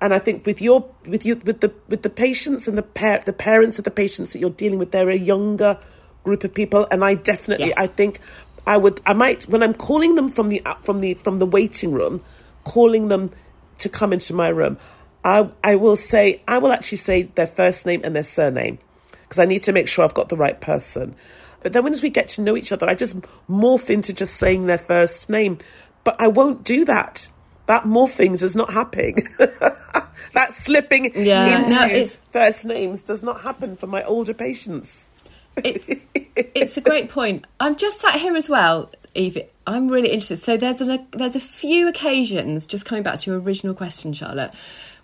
and 0.00 0.14
I 0.14 0.18
think 0.18 0.46
with 0.46 0.60
your 0.60 0.88
with 1.06 1.24
you 1.24 1.36
with 1.44 1.60
the 1.60 1.72
with 1.88 2.02
the 2.02 2.10
patients 2.10 2.66
and 2.66 2.76
the 2.76 2.82
par- 2.82 3.20
the 3.24 3.32
parents 3.32 3.78
of 3.78 3.84
the 3.84 3.90
patients 3.90 4.32
that 4.32 4.38
you're 4.38 4.50
dealing 4.50 4.78
with, 4.78 4.92
they're 4.92 5.10
a 5.10 5.16
younger 5.16 5.78
group 6.24 6.44
of 6.44 6.54
people, 6.54 6.86
and 6.90 7.04
I 7.04 7.14
definitely 7.14 7.68
yes. 7.68 7.76
I 7.78 7.86
think 7.86 8.20
I 8.66 8.76
would 8.76 9.00
I 9.06 9.12
might 9.12 9.44
when 9.44 9.62
I'm 9.62 9.74
calling 9.74 10.14
them 10.14 10.28
from 10.28 10.48
the 10.48 10.62
from 10.82 11.00
the 11.00 11.14
from 11.14 11.38
the 11.38 11.46
waiting 11.46 11.92
room, 11.92 12.20
calling 12.64 13.08
them 13.08 13.30
to 13.78 13.88
come 13.88 14.12
into 14.12 14.34
my 14.34 14.48
room. 14.48 14.78
I 15.24 15.50
I 15.62 15.76
will 15.76 15.96
say 15.96 16.42
I 16.48 16.58
will 16.58 16.72
actually 16.72 16.98
say 16.98 17.22
their 17.22 17.46
first 17.46 17.86
name 17.86 18.00
and 18.04 18.16
their 18.16 18.22
surname 18.22 18.78
because 19.22 19.38
I 19.38 19.44
need 19.44 19.62
to 19.62 19.72
make 19.72 19.88
sure 19.88 20.04
I've 20.04 20.14
got 20.14 20.28
the 20.28 20.36
right 20.36 20.60
person. 20.60 21.14
But 21.62 21.72
then 21.72 21.84
once 21.84 22.02
we 22.02 22.10
get 22.10 22.28
to 22.28 22.42
know 22.42 22.56
each 22.56 22.72
other, 22.72 22.88
I 22.88 22.94
just 22.94 23.20
morph 23.48 23.88
into 23.88 24.12
just 24.12 24.36
saying 24.36 24.66
their 24.66 24.78
first 24.78 25.30
name. 25.30 25.58
But 26.04 26.16
I 26.18 26.28
won't 26.28 26.64
do 26.64 26.84
that. 26.84 27.28
That 27.66 27.84
morphing 27.84 28.38
does 28.38 28.56
not 28.56 28.72
happen. 28.72 29.14
that 30.34 30.52
slipping 30.52 31.12
yeah. 31.14 31.60
into 31.60 31.70
no, 31.70 32.04
first 32.30 32.64
names 32.64 33.02
does 33.02 33.22
not 33.22 33.42
happen 33.42 33.76
for 33.76 33.86
my 33.86 34.02
older 34.02 34.34
patients. 34.34 35.10
it, 35.56 36.06
it's 36.36 36.76
a 36.76 36.80
great 36.80 37.08
point. 37.08 37.46
I'm 37.60 37.76
just 37.76 38.00
sat 38.00 38.16
here 38.16 38.36
as 38.36 38.48
well, 38.48 38.90
Eve. 39.14 39.38
I'm 39.66 39.88
really 39.88 40.08
interested. 40.08 40.38
So 40.38 40.56
there's 40.56 40.80
a 40.80 41.06
there's 41.12 41.36
a 41.36 41.40
few 41.40 41.88
occasions, 41.88 42.66
just 42.66 42.84
coming 42.84 43.02
back 43.02 43.20
to 43.20 43.30
your 43.30 43.40
original 43.40 43.74
question, 43.74 44.12
Charlotte, 44.12 44.54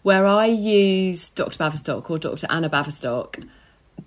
where 0.03 0.27
I 0.27 0.47
use 0.47 1.29
Dr. 1.29 1.59
Baverstock 1.59 2.11
or 2.11 2.19
Dr. 2.19 2.47
Anna 2.51 2.69
Baverstock 2.69 3.47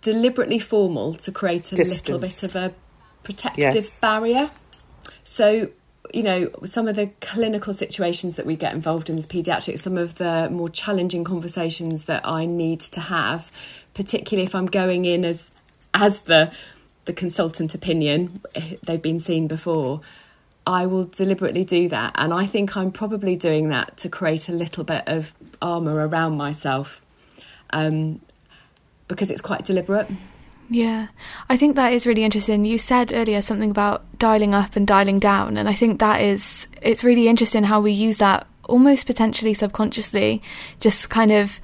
deliberately 0.02 0.60
formal 0.60 1.14
to 1.16 1.32
create 1.32 1.72
a 1.72 1.76
Distance. 1.76 2.08
little 2.08 2.20
bit 2.20 2.44
of 2.44 2.56
a 2.56 2.74
protective 3.24 3.76
yes. 3.76 4.02
barrier. 4.02 4.50
So, 5.24 5.70
you 6.14 6.24
know, 6.24 6.50
some 6.66 6.88
of 6.88 6.96
the 6.96 7.08
clinical 7.22 7.74
situations 7.74 8.36
that 8.36 8.46
we 8.46 8.56
get 8.56 8.74
involved 8.74 9.10
in 9.10 9.18
as 9.18 9.28
paediatrics, 9.28 9.80
some 9.80 9.98
of 9.98 10.16
the 10.16 10.50
more 10.52 10.70
challenging 10.70 11.24
conversations 11.24 12.06
that 12.06 12.26
I 12.26 12.46
need 12.46 12.80
to 12.82 13.00
have, 13.00 13.52
particularly 13.94 14.46
if 14.46 14.56
I'm 14.56 14.66
going 14.66 15.06
in 15.06 15.26
as 15.26 15.52
as 15.94 16.22
the 16.22 16.52
the 17.06 17.14
consultant 17.14 17.74
opinion, 17.74 18.42
they've 18.86 19.02
been 19.02 19.20
seen 19.20 19.48
before. 19.48 20.02
I 20.68 20.86
will 20.86 21.06
deliberately 21.06 21.64
do 21.64 21.90
that, 21.90 22.14
and 22.16 22.34
I 22.34 22.46
think 22.46 22.78
I'm 22.78 22.92
probably 22.92 23.36
doing 23.36 23.70
that 23.70 23.98
to 23.98 24.10
create 24.10 24.48
a 24.48 24.52
little 24.52 24.84
bit 24.84 25.04
of 25.08 25.34
armor 25.62 26.08
around 26.08 26.38
myself. 26.38 27.02
Um, 27.72 28.22
because 29.12 29.30
it's 29.30 29.42
quite 29.42 29.66
deliberate. 29.66 30.10
Yeah, 30.74 31.08
I 31.50 31.58
think 31.58 31.76
that 31.76 31.92
is 31.92 32.08
really 32.08 32.24
interesting. 32.24 32.64
You 32.64 32.78
said 32.78 33.14
earlier 33.14 33.42
something 33.42 33.72
about 33.72 34.06
dialing 34.18 34.56
up 34.56 34.78
and 34.78 34.88
dialing 34.88 35.20
down, 35.20 35.58
and 35.58 35.68
I 35.68 35.74
think 35.74 36.00
that 36.00 36.22
is 36.22 36.66
it's 36.82 37.04
really 37.04 37.28
interesting 37.28 37.66
how 37.66 37.82
we 37.82 37.92
use 37.92 38.18
that 38.18 38.48
almost 38.70 39.06
potentially 39.06 39.54
subconsciously, 39.54 40.42
just 40.80 41.10
kind 41.10 41.34
of 41.34 41.60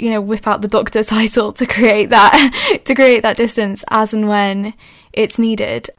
you 0.00 0.08
know 0.08 0.22
whip 0.22 0.46
out 0.46 0.62
the 0.62 0.68
doctor 0.68 1.04
title 1.04 1.52
to 1.52 1.66
create 1.66 2.08
that 2.08 2.80
to 2.86 2.94
create 2.94 3.20
that 3.20 3.36
distance 3.36 3.84
as 3.88 4.14
and 4.14 4.26
when 4.26 4.72
it's 5.12 5.38
needed. 5.38 5.90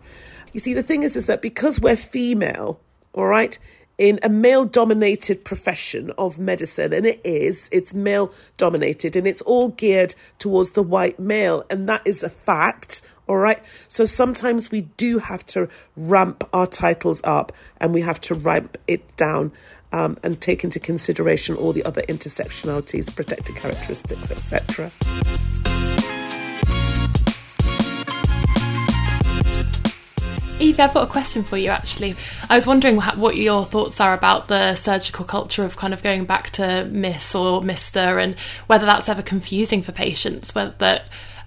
You 0.51 0.59
see, 0.59 0.73
the 0.73 0.81
thing 0.81 1.03
is, 1.03 1.15
is 1.15 1.27
that 1.27 1.43
because 1.43 1.79
we're 1.79 1.95
female, 1.95 2.81
all 3.13 3.27
right, 3.27 3.55
in 3.97 4.19
a 4.21 4.29
male 4.29 4.65
dominated 4.65 5.43
profession 5.43 6.11
of 6.17 6.37
medicine, 6.37 6.93
and 6.93 7.05
it 7.05 7.21
is, 7.23 7.69
it's 7.71 7.93
male 7.93 8.31
dominated 8.57 9.15
and 9.15 9.27
it's 9.27 9.41
all 9.41 9.69
geared 9.69 10.13
towards 10.37 10.71
the 10.71 10.83
white 10.83 11.19
male, 11.19 11.65
and 11.69 11.89
that 11.89 12.01
is 12.05 12.23
a 12.23 12.29
fact. 12.29 13.01
All 13.27 13.37
right. 13.37 13.61
So 13.89 14.05
sometimes 14.05 14.71
we 14.71 14.81
do 14.81 15.19
have 15.19 15.45
to 15.47 15.67
ramp 15.97 16.47
our 16.53 16.65
titles 16.65 17.21
up 17.25 17.51
and 17.77 17.93
we 17.93 17.99
have 18.01 18.21
to 18.21 18.35
ramp 18.35 18.77
it 18.87 19.17
down 19.17 19.51
um, 19.91 20.17
and 20.23 20.39
take 20.39 20.63
into 20.63 20.79
consideration 20.79 21.55
all 21.55 21.73
the 21.73 21.83
other 21.83 22.03
intersectionalities, 22.03 23.13
protected 23.13 23.55
characteristics, 23.57 24.31
etc. 24.31 24.91
Evie, 30.59 30.81
I've 30.81 30.93
got 30.93 31.07
a 31.07 31.11
question 31.11 31.43
for 31.43 31.55
you 31.55 31.69
actually. 31.69 32.15
I 32.49 32.55
was 32.55 32.65
wondering 32.65 32.97
what 32.97 33.37
your 33.37 33.65
thoughts 33.65 34.01
are 34.01 34.13
about 34.13 34.47
the 34.47 34.73
surgical 34.75 35.23
culture 35.23 35.63
of 35.63 35.77
kind 35.77 35.93
of 35.93 36.01
going 36.01 36.25
back 36.25 36.49
to 36.51 36.85
Miss 36.85 37.35
or 37.35 37.61
Mister 37.61 38.17
and 38.17 38.37
whether 38.65 38.85
that's 38.87 39.07
ever 39.07 39.21
confusing 39.21 39.83
for 39.83 39.91
patients, 39.91 40.55
whether 40.55 40.73
that 40.79 41.03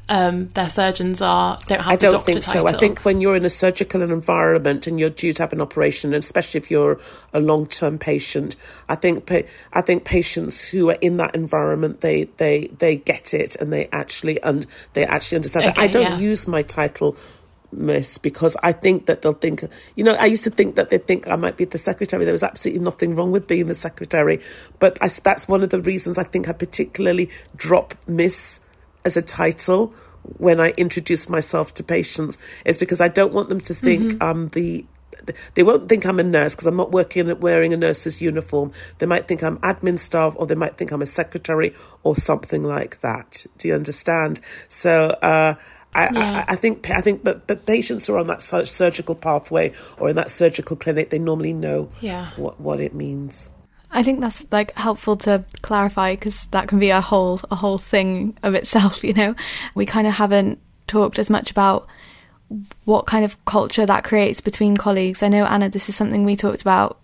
um, 0.08 0.48
their 0.48 0.68
surgeons 0.68 1.20
are 1.20 1.58
don't 1.66 1.80
have. 1.80 1.98
The 1.98 2.10
doctor 2.10 2.10
title. 2.10 2.10
I 2.10 2.18
don't 2.18 2.24
think 2.24 2.40
title. 2.44 2.68
so. 2.68 2.76
I 2.76 2.78
think 2.78 3.04
when 3.04 3.20
you're 3.20 3.34
in 3.34 3.44
a 3.44 3.50
surgical 3.50 4.02
environment 4.02 4.86
and 4.86 5.00
you're 5.00 5.10
due 5.10 5.32
to 5.32 5.42
have 5.42 5.52
an 5.52 5.60
operation, 5.60 6.14
and 6.14 6.22
especially 6.22 6.58
if 6.58 6.70
you're 6.70 7.00
a 7.32 7.40
long 7.40 7.66
term 7.66 7.98
patient, 7.98 8.54
I 8.88 8.94
think 8.94 9.30
I 9.72 9.80
think 9.80 10.04
patients 10.04 10.68
who 10.68 10.90
are 10.90 10.98
in 11.00 11.16
that 11.16 11.34
environment 11.34 12.00
they 12.00 12.24
they 12.36 12.68
they 12.78 12.96
get 12.96 13.34
it 13.34 13.56
and 13.56 13.72
they 13.72 13.88
actually 13.92 14.40
and 14.42 14.66
they 14.92 15.04
actually 15.04 15.36
understand. 15.36 15.66
Okay, 15.66 15.82
I 15.82 15.88
don't 15.88 16.02
yeah. 16.02 16.18
use 16.18 16.46
my 16.46 16.62
title 16.62 17.16
miss 17.72 18.18
because 18.18 18.56
I 18.62 18.72
think 18.72 19.06
that 19.06 19.22
they'll 19.22 19.32
think, 19.32 19.64
you 19.94 20.04
know, 20.04 20.14
I 20.14 20.26
used 20.26 20.44
to 20.44 20.50
think 20.50 20.76
that 20.76 20.90
they'd 20.90 21.06
think 21.06 21.28
I 21.28 21.36
might 21.36 21.56
be 21.56 21.64
the 21.64 21.78
secretary. 21.78 22.24
There 22.24 22.32
was 22.32 22.42
absolutely 22.42 22.82
nothing 22.82 23.14
wrong 23.14 23.32
with 23.32 23.46
being 23.46 23.66
the 23.66 23.74
secretary. 23.74 24.40
But 24.78 24.98
I, 25.00 25.08
that's 25.08 25.48
one 25.48 25.62
of 25.62 25.70
the 25.70 25.80
reasons 25.80 26.18
I 26.18 26.24
think 26.24 26.48
I 26.48 26.52
particularly 26.52 27.30
drop 27.56 27.94
miss 28.06 28.60
as 29.04 29.16
a 29.16 29.22
title 29.22 29.94
when 30.22 30.60
I 30.60 30.70
introduce 30.76 31.28
myself 31.28 31.72
to 31.74 31.82
patients 31.82 32.36
is 32.64 32.78
because 32.78 33.00
I 33.00 33.08
don't 33.08 33.32
want 33.32 33.48
them 33.48 33.60
to 33.60 33.74
think 33.74 34.02
mm-hmm. 34.02 34.22
I'm 34.22 34.48
the 34.48 34.84
they 35.54 35.62
won't 35.62 35.88
think 35.88 36.06
I'm 36.06 36.18
a 36.18 36.24
nurse 36.24 36.54
because 36.54 36.66
I'm 36.66 36.76
not 36.76 36.92
working 36.92 37.38
wearing 37.40 37.72
a 37.72 37.76
nurse's 37.76 38.22
uniform. 38.22 38.72
They 38.98 39.06
might 39.06 39.28
think 39.28 39.42
I'm 39.42 39.58
admin 39.58 39.98
staff, 39.98 40.34
or 40.36 40.46
they 40.46 40.54
might 40.54 40.76
think 40.76 40.92
I'm 40.92 41.02
a 41.02 41.06
secretary 41.06 41.74
or 42.02 42.16
something 42.16 42.62
like 42.62 43.00
that. 43.00 43.46
Do 43.58 43.68
you 43.68 43.74
understand? 43.74 44.40
So. 44.68 45.10
Uh, 45.22 45.54
I, 45.94 46.08
yeah. 46.12 46.44
I, 46.48 46.52
I, 46.52 46.56
think 46.56 46.88
I 46.90 47.00
think 47.00 47.24
but, 47.24 47.46
but 47.46 47.66
patients 47.66 48.06
who 48.06 48.14
are 48.14 48.18
on 48.18 48.28
that 48.28 48.40
surgical 48.40 49.14
pathway 49.14 49.72
or 49.98 50.08
in 50.08 50.16
that 50.16 50.30
surgical 50.30 50.76
clinic, 50.76 51.10
they 51.10 51.18
normally 51.18 51.52
know 51.52 51.90
yeah. 52.00 52.30
what, 52.36 52.60
what 52.60 52.80
it 52.80 52.94
means. 52.94 53.50
I 53.92 54.02
think 54.02 54.20
that's 54.20 54.46
like 54.52 54.72
helpful 54.76 55.16
to 55.18 55.44
clarify 55.62 56.14
because 56.14 56.46
that 56.52 56.68
can 56.68 56.78
be 56.78 56.90
a 56.90 57.00
whole 57.00 57.40
a 57.50 57.56
whole 57.56 57.78
thing 57.78 58.36
of 58.42 58.54
itself. 58.54 59.02
You 59.10 59.14
know, 59.14 59.34
we 59.74 59.86
kind 59.86 60.06
of 60.06 60.14
haven't 60.14 60.60
talked 60.86 61.18
as 61.18 61.30
much 61.30 61.50
about 61.50 61.88
what 62.84 63.06
kind 63.06 63.24
of 63.24 63.42
culture 63.44 63.86
that 63.86 64.04
creates 64.04 64.40
between 64.40 64.76
colleagues. 64.76 65.22
I 65.22 65.28
know 65.28 65.44
Anna, 65.44 65.68
this 65.68 65.88
is 65.88 65.96
something 65.96 66.24
we 66.24 66.36
talked 66.36 66.62
about. 66.62 66.98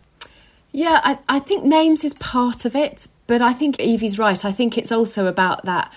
Yeah, 0.73 1.01
I, 1.03 1.19
I 1.29 1.39
think 1.39 1.65
names 1.65 2.05
is 2.05 2.15
part 2.15 2.65
of 2.65 2.77
it, 2.77 3.07
but 3.27 3.41
I 3.43 3.53
think 3.53 3.81
Evie's 3.81 4.19
right. 4.19 4.45
I 4.45 4.53
think 4.53 4.77
it's 4.77 4.93
also 4.93 5.27
about 5.27 5.65
that 5.65 5.91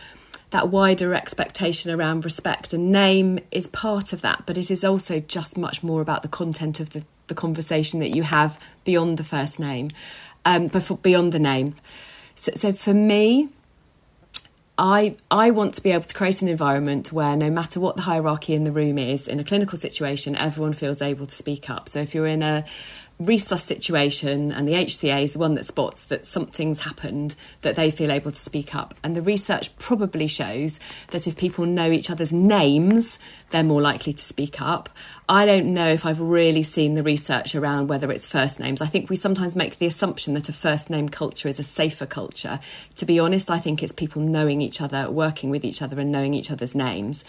that 0.52 0.70
wider 0.70 1.14
expectation 1.14 1.92
around 1.92 2.26
respect 2.26 2.74
and 2.74 2.92
name 2.92 3.40
is 3.52 3.68
part 3.68 4.14
of 4.14 4.22
that 4.22 4.44
but 4.46 4.58
it 4.58 4.72
is 4.72 4.84
also 4.84 5.20
just 5.20 5.58
much 5.58 5.84
more 5.84 6.02
about 6.02 6.22
the 6.22 6.28
content 6.28 6.80
of 6.80 6.90
the, 6.92 7.04
the 7.28 7.36
conversation 7.36 8.00
that 8.00 8.16
you 8.16 8.24
have 8.24 8.60
beyond 8.84 9.18
the 9.18 9.24
first 9.24 9.60
name 9.60 9.90
um, 10.46 10.68
before, 10.68 10.98
beyond 10.98 11.32
the 11.32 11.40
name. 11.40 11.76
So, 12.36 12.52
so 12.56 12.74
for 12.74 12.94
me, 12.94 13.50
I 14.78 15.16
I 15.30 15.52
want 15.52 15.74
to 15.76 15.84
be 15.84 15.92
able 15.92 16.06
to 16.06 16.16
create 16.16 16.42
an 16.42 16.48
environment 16.48 17.12
where 17.12 17.36
no 17.36 17.50
matter 17.50 17.80
what 17.80 17.98
the 17.98 18.04
hierarchy 18.04 18.54
in 18.54 18.64
the 18.64 18.72
room 18.72 18.98
is 18.98 19.28
in 19.28 19.40
a 19.40 19.44
clinical 19.44 19.78
situation, 19.78 20.36
everyone 20.36 20.74
feels 20.74 21.02
able 21.02 21.26
to 21.26 21.36
speak 21.36 21.70
up. 21.70 21.90
So 21.90 22.00
if 22.00 22.16
you're 22.16 22.28
in 22.28 22.42
a 22.42 22.66
resus 23.22 23.60
situation 23.60 24.52
and 24.52 24.66
the 24.68 24.74
HCA 24.74 25.24
is 25.24 25.34
the 25.34 25.40
one 25.40 25.56
that 25.56 25.66
spots 25.66 26.04
that 26.04 26.26
something's 26.26 26.82
happened, 26.82 27.36
that 27.62 27.76
they 27.76 27.92
feel 27.92 28.12
able 28.12 28.32
to 28.32 28.40
speak 28.40 28.74
up. 28.74 28.94
And 29.04 29.16
the 29.16 29.22
research 29.22 29.76
probably 29.78 30.28
shows 30.28 30.80
that 31.10 31.28
if 31.28 31.36
people 31.36 31.66
know 31.66 31.92
each 31.92 32.10
other's 32.10 32.32
names, 32.32 33.20
they're 33.50 33.64
more 33.64 33.82
likely 33.82 34.14
to 34.14 34.24
speak 34.24 34.62
up. 34.62 34.90
I 35.28 35.46
don't 35.46 35.74
know 35.74 35.90
if 35.90 36.06
I've 36.06 36.22
really 36.22 36.64
seen 36.64 36.96
the 36.96 37.04
research 37.04 37.56
around 37.56 37.88
whether 37.88 38.10
it's 38.12 38.26
first 38.26 38.60
names. 38.60 38.82
I 38.82 38.88
think 38.88 39.10
we 39.10 39.16
sometimes 39.16 39.56
make 39.56 39.78
the 39.78 39.86
assumption 39.86 40.34
that 40.36 40.50
a 40.50 40.54
first 40.54 40.90
name 40.90 41.10
culture 41.10 41.50
is 41.50 41.60
a 41.60 41.64
safer 41.64 42.06
culture. 42.06 42.60
To 42.96 43.06
be 43.06 43.20
honest, 43.20 43.52
I 43.52 43.60
think 43.60 43.84
it's 43.84 43.92
people 43.92 44.22
knowing 44.22 44.62
each 44.62 44.82
other, 44.82 45.12
working 45.12 45.50
with 45.50 45.66
each 45.66 45.82
other, 45.82 46.00
and 46.00 46.12
knowing 46.12 46.34
each 46.34 46.52
other's 46.52 46.74
names 46.74 47.26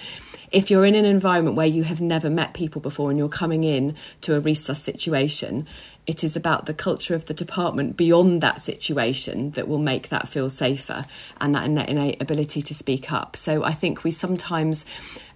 if 0.53 0.71
you're 0.71 0.85
in 0.85 0.95
an 0.95 1.05
environment 1.05 1.57
where 1.57 1.67
you 1.67 1.85
have 1.85 2.01
never 2.01 2.29
met 2.29 2.55
people 2.55 2.81
before 2.81 3.11
and 3.11 3.19
you're 3.19 3.29
coming 3.29 3.65
in 3.65 3.95
to 4.23 4.37
a 4.37 4.41
resus 4.41 4.77
situation, 4.77 5.67
it 6.07 6.25
is 6.25 6.35
about 6.35 6.67
the 6.67 6.75
culture 6.75 7.15
of 7.15 7.27
the 7.27 7.35
department 7.35 7.97
beyond 7.97 8.41
that 8.41 8.61
situation 8.61 9.53
that 9.53 9.69
will 9.69 9.79
make 9.79 10.09
that 10.09 10.29
feel 10.29 10.51
safer 10.51 11.05
and 11.41 11.55
that 11.55 11.69
innate 11.89 12.21
ability 12.21 12.63
to 12.63 12.75
speak 12.75 13.13
up. 13.13 13.37
So 13.37 13.63
I 13.63 13.73
think 13.73 14.03
we 14.03 14.11
sometimes 14.11 14.85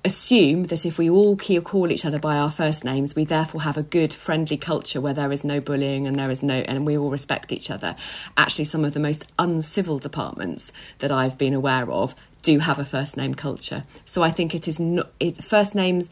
assume 0.05 0.65
that 0.65 0.85
if 0.85 0.99
we 0.99 1.09
all 1.09 1.37
call 1.37 1.93
each 1.93 2.05
other 2.05 2.19
by 2.19 2.37
our 2.37 2.51
first 2.51 2.85
names, 2.85 3.15
we 3.15 3.25
therefore 3.25 3.63
have 3.63 3.77
a 3.77 3.83
good, 3.83 4.13
friendly 4.13 4.57
culture 4.57 5.01
where 5.01 5.15
there 5.15 5.31
is 5.31 5.45
no 5.45 5.61
bullying 5.61 6.07
and 6.07 6.19
there 6.19 6.31
is 6.31 6.43
no, 6.43 6.55
and 6.55 6.85
we 6.85 6.99
all 6.99 7.11
respect 7.11 7.53
each 7.53 7.71
other. 7.71 7.95
Actually, 8.37 8.65
some 8.65 8.85
of 8.85 8.95
the 8.95 9.01
most 9.01 9.27
uncivil 9.39 9.99
departments 9.99 10.73
that 10.99 11.13
I've 11.13 11.39
been 11.39 11.55
aware 11.55 11.91
of 11.91 12.15
do 12.45 12.61
have 12.61 12.79
a 12.79 12.85
first 12.85 13.17
name 13.17 13.35
culture. 13.35 13.83
So 14.05 14.23
I 14.23 14.31
think 14.31 14.55
it 14.55 14.69
is 14.69 14.79
not 14.79 15.11
it, 15.19 15.43
first 15.43 15.75
names. 15.75 16.11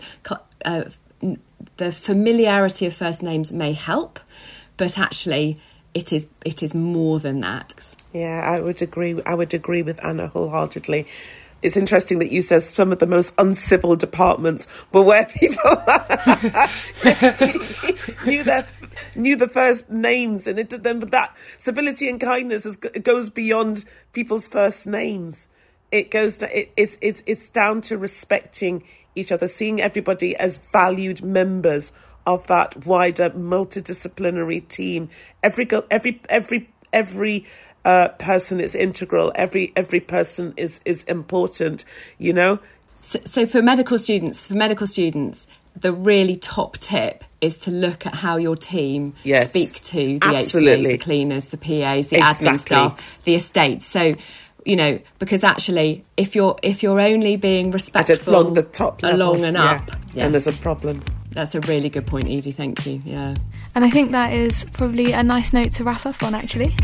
Uh, 0.65 0.85
the 1.77 1.93
familiarity 1.93 2.87
of 2.87 2.95
first 2.95 3.23
names 3.23 3.53
may 3.53 3.73
help, 3.73 4.19
but 4.77 4.99
actually, 4.99 5.61
it 5.95 6.13
is 6.13 6.27
it 6.45 6.63
is 6.63 6.75
more 6.75 7.21
than 7.21 7.41
that. 7.41 7.75
Yeah, 8.13 8.43
I 8.45 8.61
would 8.61 8.83
agree. 8.83 9.21
I 9.25 9.35
would 9.35 9.55
agree 9.55 9.83
with 9.83 10.05
Anna 10.05 10.27
wholeheartedly. 10.27 11.07
It's 11.61 11.77
interesting 11.77 12.19
that 12.19 12.33
you 12.33 12.43
said 12.43 12.63
some 12.63 12.91
of 12.91 12.99
the 12.99 13.07
most 13.07 13.35
uncivil 13.39 13.95
departments 13.95 14.67
were 14.91 15.03
where 15.03 15.27
people 15.27 15.63
knew 18.27 18.43
their 18.43 18.67
knew 19.15 19.37
the 19.37 19.49
first 19.49 19.89
names, 19.89 20.49
and 20.49 20.59
it 20.59 20.71
then 20.83 20.99
but 20.99 21.13
that 21.13 21.37
civility 21.59 22.09
and 22.09 22.21
kindness 22.21 22.67
is, 22.67 22.77
goes 22.77 23.31
beyond 23.31 23.85
people's 24.13 24.49
first 24.49 24.87
names 24.87 25.49
it 25.93 26.11
goes 26.11 26.39
to, 26.39 26.59
it, 26.59 26.73
it's 26.77 26.99
it's 27.01 27.23
it's 27.27 27.49
down 27.51 27.83
to 27.83 27.99
respecting 27.99 28.83
each 29.15 29.31
other, 29.31 29.47
seeing 29.47 29.81
everybody 29.81 30.35
as 30.37 30.59
valued 30.73 31.23
members 31.23 31.93
of 32.27 32.47
that 32.47 32.87
wider 32.87 33.31
multidisciplinary 33.31 34.67
team. 34.67 35.11
Every 35.43 35.69
every 35.91 36.21
every 36.29 36.71
every 36.93 37.47
uh, 37.85 38.09
person 38.09 38.59
is 38.59 38.75
integral. 38.75 39.33
Every 39.35 39.73
every 39.77 40.01
person 40.01 40.55
is 40.57 40.81
is 40.85 41.05
important. 41.05 41.85
You 42.19 42.33
know. 42.33 42.59
So, 43.03 43.19
so 43.25 43.47
for 43.47 43.61
medical 43.61 43.99
students, 43.99 44.47
for 44.47 44.55
medical 44.55 44.87
students, 44.87 45.49
the 45.77 45.93
really 45.93 46.37
top 46.37 46.79
tip 46.79 47.25
is 47.41 47.59
to 47.59 47.73
look 47.73 48.07
at 48.07 48.15
how 48.15 48.37
your 48.37 48.55
team 48.55 49.15
yes, 49.25 49.51
speak 49.51 49.71
to 49.91 50.19
the 50.21 50.37
absolutely. 50.37 50.85
HCAs, 50.85 50.93
the 50.93 50.99
cleaners, 50.99 51.45
the 51.47 51.57
PAs, 51.57 52.07
the 52.07 52.19
exactly. 52.19 52.47
admin 52.47 52.59
staff, 52.61 53.01
the 53.25 53.35
estates. 53.35 53.87
So 53.87 54.15
you 54.65 54.77
know 54.77 54.99
because 55.19 55.45
actually 55.45 56.05
if 56.17 56.35
you're 56.35 56.57
if 56.63 56.83
you're 56.83 57.01
only 57.01 57.37
being 57.37 57.71
respectful 57.71 58.33
along 58.33 58.55
the 58.55 58.63
top 58.63 59.03
level, 59.03 59.23
along 59.23 59.45
and 59.45 59.57
up 59.57 59.89
yeah. 59.89 59.97
Yeah. 60.15 60.25
and 60.27 60.35
there's 60.35 60.47
a 60.47 60.53
problem 60.53 61.03
that's 61.31 61.55
a 61.55 61.61
really 61.61 61.89
good 61.89 62.07
point 62.07 62.29
evie 62.29 62.53
thank 62.53 62.87
you 62.87 63.03
yeah 63.05 63.35
and 63.75 63.85
i 63.85 63.91
think 63.91 64.13
that 64.13 64.33
is 64.33 64.65
probably 64.73 65.13
a 65.13 65.23
nice 65.23 65.53
note 65.53 65.73
to 65.73 65.85
wrap 65.85 66.07
up 66.07 66.23
on 66.23 66.35
actually 66.35 66.77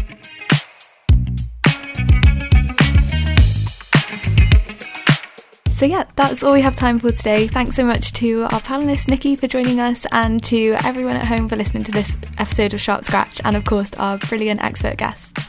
So, 5.78 5.86
yeah, 5.86 6.06
that's 6.16 6.42
all 6.42 6.54
we 6.54 6.60
have 6.62 6.74
time 6.74 6.98
for 6.98 7.12
today. 7.12 7.46
Thanks 7.46 7.76
so 7.76 7.84
much 7.84 8.12
to 8.14 8.42
our 8.42 8.60
panelist, 8.60 9.06
Nikki, 9.06 9.36
for 9.36 9.46
joining 9.46 9.78
us, 9.78 10.06
and 10.10 10.42
to 10.42 10.74
everyone 10.82 11.14
at 11.14 11.24
home 11.24 11.48
for 11.48 11.54
listening 11.54 11.84
to 11.84 11.92
this 11.92 12.16
episode 12.36 12.74
of 12.74 12.80
Sharp 12.80 13.04
Scratch, 13.04 13.40
and 13.44 13.56
of 13.56 13.64
course, 13.64 13.94
our 13.94 14.18
brilliant 14.18 14.60
expert 14.60 14.96
guests. 14.96 15.48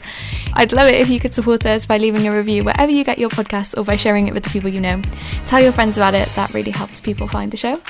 I'd 0.52 0.72
love 0.72 0.86
it 0.86 0.94
if 0.94 1.10
you 1.10 1.18
could 1.18 1.34
support 1.34 1.66
us 1.66 1.84
by 1.84 1.98
leaving 1.98 2.28
a 2.28 2.32
review 2.32 2.62
wherever 2.62 2.92
you 2.92 3.02
get 3.02 3.18
your 3.18 3.28
podcasts 3.28 3.76
or 3.76 3.82
by 3.82 3.96
sharing 3.96 4.28
it 4.28 4.34
with 4.34 4.44
the 4.44 4.50
people 4.50 4.70
you 4.70 4.80
know. 4.80 5.02
Tell 5.48 5.60
your 5.60 5.72
friends 5.72 5.96
about 5.96 6.14
it, 6.14 6.28
that 6.36 6.54
really 6.54 6.70
helps 6.70 7.00
people 7.00 7.26
find 7.26 7.50
the 7.50 7.56
show. 7.56 7.82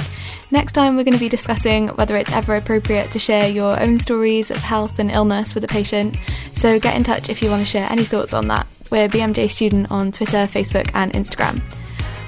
Next 0.51 0.73
time, 0.73 0.97
we're 0.97 1.05
going 1.05 1.13
to 1.13 1.21
be 1.21 1.29
discussing 1.29 1.89
whether 1.89 2.17
it's 2.17 2.33
ever 2.33 2.55
appropriate 2.55 3.11
to 3.11 3.19
share 3.19 3.51
your 3.51 3.79
own 3.79 3.99
stories 3.99 4.51
of 4.51 4.57
health 4.57 4.99
and 4.99 5.11
illness 5.11 5.55
with 5.55 5.65
a 5.65 5.69
patient. 5.69 6.17
So, 6.55 6.81
get 6.81 6.97
in 6.97 7.05
touch 7.05 7.29
if 7.29 7.43
you 7.43 7.51
want 7.51 7.61
to 7.61 7.69
share 7.69 7.93
any 7.93 8.05
thoughts 8.05 8.33
on 8.33 8.49
that. 8.49 8.67
We're 8.91 9.11
BMJ 9.11 9.51
Student 9.51 9.91
on 9.91 10.11
Twitter, 10.11 10.47
Facebook, 10.47 10.91
and 10.95 11.13
Instagram. 11.13 11.61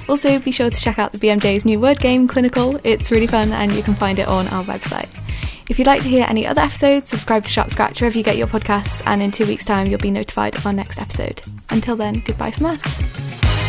Also, 0.09 0.39
be 0.39 0.51
sure 0.51 0.71
to 0.71 0.81
check 0.81 0.99
out 0.99 1.13
the 1.13 1.19
BMJ's 1.19 1.65
new 1.65 1.81
word 1.81 1.99
game, 2.01 2.29
Clinical. 2.29 2.81
It's 2.85 3.11
really 3.11 3.27
fun 3.27 3.53
and 3.53 3.73
you 3.73 3.83
can 3.83 3.95
find 3.95 4.19
it 4.19 4.29
on 4.29 4.49
our 4.49 4.65
website. 4.65 5.09
If 5.69 5.79
you'd 5.79 5.87
like 5.87 6.03
to 6.03 6.09
hear 6.09 6.27
any 6.29 6.47
other 6.47 6.61
episodes, 6.61 7.09
subscribe 7.09 7.45
to 7.45 7.51
Sharp 7.51 7.71
Scratch 7.71 8.01
wherever 8.01 8.19
you 8.19 8.25
get 8.25 8.37
your 8.37 8.49
podcasts, 8.49 9.01
and 9.07 9.23
in 9.23 9.31
two 9.31 9.47
weeks' 9.47 9.65
time, 9.65 9.87
you'll 9.87 10.01
be 10.01 10.11
notified 10.11 10.57
of 10.57 10.67
our 10.67 10.73
next 10.73 11.01
episode. 11.01 11.41
Until 11.71 11.97
then, 11.97 12.23
goodbye 12.27 12.51
from 12.51 12.67
us. 12.67 13.62